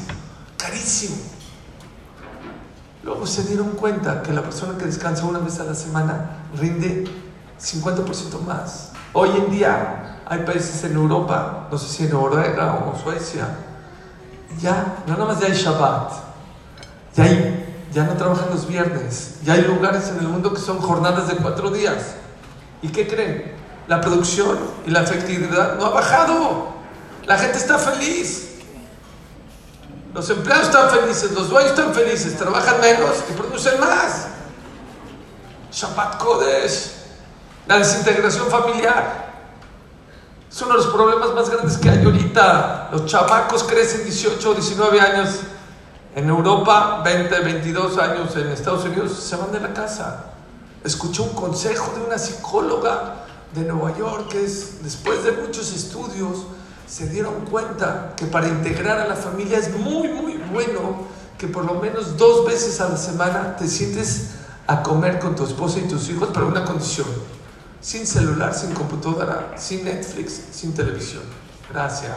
carísimo. 0.57 1.17
Luego 3.11 3.27
se 3.27 3.43
dieron 3.43 3.71
cuenta 3.71 4.23
que 4.23 4.33
la 4.33 4.41
persona 4.41 4.79
que 4.79 4.85
descansa 4.85 5.25
una 5.25 5.41
vez 5.41 5.59
a 5.59 5.65
la 5.65 5.75
semana 5.75 6.45
rinde 6.57 7.11
50% 7.61 8.41
más. 8.47 8.93
Hoy 9.13 9.31
en 9.37 9.51
día 9.51 10.21
hay 10.25 10.45
países 10.45 10.85
en 10.85 10.93
Europa, 10.93 11.67
no 11.73 11.77
sé 11.77 11.89
si 11.89 12.05
en 12.05 12.11
Noruega 12.11 12.73
o 12.75 12.97
Suecia, 12.97 13.49
ya, 14.61 15.03
no 15.09 15.15
nada 15.15 15.25
más 15.25 15.41
ya 15.41 15.49
hay 15.49 15.55
Shabbat, 15.55 16.13
ya, 17.17 17.25
hay, 17.25 17.89
ya 17.93 18.05
no 18.05 18.13
trabajan 18.13 18.49
los 18.49 18.69
viernes, 18.69 19.39
ya 19.43 19.55
hay 19.55 19.63
lugares 19.63 20.09
en 20.11 20.21
el 20.21 20.29
mundo 20.29 20.55
que 20.55 20.61
son 20.61 20.79
jornadas 20.79 21.27
de 21.27 21.35
cuatro 21.35 21.73
días. 21.73 22.15
¿Y 22.81 22.91
qué 22.91 23.09
creen? 23.09 23.57
La 23.89 24.01
producción 24.01 24.57
y 24.87 24.91
la 24.91 25.03
efectividad 25.03 25.77
no 25.79 25.87
ha 25.87 25.91
bajado. 25.91 26.75
La 27.27 27.37
gente 27.39 27.59
está 27.59 27.77
feliz. 27.77 28.50
Los 30.13 30.29
empleados 30.31 30.67
están 30.67 30.91
felices, 30.91 31.33
los 31.33 31.49
dueños 31.49 31.71
están 31.71 31.95
felices, 31.95 32.37
trabajan 32.37 32.81
menos 32.81 33.17
y 33.29 33.33
producen 33.33 33.79
más. 33.79 34.27
Shabbat 35.73 36.19
Kodesh, 36.19 36.91
la 37.69 37.79
desintegración 37.79 38.49
familiar. 38.49 39.31
Es 40.51 40.61
uno 40.63 40.73
de 40.73 40.79
los 40.79 40.87
problemas 40.89 41.33
más 41.33 41.49
grandes 41.49 41.79
que 41.79 41.89
hay 41.89 42.05
ahorita. 42.05 42.89
Los 42.91 43.07
chamacos 43.07 43.63
crecen 43.63 44.03
18 44.03 44.51
o 44.51 44.55
19 44.55 45.01
años 45.01 45.29
en 46.17 46.29
Europa, 46.29 47.03
20, 47.05 47.41
22 47.41 47.99
años 47.99 48.35
en 48.35 48.49
Estados 48.49 48.85
Unidos, 48.85 49.13
se 49.13 49.37
van 49.37 49.53
de 49.53 49.61
la 49.61 49.73
casa. 49.73 50.25
Escuché 50.83 51.23
un 51.23 51.35
consejo 51.35 51.93
de 51.97 52.05
una 52.05 52.19
psicóloga 52.19 53.27
de 53.55 53.63
Nueva 53.63 53.97
York 53.97 54.29
que 54.29 54.45
es, 54.45 54.83
después 54.83 55.23
de 55.23 55.33
muchos 55.33 55.73
estudios, 55.73 56.47
se 56.91 57.09
dieron 57.09 57.47
cuenta 57.47 58.15
que 58.17 58.27
para 58.27 58.49
integrar 58.49 58.99
a 58.99 59.07
la 59.07 59.15
familia 59.15 59.59
es 59.59 59.73
muy, 59.79 60.09
muy 60.09 60.39
bueno 60.53 61.07
que 61.39 61.47
por 61.47 61.65
lo 61.65 61.75
menos 61.75 62.17
dos 62.17 62.45
veces 62.47 62.81
a 62.81 62.89
la 62.89 62.97
semana 62.97 63.57
te 63.57 63.69
sientes 63.69 64.31
a 64.67 64.83
comer 64.83 65.21
con 65.21 65.37
tu 65.37 65.45
esposa 65.45 65.79
y 65.79 65.83
tus 65.83 66.09
hijos, 66.11 66.31
pero 66.35 66.49
una 66.49 66.65
condición, 66.65 67.07
sin 67.81 68.07
celular, 68.07 68.55
sin 68.55 68.75
computadora, 68.75 69.55
sin 69.57 69.85
Netflix, 69.85 70.41
sin 70.51 70.75
televisión. 70.75 71.23
Gracias. 71.71 72.17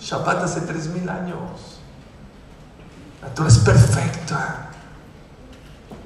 Shabbat 0.00 0.44
hace 0.44 0.60
tres 0.60 0.86
mil 0.86 1.08
años. 1.08 1.80
La 3.20 3.34
Torah 3.34 3.48
es 3.48 3.58
perfecta. 3.58 4.70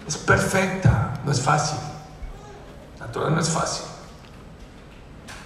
Es 0.08 0.16
perfecta. 0.16 1.20
No 1.24 1.32
es 1.32 1.40
fácil. 1.40 1.78
La 2.98 3.06
Torah 3.12 3.30
no 3.30 3.40
es 3.40 3.48
fácil. 3.48 3.84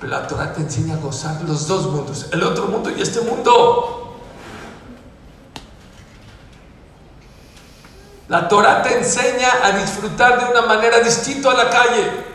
Pero 0.01 0.13
la 0.13 0.27
Torah 0.27 0.53
te 0.55 0.63
enseña 0.63 0.95
a 0.95 0.97
gozar 0.97 1.43
los 1.43 1.69
dos 1.69 1.87
mundos, 1.87 2.27
el 2.33 2.43
otro 2.43 2.67
mundo 2.67 2.91
y 2.91 3.03
este 3.03 3.21
mundo. 3.21 4.17
La 8.29 8.49
Torah 8.49 8.83
te 8.83 8.97
enseña 8.97 9.49
a 9.63 9.73
disfrutar 9.73 10.41
de 10.41 10.53
una 10.53 10.63
manera 10.63 11.01
distinta 11.01 11.51
a 11.51 11.55
la 11.55 11.69
calle. 11.69 12.31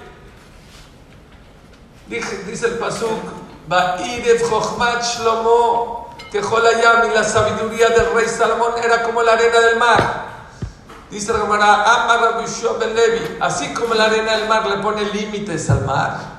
Dice, 2.07 2.67
el 2.67 2.77
Pasuk, 2.77 3.19
Shlomo, 5.01 6.15
que 6.31 6.37
y 6.37 7.15
la 7.15 7.23
sabiduría 7.23 7.89
del 7.89 8.13
rey 8.13 8.27
Salomón 8.27 8.73
era 8.83 9.01
como 9.01 9.23
la 9.23 9.31
arena 9.31 9.59
del 9.59 9.77
mar. 9.77 10.25
Dice 11.09 11.33
la 11.33 11.39
Gemara, 11.39 11.83
Levi, 12.93 13.37
así 13.39 13.73
como 13.73 13.95
la 13.95 14.05
arena 14.05 14.37
del 14.37 14.47
mar 14.47 14.67
le 14.67 14.77
pone 14.77 15.05
límites 15.05 15.69
al 15.71 15.83
mar 15.85 16.34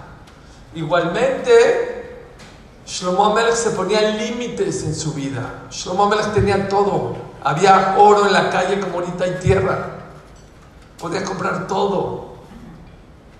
Igualmente, 0.76 2.20
Shlomo 2.86 3.24
Amelech 3.24 3.54
se 3.54 3.70
ponía 3.70 4.10
límites 4.10 4.84
en 4.84 4.94
su 4.94 5.14
vida. 5.14 5.64
Shlomo 5.70 6.04
Amelech 6.04 6.34
tenía 6.34 6.68
todo. 6.68 7.16
Había 7.42 7.96
oro 7.98 8.26
en 8.26 8.32
la 8.34 8.50
calle 8.50 8.78
como 8.78 8.98
ahorita 8.98 9.24
hay 9.24 9.38
tierra. 9.40 9.88
Podía 11.00 11.24
comprar 11.24 11.66
todo. 11.66 12.36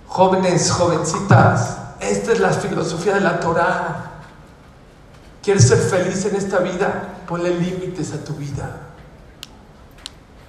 Jóvenes, 0.07 0.71
jovencitas, 0.71 1.77
esta 1.99 2.31
es 2.31 2.39
la 2.39 2.49
filosofía 2.49 3.13
de 3.13 3.21
la 3.21 3.39
Torah. 3.39 4.11
¿Quieres 5.43 5.67
ser 5.67 5.77
feliz 5.77 6.25
en 6.25 6.37
esta 6.37 6.57
vida? 6.57 7.19
Ponle 7.27 7.51
límites 7.51 8.13
a 8.13 8.23
tu 8.23 8.33
vida. 8.33 8.81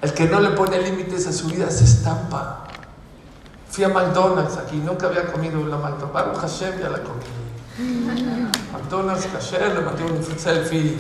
El 0.01 0.15
que 0.15 0.25
no 0.25 0.41
le 0.41 0.51
pone 0.51 0.81
límites 0.81 1.27
a 1.27 1.35
su 1.35 1.49
vida 1.49 1.71
se 1.71 1.85
estampa. 1.85 2.68
Fui 3.71 3.85
a 3.85 3.89
McDonald's 3.89 4.57
aquí, 4.57 4.77
nunca 4.77 5.07
había 5.07 5.31
comido 5.31 5.61
una 5.61 5.77
McDonald's. 5.77 6.13
Baruch 6.13 6.39
Hashem 6.39 6.81
ya 6.81 6.89
la 6.91 6.99
comí. 7.03 7.25
McDonald's, 8.73 9.27
kasher, 9.27 9.75
le 9.75 9.81
mandé 9.83 10.05
un 10.05 10.23
selfie 10.39 10.99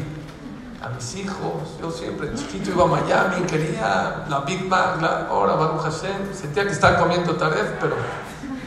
a 0.82 0.88
mis 0.90 1.16
hijos. 1.16 1.76
Yo 1.80 1.90
siempre, 1.90 2.32
chiquito, 2.34 2.70
iba 2.70 2.84
a 2.84 2.86
Miami, 2.86 3.44
quería 3.46 4.24
la 4.28 4.40
Big 4.46 4.68
Mac, 4.68 5.00
la 5.00 5.32
hora 5.32 5.54
Baruch 5.54 5.82
Hashem. 5.82 6.32
Sentía 6.32 6.64
que 6.64 6.70
estaba 6.72 6.98
comiendo 6.98 7.34
taref, 7.36 7.72
pero 7.80 7.96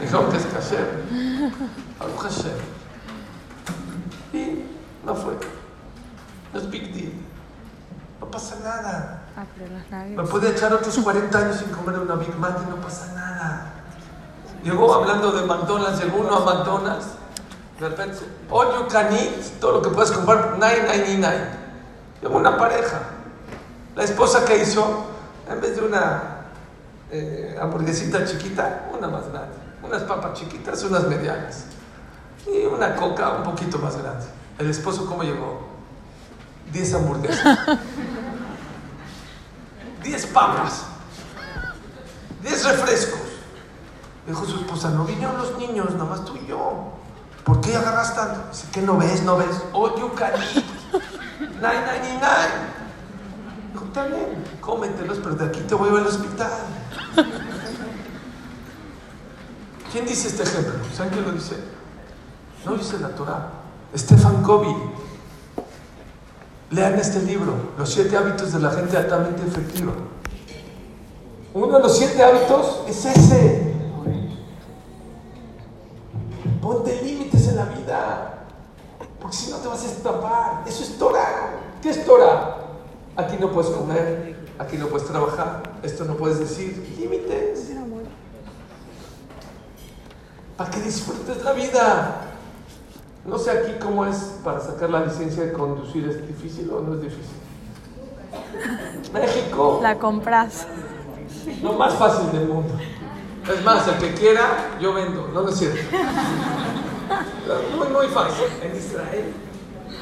dijeron 0.00 0.30
que 0.30 0.36
es 0.36 0.46
kasher. 0.46 1.04
Baruch 1.98 2.20
Hashem. 2.22 2.52
Y 4.32 4.64
no 5.06 5.14
fue. 5.14 5.34
No 6.52 6.58
es 6.60 6.70
big 6.70 6.92
deal. 6.92 7.12
No 8.20 8.30
pasa 8.30 8.56
nada. 8.62 9.22
Ah, 9.36 9.44
Me 10.08 10.22
puede 10.24 10.50
echar 10.50 10.72
otros 10.74 10.96
40 10.98 11.38
años 11.38 11.56
sin 11.56 11.70
comer 11.70 11.98
una 11.98 12.14
Big 12.16 12.36
Mac 12.36 12.58
y 12.66 12.68
no 12.70 12.76
pasa 12.76 13.12
nada. 13.14 13.81
Llegó 14.62 14.94
hablando 14.94 15.32
de 15.32 15.44
McDonald's, 15.44 16.02
llegó 16.02 16.18
uno 16.18 16.36
a 16.36 16.44
McDonald's, 16.44 17.06
de 17.80 17.88
repente, 17.88 18.18
all 18.48 18.78
you 18.78 18.88
can 18.88 19.12
eat, 19.12 19.58
todo 19.60 19.72
lo 19.72 19.82
que 19.82 19.90
puedes 19.90 20.12
comprar, 20.12 20.56
9.99. 20.56 21.48
Llegó 22.22 22.36
una 22.36 22.56
pareja. 22.56 23.00
La 23.96 24.04
esposa 24.04 24.44
que 24.44 24.58
hizo, 24.62 25.04
en 25.50 25.60
vez 25.60 25.74
de 25.74 25.82
una 25.82 26.22
eh, 27.10 27.58
hamburguesita 27.60 28.24
chiquita, 28.24 28.88
una 28.96 29.08
más 29.08 29.28
grande. 29.28 29.56
Unas 29.82 30.02
papas 30.02 30.34
chiquitas, 30.34 30.84
unas 30.84 31.08
medianas. 31.08 31.64
Y 32.46 32.66
una 32.66 32.94
coca 32.94 33.30
un 33.30 33.42
poquito 33.42 33.78
más 33.78 33.96
grande. 33.96 34.26
El 34.60 34.70
esposo, 34.70 35.04
¿cómo 35.06 35.24
llegó? 35.24 35.66
10 36.72 36.94
hamburguesas. 36.94 37.58
10 40.04 40.26
papas. 40.26 40.84
10 42.42 42.64
refrescos. 42.64 43.31
Dijo 44.26 44.44
su 44.44 44.58
esposa, 44.58 44.90
no 44.90 45.04
vinieron 45.04 45.36
los 45.36 45.58
niños, 45.58 45.94
nomás 45.94 46.24
tú 46.24 46.36
y 46.36 46.46
yo. 46.46 46.92
¿Por 47.44 47.60
qué 47.60 47.74
agarras 47.74 48.14
tanto? 48.14 48.40
Dice, 48.50 48.66
¿qué 48.72 48.82
no 48.82 48.96
ves? 48.96 49.22
¿No 49.24 49.36
ves? 49.36 49.62
Oh, 49.72 49.96
you 49.98 50.12
can 50.14 50.32
eat. 50.34 50.64
Nine, 51.40 51.82
nine, 51.86 52.14
nine. 52.14 52.82
Dijo, 53.72 53.84
está 53.86 54.06
bien, 54.06 54.44
cómetelos, 54.60 55.18
pero 55.18 55.34
de 55.34 55.46
aquí 55.46 55.60
te 55.60 55.74
voy 55.74 55.88
al 55.88 56.06
hospital. 56.06 56.50
¿Quién 59.90 60.06
dice 60.06 60.28
este 60.28 60.44
ejemplo? 60.44 60.74
¿Saben 60.96 61.12
quién 61.12 61.24
lo 61.24 61.32
dice? 61.32 61.56
No 62.64 62.74
dice 62.76 62.98
la 62.98 63.08
Torah. 63.08 63.50
Stefan 63.94 64.42
Covey. 64.42 64.74
Lean 66.70 66.94
este 66.94 67.20
libro, 67.22 67.54
Los 67.76 67.92
siete 67.92 68.16
hábitos 68.16 68.52
de 68.52 68.60
la 68.60 68.70
gente 68.70 68.96
altamente 68.96 69.42
efectiva. 69.46 69.92
Uno 71.52 71.76
de 71.76 71.82
los 71.82 71.98
siete 71.98 72.22
hábitos 72.22 72.84
es 72.88 73.04
ese. 73.04 73.61
No 83.42 83.50
puedes 83.50 83.70
comer, 83.70 84.36
aquí 84.58 84.76
no 84.76 84.86
puedes 84.86 85.06
trabajar, 85.08 85.62
esto 85.82 86.04
no 86.04 86.14
puedes 86.14 86.38
decir. 86.38 86.96
Límites. 86.98 87.72
Para 90.56 90.70
que 90.70 90.80
disfrutes 90.80 91.42
la 91.42 91.52
vida. 91.52 92.20
No 93.24 93.38
sé 93.38 93.50
aquí 93.50 93.72
cómo 93.80 94.04
es 94.04 94.16
para 94.44 94.60
sacar 94.60 94.90
la 94.90 95.04
licencia 95.04 95.44
de 95.44 95.52
conducir. 95.52 96.08
¿Es 96.08 96.26
difícil 96.26 96.70
o 96.70 96.80
no 96.80 96.94
es 96.94 97.02
difícil? 97.02 97.36
México. 99.12 99.80
La 99.82 99.98
compras. 99.98 100.66
Lo 101.62 101.72
más 101.74 101.94
fácil 101.94 102.30
del 102.32 102.48
mundo. 102.48 102.74
Es 103.52 103.64
más, 103.64 103.88
el 103.88 103.96
que 103.96 104.14
quiera, 104.14 104.76
yo 104.80 104.92
vendo. 104.94 105.28
No, 105.28 105.42
no 105.42 105.48
es 105.48 105.58
cierto. 105.58 105.80
Muy, 107.76 107.88
muy 107.88 108.06
fácil. 108.06 108.44
En 108.62 108.76
Israel 108.76 109.32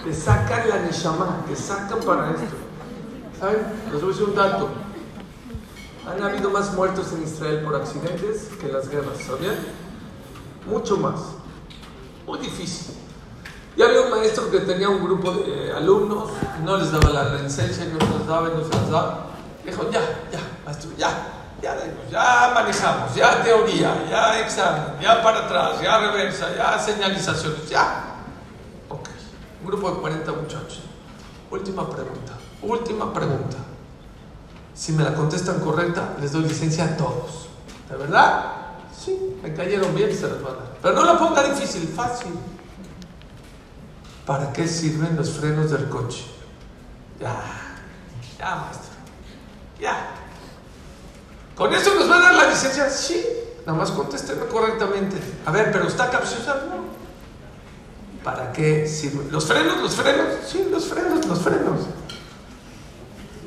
te 0.05 0.14
sacan 0.14 0.68
la 0.68 0.78
neshama, 0.80 1.45
te 1.49 1.57
sacan 1.57 2.01
para 2.01 2.30
esto. 2.30 2.70
¿Saben? 3.41 3.66
Les 3.91 4.03
voy 4.03 4.11
a 4.11 4.12
decir 4.12 4.28
un 4.28 4.34
dato. 4.34 4.68
Han 6.07 6.22
habido 6.22 6.51
más 6.51 6.74
muertos 6.74 7.11
en 7.12 7.22
Israel 7.22 7.62
por 7.64 7.74
accidentes 7.74 8.51
que 8.61 8.66
en 8.66 8.74
las 8.74 8.88
guerras, 8.88 9.16
¿sabían? 9.26 9.57
Mucho 10.66 10.99
más. 10.99 11.20
Muy 12.26 12.38
difícil. 12.38 12.97
Y 13.76 13.82
había 13.82 14.03
un 14.03 14.11
maestro 14.11 14.51
que 14.51 14.61
tenía 14.61 14.91
un 14.91 15.03
grupo 15.03 15.32
de 15.32 15.72
alumnos, 15.72 16.28
no 16.64 16.76
les 16.76 16.93
daba 16.93 17.11
la 17.11 17.43
licencia, 17.43 17.86
no 17.86 17.99
se 17.99 18.18
las 18.18 18.26
daba, 18.26 18.49
no 18.49 18.62
se 18.62 18.70
las 18.70 18.91
daba. 18.91 19.26
Dijo, 19.64 19.91
ya, 19.91 20.01
ya, 20.30 20.41
maestro, 20.66 20.91
ya, 20.99 21.09
ya, 21.62 21.76
ya 22.11 22.53
manejamos, 22.55 23.14
ya 23.14 23.43
teoría, 23.43 24.07
ya 24.11 24.41
examen, 24.41 25.01
ya 25.01 25.22
para 25.22 25.47
atrás, 25.47 25.80
ya 25.80 25.99
reversa, 25.99 26.55
ya 26.55 26.78
señalizaciones, 26.78 27.70
ya. 27.70 28.16
Ok, 28.88 29.09
un 29.62 29.66
grupo 29.68 29.93
de 29.93 30.01
40 30.01 30.32
muchachos. 30.32 30.82
Última 31.51 31.88
pregunta, 31.88 32.34
última 32.62 33.12
pregunta. 33.12 33.56
Si 34.74 34.92
me 34.92 35.04
la 35.04 35.14
contestan 35.14 35.61
correcta, 35.61 36.16
les 36.20 36.32
doy 36.32 36.44
licencia 36.44 36.84
a 36.84 36.96
todos. 36.96 37.48
¿De 37.88 37.96
verdad? 37.96 38.52
Sí, 38.96 39.36
me 39.42 39.52
cayeron 39.52 39.94
bien, 39.94 40.14
se 40.14 40.28
las 40.28 40.42
van 40.42 40.52
a 40.52 40.56
dar. 40.56 40.76
Pero 40.82 40.94
no 40.94 41.04
la 41.04 41.18
ponga 41.18 41.42
difícil, 41.42 41.88
fácil. 41.88 42.32
¿Para 44.26 44.52
qué 44.52 44.66
sirven 44.66 45.16
los 45.16 45.30
frenos 45.30 45.70
del 45.70 45.88
coche? 45.88 46.24
Ya, 47.20 47.36
ya, 48.38 48.56
maestro. 48.56 48.90
Ya. 49.80 50.08
¿Con 51.56 51.74
eso 51.74 51.94
nos 51.94 52.11
va 52.11 52.16
a 52.16 52.20
dar 52.20 52.34
la 52.34 52.48
licencia? 52.48 52.88
Sí. 52.88 53.26
Nada 53.66 53.78
más 53.78 53.90
contésteme 53.90 54.46
correctamente. 54.46 55.16
A 55.44 55.50
ver, 55.50 55.70
pero 55.72 55.86
está 55.86 56.08
capciosa. 56.08 56.54
No. 56.68 56.80
¿Para 58.24 58.52
qué 58.52 58.86
sirven? 58.86 59.30
¿Los 59.30 59.46
frenos? 59.46 59.78
¿Los 59.78 59.94
frenos? 59.94 60.26
Sí, 60.46 60.66
los 60.70 60.86
frenos, 60.86 61.26
los 61.26 61.38
frenos. 61.40 61.80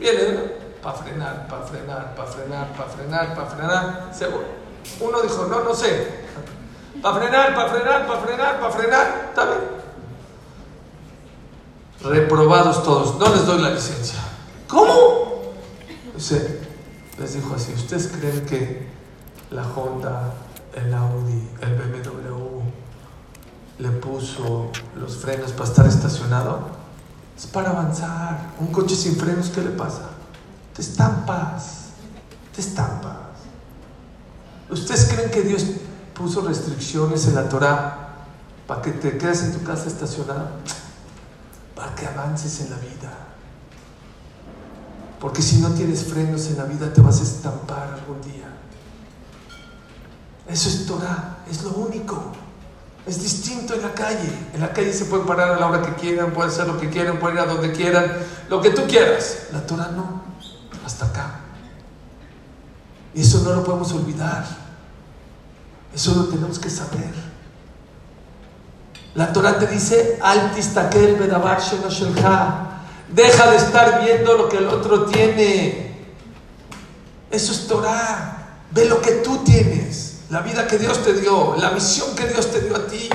Vienen 0.03 0.53
para 0.83 0.97
frenar, 0.97 1.47
para 1.47 1.65
frenar, 1.65 2.15
para 2.15 2.27
frenar, 2.27 2.67
para 2.75 2.89
frenar, 2.89 3.35
para 3.35 3.49
frenar. 3.49 4.11
Uno 4.99 5.21
dijo, 5.21 5.45
no, 5.45 5.63
no 5.63 5.73
sé. 5.73 6.23
Para 7.01 7.19
frenar, 7.19 7.55
para 7.55 7.69
frenar, 7.69 8.07
para 8.07 8.19
frenar, 8.19 8.59
para 8.59 8.73
frenar. 8.73 9.07
Está 9.29 9.45
bien 9.45 9.83
reprobados 12.03 12.83
todos, 12.83 13.15
no 13.17 13.29
les 13.29 13.45
doy 13.45 13.61
la 13.61 13.69
licencia. 13.69 14.19
¿Cómo? 14.67 15.53
les 17.19 17.33
dijo 17.33 17.55
así, 17.55 17.73
¿ustedes 17.73 18.07
creen 18.07 18.45
que 18.45 18.87
la 19.51 19.63
Honda, 19.63 20.33
el 20.73 20.93
Audi, 20.93 21.49
el 21.61 21.75
BMW 21.75 22.61
le 23.79 23.89
puso 23.89 24.69
los 24.95 25.17
frenos 25.17 25.51
para 25.51 25.69
estar 25.69 25.87
estacionado? 25.87 26.82
Es 27.37 27.47
para 27.47 27.71
avanzar. 27.71 28.53
Un 28.59 28.67
coche 28.67 28.95
sin 28.95 29.15
frenos, 29.15 29.49
¿qué 29.49 29.61
le 29.61 29.71
pasa? 29.71 30.09
Te 30.75 30.81
estampas, 30.81 31.89
te 32.53 32.61
estampas. 32.61 33.17
¿Ustedes 34.69 35.05
creen 35.05 35.31
que 35.31 35.41
Dios 35.41 35.65
puso 36.13 36.41
restricciones 36.41 37.27
en 37.27 37.35
la 37.35 37.49
Torah 37.49 38.15
para 38.67 38.81
que 38.81 38.91
te 38.91 39.17
quedes 39.17 39.43
en 39.43 39.53
tu 39.53 39.63
casa 39.63 39.87
estacionado? 39.87 40.47
para 41.75 41.95
que 41.95 42.05
avances 42.05 42.61
en 42.61 42.69
la 42.69 42.77
vida. 42.77 43.11
Porque 45.19 45.41
si 45.41 45.57
no 45.57 45.69
tienes 45.69 46.03
frenos 46.03 46.47
en 46.47 46.57
la 46.57 46.65
vida 46.65 46.91
te 46.93 47.01
vas 47.01 47.19
a 47.19 47.23
estampar 47.23 47.93
algún 47.93 48.21
día. 48.21 48.47
Eso 50.47 50.69
es 50.69 50.85
Torah, 50.85 51.37
es 51.49 51.63
lo 51.63 51.71
único. 51.71 52.31
Es 53.05 53.21
distinto 53.21 53.73
en 53.73 53.81
la 53.81 53.93
calle. 53.93 54.31
En 54.53 54.61
la 54.61 54.71
calle 54.71 54.93
se 54.93 55.05
pueden 55.05 55.25
parar 55.25 55.51
a 55.51 55.59
la 55.59 55.67
hora 55.67 55.81
que 55.81 55.93
quieran, 55.95 56.31
pueden 56.31 56.51
hacer 56.51 56.67
lo 56.67 56.79
que 56.79 56.89
quieran, 56.89 57.19
pueden 57.19 57.37
ir 57.37 57.43
a 57.43 57.45
donde 57.45 57.71
quieran, 57.71 58.11
lo 58.49 58.61
que 58.61 58.69
tú 58.69 58.83
quieras. 58.87 59.47
La 59.51 59.65
Torah 59.65 59.89
no, 59.95 60.23
hasta 60.85 61.05
acá. 61.05 61.39
Y 63.13 63.21
eso 63.21 63.41
no 63.43 63.53
lo 63.53 63.63
podemos 63.63 63.91
olvidar. 63.91 64.45
Eso 65.93 66.15
lo 66.15 66.25
tenemos 66.25 66.57
que 66.59 66.69
saber. 66.69 67.13
La 69.15 69.31
Torah 69.31 69.59
te 69.59 69.67
dice, 69.67 70.19
Deja 73.13 73.51
de 73.51 73.57
estar 73.57 74.03
viendo 74.03 74.37
lo 74.37 74.49
que 74.49 74.57
el 74.57 74.67
otro 74.67 75.05
tiene. 75.05 75.93
Eso 77.29 77.51
es 77.51 77.67
Torah. 77.67 78.39
Ve 78.71 78.85
lo 78.85 79.01
que 79.01 79.11
tú 79.11 79.43
tienes, 79.43 80.02
la 80.33 80.41
vida 80.41 80.65
que 80.65 80.79
Dios 80.79 81.03
te 81.03 81.13
dio, 81.13 81.55
la 81.57 81.69
misión 81.69 82.15
que 82.15 82.27
Dios 82.27 82.51
te 82.51 82.61
dio 82.61 82.75
a 82.75 82.87
ti, 82.87 83.07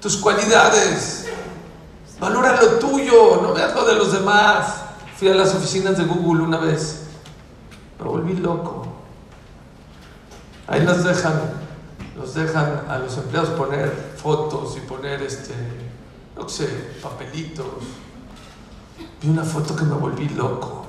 tus 0.00 0.16
cualidades. 0.16 1.26
Valora 2.20 2.62
lo 2.62 2.78
tuyo, 2.78 3.42
no 3.42 3.52
veas 3.52 3.74
lo 3.74 3.84
de 3.84 3.96
los 3.96 4.12
demás. 4.12 4.76
Fui 5.18 5.28
a 5.28 5.34
las 5.34 5.52
oficinas 5.56 5.98
de 5.98 6.04
Google 6.04 6.44
una 6.44 6.58
vez. 6.58 7.02
Me 7.98 8.04
volví 8.06 8.34
loco. 8.34 8.86
Ahí 10.68 10.84
las 10.84 11.02
dejan 11.02 11.62
nos 12.16 12.34
dejan 12.34 12.84
a 12.88 12.98
los 12.98 13.16
empleados 13.16 13.50
poner 13.50 14.14
fotos 14.16 14.76
y 14.76 14.80
poner, 14.80 15.22
este, 15.22 15.54
no 16.36 16.48
sé, 16.48 16.68
papelitos. 17.02 17.66
Vi 19.20 19.28
una 19.28 19.42
foto 19.42 19.74
que 19.74 19.82
me 19.82 19.94
volví 19.94 20.28
loco. 20.28 20.86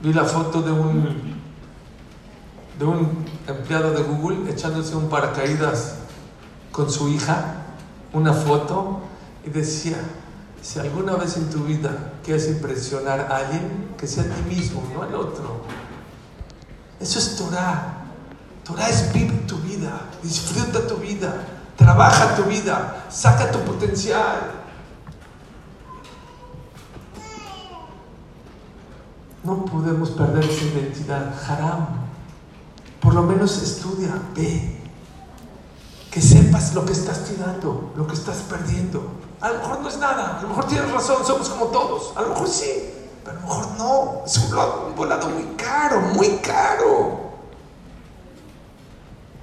Vi 0.00 0.14
la 0.14 0.24
foto 0.24 0.62
de 0.62 0.70
un, 0.72 1.38
de 2.78 2.84
un 2.84 3.24
empleado 3.46 3.92
de 3.92 4.02
Google 4.02 4.50
echándose 4.50 4.94
un 4.94 5.08
paracaídas 5.08 5.96
con 6.70 6.90
su 6.90 7.08
hija, 7.08 7.64
una 8.12 8.32
foto, 8.32 9.00
y 9.44 9.50
decía, 9.50 9.96
si 10.62 10.78
alguna 10.78 11.14
vez 11.14 11.36
en 11.36 11.50
tu 11.50 11.64
vida 11.64 12.12
quieres 12.24 12.48
impresionar 12.48 13.20
a 13.20 13.36
alguien, 13.38 13.94
que 13.98 14.06
sea 14.06 14.22
a 14.22 14.26
ti 14.26 14.42
mismo, 14.54 14.82
no 14.94 15.02
al 15.02 15.14
otro. 15.14 15.62
Eso 17.00 17.18
es 17.18 17.36
Torah. 17.36 18.04
Torah 18.64 18.88
es 18.88 19.12
vive 19.12 19.34
tu 19.46 19.56
vida, 19.58 20.02
disfruta 20.22 20.86
tu 20.86 20.96
vida, 20.96 21.46
trabaja 21.76 22.36
tu 22.36 22.44
vida, 22.44 23.06
saca 23.08 23.50
tu 23.50 23.58
potencial. 23.60 24.58
No 29.42 29.64
podemos 29.64 30.10
perder 30.10 30.44
esa 30.44 30.64
identidad. 30.64 31.32
Haram. 31.48 31.97
Por 33.08 33.14
lo 33.14 33.22
menos 33.22 33.56
estudia, 33.62 34.20
ve. 34.36 34.82
Que 36.10 36.20
sepas 36.20 36.74
lo 36.74 36.84
que 36.84 36.92
estás 36.92 37.24
tirando, 37.24 37.90
lo 37.96 38.06
que 38.06 38.12
estás 38.12 38.36
perdiendo. 38.50 39.02
A 39.40 39.48
lo 39.48 39.60
mejor 39.60 39.80
no 39.80 39.88
es 39.88 39.96
nada, 39.96 40.38
a 40.38 40.42
lo 40.42 40.48
mejor 40.48 40.66
tienes 40.66 40.92
razón, 40.92 41.24
somos 41.24 41.48
como 41.48 41.68
todos. 41.68 42.14
A 42.14 42.20
lo 42.20 42.28
mejor 42.28 42.46
sí, 42.46 42.68
pero 43.24 43.38
a 43.38 43.40
lo 43.40 43.46
mejor 43.46 43.66
no. 43.78 44.22
Es 44.26 44.36
un 44.36 44.94
volado 44.94 45.30
muy 45.30 45.44
caro, 45.56 46.00
muy 46.02 46.28
caro. 46.42 47.30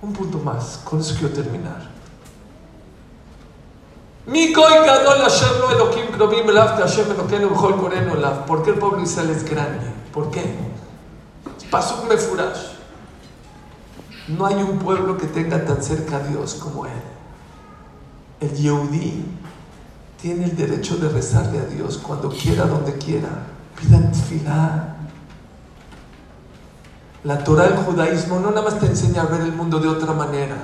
Un 0.03 0.13
punto 0.13 0.38
más, 0.38 0.82
con 0.84 0.99
eso 0.99 1.16
quiero 1.18 1.34
terminar. 1.34 1.89
¿Por 8.45 8.61
qué 8.61 8.70
el 8.70 8.78
pueblo 8.78 8.99
de 8.99 9.05
Israel 9.05 9.32
es 9.32 9.43
grande? 9.43 9.91
¿Por 10.13 10.30
qué? 10.30 10.55
Pasó 11.72 12.03
un 12.03 12.09
mefurash. 12.09 12.74
No 14.28 14.45
hay 14.45 14.55
un 14.55 14.80
pueblo 14.80 15.17
que 15.17 15.28
tenga 15.28 15.63
tan 15.65 15.84
cerca 15.84 16.17
a 16.17 16.19
Dios 16.19 16.55
como 16.55 16.86
él. 16.86 17.01
El 18.39 18.51
Yehudi 18.53 19.23
tiene 20.21 20.45
el 20.45 20.55
derecho 20.55 20.97
de 20.97 21.09
rezarle 21.09 21.59
a 21.59 21.65
Dios 21.65 21.99
cuando 21.99 22.30
quiera, 22.30 22.65
donde 22.65 22.97
quiera. 22.97 23.30
Pidan 23.80 24.11
tefilá. 24.11 24.95
La 27.23 27.43
Torah, 27.43 27.65
el 27.65 27.78
judaísmo, 27.78 28.39
no 28.39 28.49
nada 28.49 28.63
más 28.63 28.80
te 28.80 28.88
enseña 28.88 29.23
a 29.23 29.26
ver 29.26 29.41
el 29.41 29.53
mundo 29.53 29.80
de 29.80 29.88
otra 29.88 30.13
manera. 30.13 30.55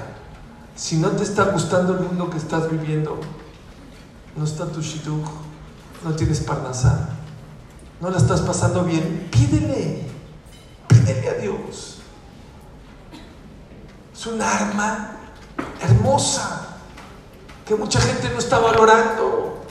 Si 0.75 0.97
no 0.97 1.09
te 1.09 1.23
está 1.23 1.45
gustando 1.45 1.93
el 1.93 1.99
mundo 2.01 2.29
que 2.29 2.37
estás 2.37 2.69
viviendo, 2.69 3.19
no 4.35 4.43
está 4.43 4.65
tu 4.65 4.81
shidduch, 4.81 5.27
no 6.03 6.11
tienes 6.15 6.39
parnasá, 6.39 7.09
no 7.99 8.09
la 8.09 8.17
estás 8.17 8.41
pasando 8.41 8.83
bien, 8.83 9.27
pídele, 9.31 10.07
pídele 10.87 11.29
a 11.29 11.33
Dios. 11.33 11.90
Es 14.21 14.27
un 14.27 14.39
arma 14.39 15.17
hermosa 15.81 16.77
que 17.65 17.73
mucha 17.73 17.99
gente 17.99 18.29
no 18.29 18.37
está 18.37 18.59
valorando. 18.59 19.63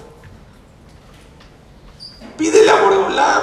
Pídele 2.36 2.68
a 2.68 2.82
Boreolam. 2.82 3.42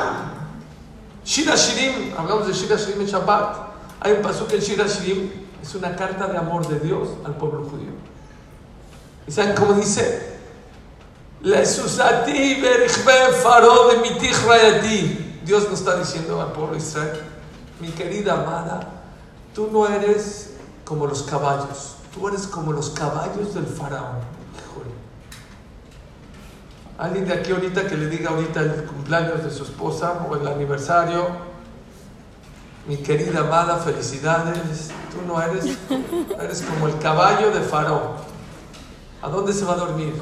Shira 1.23 1.55
Shirim, 1.55 2.13
hablamos 2.17 2.47
de 2.47 2.51
Shira 2.51 2.75
Shirim 2.75 2.99
en 2.99 3.07
Shabbat. 3.07 3.55
Hay 4.01 4.11
un 4.11 4.21
paso 4.21 4.49
que 4.49 4.57
el 4.57 4.61
Shira 4.61 4.85
Shirim 4.85 5.31
es 5.63 5.75
una 5.75 5.95
carta 5.95 6.27
de 6.27 6.37
amor 6.37 6.67
de 6.67 6.77
Dios 6.81 7.07
al 7.23 7.37
pueblo 7.37 7.63
judío. 7.63 7.93
¿Y 9.25 9.31
saben 9.31 9.55
cómo 9.55 9.75
dice? 9.75 10.37
Dios 15.45 15.69
no 15.69 15.73
está 15.73 15.95
diciendo 15.95 16.41
al 16.41 16.51
pueblo 16.51 16.75
Israel, 16.75 17.21
mi 17.79 17.91
querida 17.91 18.33
amada, 18.33 18.81
tú 19.55 19.69
no 19.71 19.87
eres 19.87 20.56
como 20.87 21.05
los 21.05 21.23
caballos, 21.23 21.95
tú 22.13 22.29
eres 22.29 22.47
como 22.47 22.71
los 22.71 22.91
caballos 22.91 23.53
del 23.53 23.65
faraón. 23.65 24.19
Híjole. 24.55 24.91
Alguien 26.97 27.27
de 27.27 27.33
aquí 27.33 27.51
ahorita 27.51 27.87
que 27.87 27.97
le 27.97 28.07
diga 28.07 28.29
ahorita 28.29 28.61
el 28.61 28.85
cumpleaños 28.85 29.43
de 29.43 29.51
su 29.51 29.63
esposa 29.63 30.25
o 30.29 30.35
el 30.37 30.47
aniversario, 30.47 31.27
mi 32.87 32.95
querida 32.97 33.41
amada, 33.41 33.79
felicidades, 33.79 34.91
tú 35.11 35.21
no 35.27 35.41
eres, 35.41 35.77
eres 36.41 36.61
como 36.61 36.87
el 36.87 36.97
caballo 36.99 37.51
de 37.51 37.59
faraón. 37.59 38.13
¿A 39.21 39.27
dónde 39.27 39.51
se 39.51 39.65
va 39.65 39.73
a 39.73 39.77
dormir? 39.77 40.13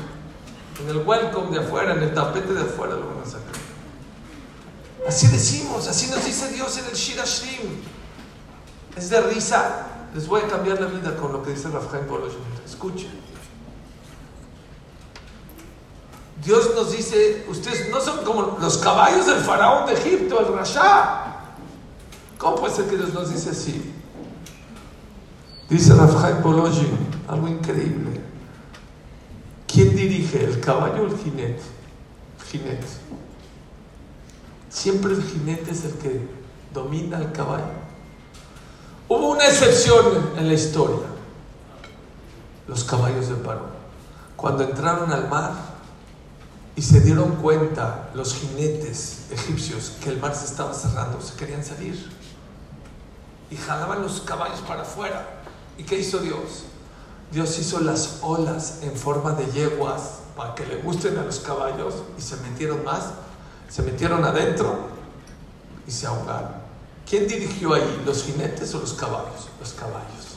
En 0.82 0.90
el 0.90 1.06
welcome 1.06 1.52
de 1.52 1.64
afuera, 1.64 1.94
en 1.94 2.02
el 2.02 2.14
tapete 2.14 2.54
de 2.54 2.62
afuera 2.62 2.96
lo 2.96 3.08
van 3.08 3.22
a 3.24 3.26
sacar. 3.26 3.54
Así 5.08 5.28
decimos, 5.28 5.88
así 5.88 6.10
nos 6.10 6.26
dice 6.26 6.50
Dios 6.50 6.76
en 6.80 6.86
el 6.86 6.94
Shirashrim. 6.94 7.84
Es 8.98 9.12
de 9.12 9.22
risa. 9.22 9.92
Les 10.16 10.30
voy 10.30 10.40
a 10.40 10.48
cambiar 10.48 10.80
la 10.80 10.88
vida 10.88 11.18
con 11.18 11.34
lo 11.34 11.44
que 11.44 11.52
dice 11.52 11.68
Rafael 11.68 12.06
Bolojin. 12.06 12.40
Escuchen. 12.66 13.12
Dios 16.42 16.72
nos 16.74 16.94
dice, 16.94 17.46
ustedes 17.50 17.90
no 17.90 18.00
son 18.00 18.24
como 18.24 18.58
los 18.62 18.78
caballos 18.78 19.26
del 19.26 19.40
faraón 19.40 19.88
de 19.88 19.94
Egipto, 19.94 20.40
el 20.40 20.56
Rasha. 20.56 21.36
¿Cómo 22.38 22.56
puede 22.56 22.74
ser 22.74 22.86
que 22.86 22.96
Dios 22.96 23.14
nos 23.14 23.30
dice 23.34 23.50
así? 23.50 23.94
Dice 25.70 25.94
Rafael 25.94 26.36
Bolojin, 26.36 26.98
algo 27.28 27.50
increíble. 27.50 28.22
¿Quién 29.68 29.96
dirige, 29.98 30.46
el 30.46 30.62
caballo 30.62 31.04
o 31.04 31.08
el 31.08 31.18
jinete? 31.18 31.62
jinete. 32.50 32.88
Siempre 34.70 35.14
el 35.14 35.24
jinete 35.24 35.72
es 35.72 35.84
el 35.84 35.94
que 35.96 36.26
domina 36.74 37.18
el 37.18 37.34
caballo. 37.34 37.85
Hubo 39.08 39.30
una 39.30 39.46
excepción 39.46 40.32
en 40.36 40.48
la 40.48 40.54
historia, 40.56 41.06
los 42.68 42.84
caballos 42.84 43.28
de 43.28 43.36
Paró. 43.36 43.68
Cuando 44.36 44.64
entraron 44.64 45.12
al 45.12 45.30
mar 45.30 45.52
y 46.76 46.82
se 46.82 47.02
dieron 47.02 47.36
cuenta 47.36 48.10
los 48.16 48.34
jinetes 48.34 49.28
egipcios 49.30 49.94
que 50.04 50.10
el 50.10 50.20
mar 50.20 50.36
se 50.36 50.46
estaba 50.46 50.74
cerrando, 50.74 51.22
se 51.22 51.36
querían 51.36 51.64
salir 51.64 52.10
y 53.52 53.58
jalaban 53.58 54.02
los 54.02 54.22
caballos 54.22 54.62
para 54.62 54.82
afuera. 54.82 55.44
¿Y 55.78 55.84
qué 55.84 56.00
hizo 56.00 56.18
Dios? 56.18 56.64
Dios 57.32 57.60
hizo 57.60 57.82
las 57.82 58.20
olas 58.24 58.80
en 58.82 58.96
forma 58.96 59.34
de 59.34 59.46
yeguas 59.52 60.22
para 60.36 60.56
que 60.56 60.66
le 60.66 60.78
gusten 60.78 61.16
a 61.20 61.24
los 61.24 61.42
caballos 61.42 61.94
y 62.18 62.22
se 62.22 62.38
metieron 62.38 62.84
más, 62.84 63.12
se 63.70 63.84
metieron 63.84 64.26
adentro 64.26 64.88
y 65.88 65.92
se 65.92 66.08
ahogaron. 66.08 66.65
¿Quién 67.08 67.28
dirigió 67.28 67.74
ahí? 67.74 68.04
¿Los 68.06 68.24
jinetes 68.24 68.74
o 68.74 68.80
los 68.80 68.94
caballos? 68.94 69.50
Los 69.60 69.74
caballos. 69.74 70.36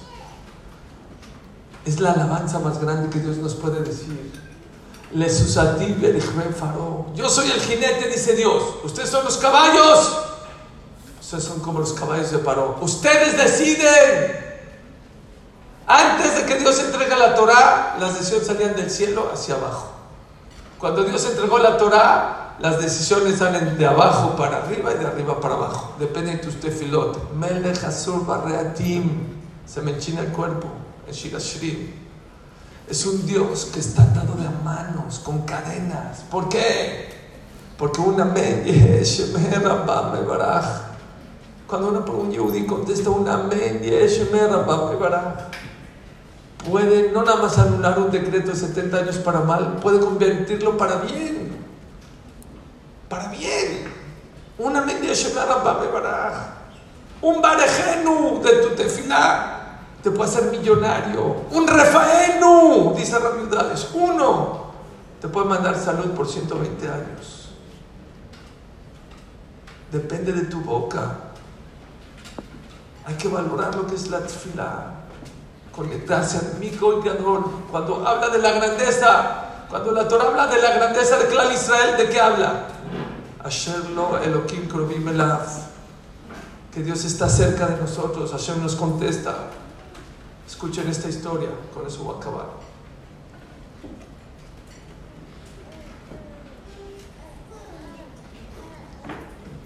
Es 1.84 2.00
la 2.00 2.12
alabanza 2.12 2.58
más 2.58 2.80
grande 2.80 3.08
que 3.08 3.20
Dios 3.20 3.38
nos 3.38 3.54
puede 3.54 3.80
decir. 3.80 4.32
faro. 6.58 7.06
Yo 7.14 7.28
soy 7.30 7.50
el 7.50 7.60
jinete, 7.60 8.08
dice 8.08 8.34
Dios. 8.34 8.62
Ustedes 8.84 9.08
son 9.08 9.24
los 9.24 9.38
caballos. 9.38 10.18
Ustedes 11.20 11.44
son 11.44 11.60
como 11.60 11.80
los 11.80 11.92
caballos 11.94 12.30
de 12.30 12.38
Paró. 12.38 12.78
Ustedes 12.82 13.36
deciden. 13.36 14.48
Antes 15.86 16.36
de 16.36 16.44
que 16.44 16.58
Dios 16.58 16.78
entregue 16.80 17.16
la 17.16 17.34
Torah, 17.34 17.96
las 17.98 18.18
decisiones 18.18 18.46
salían 18.46 18.76
del 18.76 18.90
cielo 18.90 19.30
hacia 19.32 19.54
abajo. 19.54 19.90
Cuando 20.78 21.02
Dios 21.04 21.24
entregó 21.24 21.58
la 21.58 21.78
Torah, 21.78 22.47
las 22.60 22.80
decisiones 22.80 23.38
salen 23.38 23.78
de 23.78 23.86
abajo 23.86 24.34
para 24.36 24.64
arriba 24.64 24.92
y 24.92 24.98
de 24.98 25.06
arriba 25.06 25.40
para 25.40 25.54
abajo. 25.54 25.94
Depende 25.98 26.32
de 26.32 26.38
tus 26.38 26.58
tefilot. 26.58 27.32
Melech 27.34 27.84
Asur 27.84 28.26
Barreatim. 28.26 29.10
Se 29.64 29.80
me 29.80 29.92
enchina 29.92 30.22
el 30.22 30.28
cuerpo. 30.28 30.68
Es 32.88 33.06
un 33.06 33.26
Dios 33.26 33.70
que 33.72 33.80
está 33.80 34.02
atado 34.02 34.34
de 34.34 34.48
manos, 34.64 35.20
con 35.20 35.42
cadenas. 35.42 36.20
¿Por 36.30 36.48
qué? 36.48 37.08
Porque 37.76 38.00
una 38.00 38.24
amén, 38.24 38.64
Cuando 41.66 41.88
un 41.88 42.32
yehudi 42.32 42.66
contesta 42.66 43.10
un 43.10 43.28
amén, 43.28 43.82
puede 46.68 47.12
no 47.12 47.22
nada 47.22 47.42
más 47.42 47.58
anular 47.58 47.98
un 47.98 48.10
decreto 48.10 48.50
de 48.50 48.56
70 48.56 48.96
años 48.96 49.16
para 49.18 49.40
mal, 49.40 49.76
puede 49.76 50.00
convertirlo 50.00 50.76
para 50.76 50.96
bien. 50.96 51.47
Para 53.08 53.28
bien. 53.28 53.94
Una 54.58 54.84
un 57.20 57.42
barejenu 57.42 58.42
de 58.42 58.52
tu 58.62 58.74
tefilá 58.74 59.78
te 60.02 60.10
puede 60.10 60.30
hacer 60.30 60.44
millonario. 60.50 61.44
Un 61.50 61.66
refaenu, 61.66 62.94
dice 62.96 63.18
Rabiudales, 63.18 63.88
uno 63.94 64.68
te 65.20 65.28
puede 65.28 65.46
mandar 65.46 65.76
salud 65.76 66.10
por 66.12 66.28
120 66.28 66.88
años. 66.88 67.48
Depende 69.90 70.32
de 70.32 70.42
tu 70.42 70.60
boca. 70.60 71.16
Hay 73.06 73.14
que 73.14 73.28
valorar 73.28 73.74
lo 73.74 73.86
que 73.86 73.94
es 73.94 74.08
la 74.10 74.20
tefilá 74.20 74.98
conectarse 75.78 76.38
a 76.38 76.58
mi 76.58 76.70
Cuando 76.70 78.06
habla 78.06 78.28
de 78.28 78.38
la 78.38 78.50
grandeza, 78.50 79.44
cuando 79.70 79.92
la 79.92 80.08
Torah 80.08 80.26
habla 80.26 80.48
de 80.48 80.60
la 80.60 80.72
grandeza 80.72 81.18
de 81.18 81.26
Clan 81.26 81.52
Israel, 81.52 81.96
¿de 81.96 82.08
qué 82.08 82.20
habla? 82.20 82.64
Asherlo 83.48 84.18
Elohim 84.18 84.68
Que 86.70 86.82
Dios 86.82 87.04
está 87.04 87.28
cerca 87.28 87.66
de 87.66 87.80
nosotros. 87.80 88.30
Hashem 88.30 88.62
nos 88.62 88.76
contesta. 88.76 89.48
Escuchen 90.46 90.88
esta 90.88 91.08
historia, 91.08 91.48
con 91.72 91.86
eso 91.86 92.04
voy 92.04 92.14
a 92.14 92.18
acabar. 92.18 92.46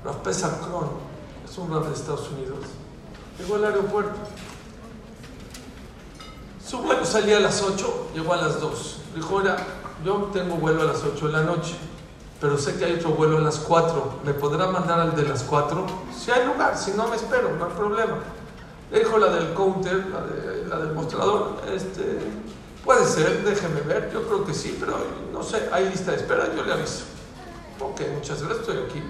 Rav 0.05 0.23
Pesach 0.23 0.61
Kron 0.61 0.89
es 1.45 1.59
un 1.59 1.73
rap 1.73 1.87
de 1.87 1.95
Estados 1.95 2.31
Unidos. 2.31 2.65
Llegó 3.39 3.57
al 3.57 3.65
aeropuerto 3.65 4.19
su 6.73 6.79
vuelo 6.79 7.05
salía 7.05 7.37
a 7.37 7.41
las 7.41 7.61
8, 7.61 8.13
llegó 8.15 8.33
a 8.33 8.39
las 8.39 8.59
2. 8.59 8.97
Dijo, 9.15 9.39
ahora, 9.39 9.59
yo 10.03 10.31
tengo 10.33 10.55
vuelo 10.55 10.81
a 10.81 10.85
las 10.87 11.05
8 11.05 11.27
de 11.27 11.33
la 11.35 11.43
noche, 11.43 11.75
pero 12.43 12.59
sé 12.59 12.75
que 12.75 12.85
hay 12.85 12.95
otro 12.95 13.11
vuelo 13.11 13.39
a 13.39 13.41
las 13.41 13.59
4. 13.59 14.19
¿Me 14.25 14.35
podrá 14.35 14.67
mandar 14.67 14.99
al 14.99 15.15
de 15.15 15.23
las 15.23 15.45
4? 15.45 15.87
Si 16.13 16.33
hay 16.33 16.45
lugar, 16.45 16.77
si 16.77 16.91
no 16.91 17.07
me 17.07 17.15
espero, 17.15 17.55
no 17.57 17.67
hay 17.67 17.71
problema. 17.71 18.19
Le 18.91 18.99
dijo 18.99 19.17
la 19.17 19.29
del 19.29 19.55
counter, 19.55 20.05
la, 20.69 20.77
del 20.77 20.93
mostrador, 20.93 21.61
este, 21.73 22.19
puede 22.85 23.07
ser, 23.07 23.45
déjeme 23.45 23.83
ver, 23.83 24.11
yo 24.13 24.27
creo 24.27 24.45
que 24.45 24.53
sí, 24.53 24.77
pero 24.79 24.99
no 25.33 25.43
sé, 25.45 25.69
hay 25.71 25.89
lista 25.89 26.11
de 26.11 26.17
espera, 26.17 26.53
yo 26.55 26.65
le 26.65 26.73
aviso. 26.73 27.05
Ok, 27.79 28.01
muchas 28.13 28.43
gracias, 28.43 28.69
estoy 28.69 28.85
aquí. 28.89 29.03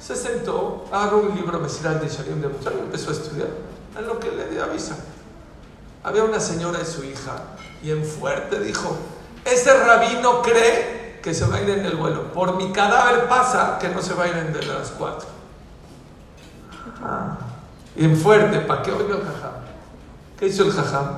Se 0.00 0.16
sentó, 0.16 0.86
agarró 0.90 1.18
un 1.18 1.36
libro 1.36 1.60
Mesiral 1.60 2.00
de 2.00 2.08
Sharim 2.08 2.40
de 2.40 2.48
y 2.48 2.78
empezó 2.80 3.10
a 3.10 3.12
estudiar, 3.12 3.48
en 3.96 4.06
lo 4.08 4.18
que 4.18 4.32
le 4.32 4.60
avisa. 4.60 4.96
Había 6.02 6.24
una 6.24 6.40
señora 6.40 6.80
y 6.82 6.84
su 6.84 7.04
hija, 7.04 7.44
y 7.80 7.92
en 7.92 8.04
fuerte 8.04 8.58
dijo, 8.58 8.96
ese 9.44 9.72
rabino 9.84 10.42
cree 10.42 10.95
que 11.26 11.34
se 11.34 11.44
va 11.44 11.56
a 11.56 11.60
ir 11.60 11.68
en 11.70 11.84
el 11.84 11.96
vuelo. 11.96 12.32
Por 12.32 12.56
mi 12.56 12.70
cadáver 12.70 13.28
pasa 13.28 13.80
que 13.80 13.88
no 13.88 14.00
se 14.00 14.14
va 14.14 14.22
a 14.22 14.28
ir 14.28 14.36
en 14.36 14.52
de 14.52 14.64
las 14.64 14.92
cuatro. 14.92 15.26
Ah. 17.02 17.36
Y 17.96 18.04
en 18.04 18.16
fuerte, 18.16 18.60
¿para 18.60 18.80
qué 18.80 18.92
oyó 18.92 19.16
el 19.16 19.24
jajam? 19.24 19.54
¿Qué 20.38 20.46
hizo 20.46 20.62
el 20.62 20.70
jajam? 20.70 21.16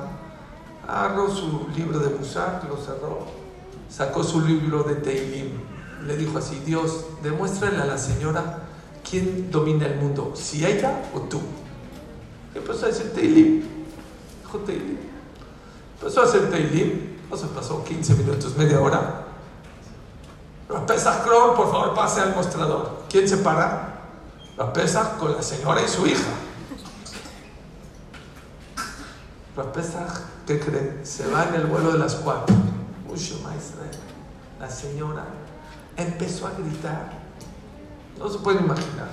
Agarró 0.87 1.29
su 1.29 1.67
libro 1.75 1.99
de 1.99 2.09
Musar, 2.09 2.59
lo 2.67 2.77
cerró, 2.77 3.27
sacó 3.87 4.23
su 4.23 4.41
libro 4.41 4.81
de 4.81 4.95
Teilim. 4.95 5.51
Le 6.07 6.17
dijo 6.17 6.39
así, 6.39 6.59
Dios, 6.65 7.05
demuéstrale 7.21 7.77
a 7.77 7.85
la 7.85 7.99
señora 7.99 8.63
quién 9.07 9.51
domina 9.51 9.85
el 9.85 9.97
mundo, 9.97 10.31
si 10.33 10.65
ella 10.65 11.03
o 11.13 11.19
tú. 11.19 11.39
¿Qué 12.51 12.61
pasó 12.61 12.85
a 12.85 12.87
decir 12.87 13.13
Teilim? 13.13 13.61
Dijo 14.41 14.57
Teilim. 14.65 14.97
Empezó 16.01 16.21
a 16.21 16.23
hacer 16.23 16.49
Teilim. 16.49 17.19
No 17.29 17.37
se 17.37 17.45
pasó 17.45 17.83
15 17.83 18.15
minutos, 18.15 18.57
media 18.57 18.81
hora. 18.81 19.18
La 20.69 20.85
Pesach 20.85 21.23
por 21.23 21.71
favor, 21.71 21.95
pase 21.95 22.21
al 22.21 22.35
mostrador. 22.35 23.03
¿Quién 23.09 23.27
se 23.27 23.37
para? 23.37 24.01
La 24.55 24.71
Pesach 24.71 25.17
con 25.17 25.35
la 25.35 25.41
señora 25.41 25.81
y 25.81 25.87
su 25.87 26.05
hija. 26.05 26.29
La 29.57 29.63
Pesach, 29.71 30.11
¿qué 30.45 30.59
cree? 30.59 31.03
Se 31.03 31.27
va 31.27 31.45
en 31.45 31.55
el 31.55 31.65
vuelo 31.65 31.91
de 31.91 31.97
las 31.97 32.15
cuatro. 32.15 32.55
Mucho 33.07 33.39
maestra. 33.43 33.81
La 34.59 34.69
señora 34.69 35.25
empezó 35.97 36.45
a 36.45 36.51
gritar. 36.51 37.13
No 38.19 38.29
se 38.29 38.37
puede 38.37 38.59
imaginar. 38.59 39.09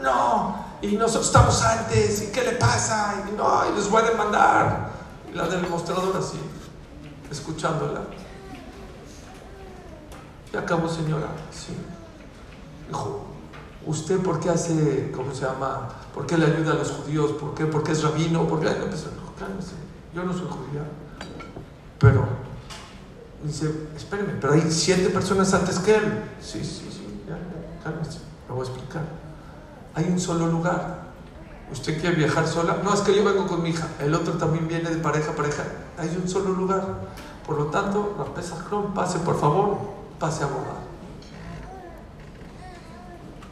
No, 0.00 0.64
y 0.80 0.96
nosotros 0.96 1.26
estamos 1.26 1.62
antes, 1.62 2.22
¿y 2.22 2.32
qué 2.32 2.42
le 2.44 2.52
pasa? 2.52 3.24
Y 3.28 3.36
no, 3.36 3.70
y 3.70 3.76
les 3.76 3.90
voy 3.90 4.02
a 4.02 4.06
demandar. 4.06 4.90
La 5.34 5.48
del 5.48 5.68
mostrador 5.68 6.16
así, 6.16 6.40
escuchándola. 7.30 8.00
Y 10.52 10.56
acabó, 10.56 10.88
señora, 10.88 11.28
sí. 11.50 11.76
Dijo, 12.88 13.26
¿Usted 13.86 14.18
por 14.18 14.40
qué 14.40 14.50
hace, 14.50 15.12
cómo 15.14 15.32
se 15.32 15.44
llama? 15.44 15.88
¿Por 16.12 16.26
qué 16.26 16.36
le 16.36 16.46
ayuda 16.46 16.72
a 16.72 16.74
los 16.74 16.90
judíos? 16.90 17.30
¿Por 17.32 17.54
qué? 17.54 17.66
¿Por 17.66 17.84
qué 17.84 17.92
es 17.92 18.02
rabino? 18.02 18.46
¿Por 18.48 18.58
qué? 18.58 18.66
No, 18.66 18.86
pues, 18.86 19.06
cálmese. 19.38 19.74
Yo 20.12 20.24
no 20.24 20.32
soy 20.32 20.48
judía. 20.48 20.82
Pero, 22.00 22.26
dice, 23.44 23.70
espéreme, 23.94 24.34
pero 24.40 24.54
hay 24.54 24.70
siete 24.72 25.08
personas 25.10 25.54
antes 25.54 25.78
que 25.78 25.94
él. 25.94 26.24
Sí, 26.40 26.64
sí, 26.64 26.88
sí, 26.90 27.22
ya, 27.28 27.36
ya, 27.36 27.84
cálmese. 27.84 28.18
Lo 28.48 28.56
voy 28.56 28.66
a 28.66 28.70
explicar. 28.70 29.02
Hay 29.94 30.06
un 30.06 30.18
solo 30.18 30.48
lugar. 30.48 31.06
¿Usted 31.70 32.00
quiere 32.00 32.16
viajar 32.16 32.46
sola? 32.46 32.78
No, 32.82 32.92
es 32.92 33.00
que 33.00 33.14
yo 33.14 33.24
vengo 33.24 33.46
con 33.46 33.62
mi 33.62 33.70
hija. 33.70 33.86
El 34.00 34.14
otro 34.14 34.34
también 34.34 34.66
viene 34.66 34.90
de 34.90 34.96
pareja 34.96 35.30
a 35.30 35.36
pareja. 35.36 35.62
Hay 35.96 36.08
un 36.20 36.28
solo 36.28 36.50
lugar. 36.50 36.84
Por 37.46 37.56
lo 37.56 37.66
tanto, 37.66 38.16
la 38.18 38.34
pesa 38.34 38.56
pase 38.94 39.20
por 39.20 39.38
favor, 39.38 39.78
pase 40.18 40.44
a 40.44 40.46
abogado. 40.46 40.86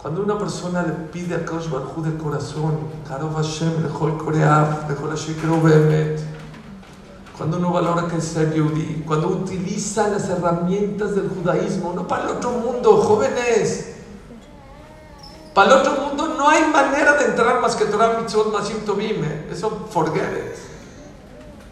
Cuando 0.04 0.22
una 0.22 0.38
persona 0.38 0.82
le 0.82 0.92
pide 0.92 1.34
a 1.34 1.44
Kaush 1.46 1.70
Barhu 1.70 2.02
de 2.02 2.14
corazón, 2.18 2.78
Hashem, 3.08 3.72
cuando 7.36 7.56
uno 7.56 7.72
valora 7.72 8.06
que 8.06 8.20
ser 8.20 8.52
yudí, 8.52 9.02
cuando 9.06 9.28
utiliza 9.28 10.08
las 10.08 10.28
herramientas 10.28 11.16
del 11.16 11.30
judaísmo, 11.30 11.92
no 11.94 12.06
para 12.06 12.24
el 12.24 12.30
otro 12.32 12.50
mundo, 12.50 12.98
jóvenes. 12.98 13.94
Para 15.54 15.72
el 15.72 15.78
otro 15.78 15.92
mundo 16.02 16.34
no 16.36 16.48
hay 16.48 16.64
manera 16.66 17.14
de 17.14 17.24
entrar 17.24 17.60
más 17.60 17.74
que 17.74 17.86
Torah 17.86 18.18
Mitzvot 18.20 18.52
Masim 18.52 18.84
Tobim, 18.84 19.24
¿eh? 19.24 19.48
eso 19.50 19.88
forget 19.90 20.22
it. 20.22 20.56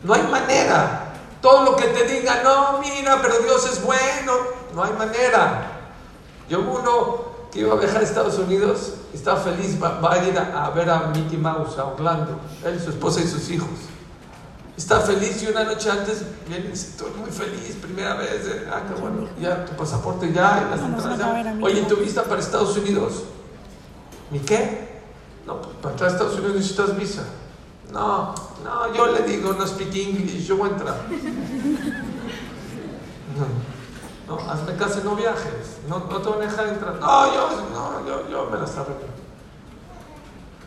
No 0.04 0.14
hay 0.14 0.22
manera. 0.22 1.12
Todo 1.40 1.64
lo 1.64 1.76
que 1.76 1.88
te 1.88 2.04
diga, 2.06 2.42
no, 2.42 2.78
mira, 2.78 3.18
pero 3.20 3.38
Dios 3.40 3.70
es 3.70 3.82
bueno, 3.84 4.32
no 4.74 4.82
hay 4.82 4.92
manera. 4.94 5.80
Yo 6.48 6.60
uno 6.60 7.32
que 7.52 7.60
iba 7.60 7.74
a 7.74 7.76
viajar 7.76 8.00
a 8.00 8.04
Estados 8.04 8.38
Unidos, 8.38 8.94
estaba 9.12 9.38
feliz, 9.38 9.78
va, 9.80 10.10
a 10.10 10.26
ir 10.26 10.38
a, 10.38 10.70
ver 10.70 10.88
a 10.88 11.08
Mickey 11.08 11.36
Mouse, 11.36 11.78
a 11.78 11.84
Orlando, 11.84 12.40
él, 12.64 12.80
su 12.80 12.90
esposa 12.90 13.20
y 13.20 13.26
sus 13.26 13.50
hijos. 13.50 13.68
Está 14.74 15.00
feliz 15.00 15.42
y 15.42 15.48
una 15.48 15.64
noche 15.64 15.90
antes 15.90 16.24
viene 16.48 16.64
y 16.64 16.68
dice, 16.70 16.88
estoy 16.88 17.10
muy 17.10 17.30
feliz, 17.30 17.76
primera 17.80 18.14
vez, 18.14 18.46
eh, 18.46 18.66
ah, 18.72 18.80
qué 18.88 18.98
bueno, 18.98 19.28
ya 19.38 19.66
tu 19.66 19.74
pasaporte 19.74 20.32
ya, 20.32 20.66
las 20.70 20.80
entradas 20.80 21.18
ya. 21.18 21.54
Oye, 21.60 21.82
¿tu 21.82 21.96
vista 21.96 22.24
para 22.24 22.40
Estados 22.40 22.74
Unidos? 22.78 23.24
¿Mi 24.30 24.38
qué? 24.38 25.02
No, 25.46 25.60
pues 25.60 25.76
para 25.76 25.92
entrar 25.92 26.08
a 26.08 26.12
Estados 26.14 26.34
Unidos 26.36 26.56
necesitas 26.56 26.96
visa. 26.96 27.24
No, 27.92 28.34
no, 28.64 28.94
yo 28.94 29.06
le 29.08 29.22
digo, 29.24 29.52
no 29.52 29.66
speak 29.66 29.94
English, 29.94 30.46
yo 30.46 30.56
voy 30.56 30.70
a 30.70 30.72
entrar. 30.72 30.96
No. 33.32 33.71
No, 34.26 34.38
hazme 34.38 34.76
caso 34.76 35.00
no 35.04 35.16
viajes. 35.16 35.80
No, 35.88 35.98
no 35.98 36.18
te 36.18 36.28
voy 36.28 36.38
a 36.38 36.48
dejar 36.48 36.68
entrar. 36.68 36.94
No, 36.94 37.34
yo, 37.34 37.50
no, 37.72 38.06
yo, 38.06 38.28
yo 38.28 38.50
me 38.50 38.58
las 38.58 38.76
arreglo. 38.76 39.12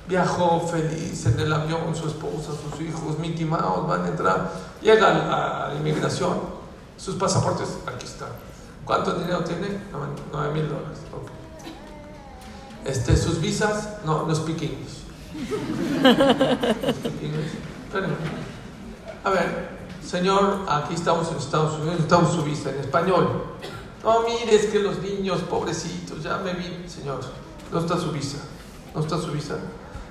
Viajó 0.07 0.67
feliz 0.67 1.25
en 1.25 1.39
el 1.39 1.51
avión, 1.51 1.95
su 1.95 2.07
esposa, 2.07 2.51
sus 2.51 2.79
hijos, 2.81 3.17
Mickey 3.17 3.45
Mouse, 3.45 3.87
van 3.87 4.05
a 4.05 4.07
entrar. 4.09 4.51
Llega 4.81 5.07
a 5.07 5.69
la 5.69 5.75
inmigración, 5.75 6.39
sus 6.97 7.15
pasaportes, 7.15 7.79
aquí 7.87 8.05
están. 8.05 8.29
¿Cuánto 8.85 9.13
dinero 9.13 9.43
tiene? 9.43 9.79
9 10.31 10.53
mil 10.53 10.67
dólares. 10.67 10.99
Este, 12.85 13.17
sus 13.17 13.41
visas, 13.41 13.97
no, 14.05 14.27
no 14.27 14.35
speak 14.35 14.61
English. 14.61 15.05
A 19.23 19.29
ver, 19.31 19.74
Señor, 20.05 20.65
aquí 20.67 20.93
estamos 20.93 21.29
en 21.31 21.37
Estados 21.37 21.79
Unidos, 21.79 22.01
estamos 22.01 22.31
su 22.31 22.43
vista 22.43 22.69
en 22.69 22.79
español. 22.79 23.43
No, 24.03 24.21
mire, 24.21 24.55
es 24.55 24.67
que 24.67 24.79
los 24.79 24.99
niños, 24.99 25.41
pobrecitos, 25.41 26.21
ya 26.21 26.37
me 26.37 26.53
vi, 26.53 26.85
Señor. 26.87 27.21
No 27.71 27.79
está 27.79 27.97
su 27.97 28.11
visa, 28.11 28.37
no 28.93 29.01
está 29.01 29.17
su 29.17 29.31
visa. 29.31 29.55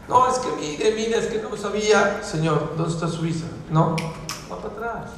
No, 0.08 0.28
es 0.28 0.38
que 0.38 0.50
mire, 0.60 0.90
mire, 0.96 1.18
es 1.18 1.26
que 1.28 1.40
no 1.40 1.56
sabía. 1.56 2.20
Señor, 2.24 2.74
¿dónde 2.76 2.92
está 2.92 3.08
su 3.08 3.22
visa? 3.22 3.46
No, 3.70 3.94
va 4.50 4.56
para 4.56 4.74
atrás. 4.74 5.10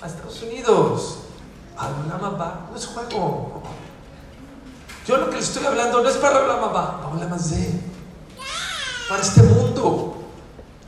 A 0.00 0.06
Estados 0.06 0.42
Unidos. 0.42 1.18
A 1.76 1.88
va, 1.88 2.68
no 2.70 2.76
es 2.76 2.86
juego. 2.86 3.62
Yo 5.06 5.18
lo 5.18 5.28
que 5.28 5.36
le 5.36 5.42
estoy 5.42 5.66
hablando 5.66 6.02
no 6.02 6.08
es 6.08 6.16
para 6.16 6.46
la 6.46 6.56
mamá, 6.56 7.10
más 7.28 7.50
de 7.50 7.80
para 9.08 9.20
este 9.20 9.42
mundo. 9.42 10.14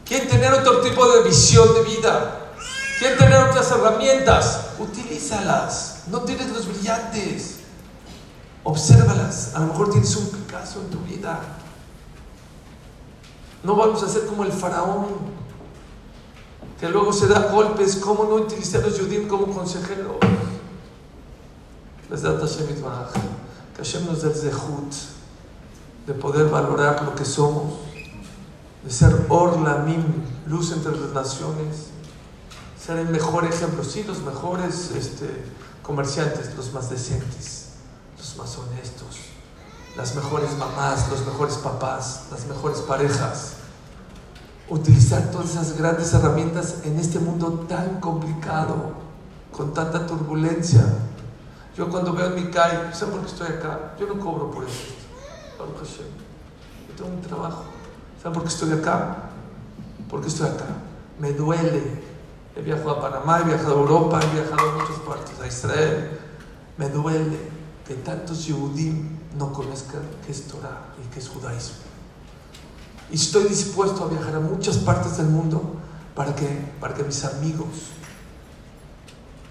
Quieren 0.06 0.28
tener 0.28 0.54
otro 0.54 0.80
tipo 0.80 1.06
de 1.06 1.22
visión 1.24 1.74
de 1.74 1.82
vida. 1.82 2.45
Quieren 2.98 3.18
tener 3.18 3.42
otras 3.42 3.70
herramientas, 3.70 4.70
utilízalas. 4.78 6.04
No 6.10 6.22
tienes 6.22 6.48
los 6.48 6.66
brillantes. 6.66 7.60
Obsérvalas. 8.64 9.54
A 9.54 9.60
lo 9.60 9.66
mejor 9.66 9.90
tienes 9.90 10.16
un 10.16 10.28
Picasso 10.28 10.80
en 10.80 10.90
tu 10.90 10.98
vida. 11.00 11.40
No 13.62 13.76
vamos 13.76 14.02
a 14.02 14.08
ser 14.08 14.26
como 14.26 14.44
el 14.44 14.52
faraón, 14.52 15.06
que 16.80 16.88
luego 16.88 17.12
se 17.12 17.26
da 17.26 17.50
golpes. 17.50 17.96
¿Cómo 17.96 18.24
no 18.24 18.36
utilizar 18.36 18.82
a 18.82 18.90
judíos 18.90 19.26
como 19.28 19.46
consejeros? 19.46 20.16
Les 22.08 22.22
da 22.22 22.38
Hashem 22.38 22.66
que 22.68 23.82
Hashem 23.82 24.06
nos 24.06 24.22
dé 24.22 24.32
zehut 24.32 24.94
de 26.06 26.14
poder 26.14 26.48
valorar 26.48 27.02
lo 27.02 27.14
que 27.14 27.24
somos, 27.24 27.74
de 28.84 28.90
ser 28.90 29.26
or 29.28 29.60
la 29.60 29.78
mim, 29.78 30.04
luz 30.46 30.70
entre 30.70 30.92
las 30.92 31.12
naciones 31.12 31.95
ser 32.86 32.98
el 32.98 33.08
mejor 33.08 33.44
ejemplo, 33.44 33.82
sí, 33.82 34.04
los 34.04 34.20
mejores 34.20 34.92
este, 34.92 35.44
comerciantes, 35.82 36.54
los 36.54 36.72
más 36.72 36.88
decentes, 36.88 37.70
los 38.16 38.36
más 38.36 38.56
honestos, 38.58 39.16
las 39.96 40.14
mejores 40.14 40.56
mamás, 40.56 41.08
los 41.10 41.26
mejores 41.26 41.56
papás, 41.56 42.26
las 42.30 42.46
mejores 42.46 42.78
parejas. 42.78 43.54
Utilizar 44.68 45.30
todas 45.32 45.50
esas 45.50 45.76
grandes 45.76 46.12
herramientas 46.14 46.76
en 46.84 46.98
este 47.00 47.18
mundo 47.18 47.66
tan 47.68 48.00
complicado, 48.00 48.92
con 49.50 49.74
tanta 49.74 50.06
turbulencia. 50.06 50.84
Yo 51.76 51.88
cuando 51.88 52.12
veo 52.12 52.26
en 52.28 52.44
mi 52.44 52.50
calle, 52.52 52.94
¿saben 52.94 53.14
por 53.14 53.20
qué 53.22 53.32
estoy 53.32 53.48
acá? 53.48 53.94
Yo 53.98 54.06
no 54.06 54.20
cobro 54.20 54.50
por 54.50 54.64
eso. 54.64 54.94
Yo 55.58 56.94
tengo 56.96 57.16
un 57.16 57.20
trabajo. 57.20 57.64
¿Saben 58.22 58.32
por 58.32 58.42
qué 58.44 58.48
estoy 58.48 58.72
acá? 58.72 59.30
Porque 60.08 60.28
estoy 60.28 60.48
acá. 60.48 60.66
Me 61.18 61.32
duele 61.32 62.05
He 62.56 62.62
viajado 62.62 62.92
a 62.92 63.00
Panamá, 63.00 63.40
he 63.40 63.44
viajado 63.44 63.76
a 63.76 63.80
Europa, 63.80 64.20
he 64.22 64.34
viajado 64.34 64.70
a 64.70 64.72
muchas 64.72 64.98
partes, 65.00 65.38
a 65.40 65.46
Israel. 65.46 66.18
Me 66.78 66.88
duele 66.88 67.50
que 67.86 67.94
tantos 67.94 68.46
Yehudim 68.46 69.18
no 69.38 69.52
conozcan 69.52 70.00
qué 70.24 70.32
es 70.32 70.46
Torah 70.46 70.94
y 70.98 71.12
qué 71.12 71.20
es 71.20 71.28
judaísmo. 71.28 71.76
Y 73.10 73.16
estoy 73.16 73.44
dispuesto 73.44 74.04
a 74.04 74.08
viajar 74.08 74.36
a 74.36 74.40
muchas 74.40 74.78
partes 74.78 75.18
del 75.18 75.26
mundo 75.26 75.76
para 76.14 76.34
que, 76.34 76.46
para 76.80 76.94
que 76.94 77.04
mis 77.04 77.24
amigos 77.24 77.92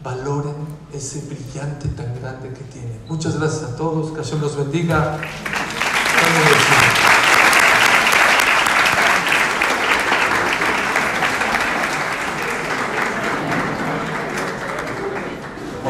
valoren 0.04 0.56
ese 0.92 1.22
brillante 1.22 1.88
tan 1.90 2.20
grande 2.20 2.50
que 2.50 2.64
tienen. 2.66 3.02
Muchas 3.08 3.40
gracias 3.40 3.64
a 3.64 3.76
todos, 3.76 4.12
que 4.12 4.18
Hashem 4.18 4.42
los 4.42 4.56
bendiga. 4.56 5.20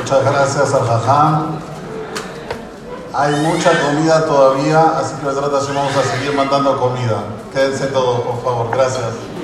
Muchas 0.05 0.23
gracias 0.23 0.71
al 0.71 0.85
Jajam. 0.85 1.59
Hay 3.11 3.35
mucha 3.37 3.71
comida 3.81 4.23
todavía, 4.27 4.99
así 4.99 5.15
que 5.15 5.25
vamos 5.73 5.97
a 5.97 6.03
seguir 6.03 6.31
mandando 6.35 6.79
comida. 6.79 7.23
Quédense 7.51 7.87
todos, 7.87 8.19
por 8.19 8.43
favor. 8.43 8.69
Gracias. 8.69 9.34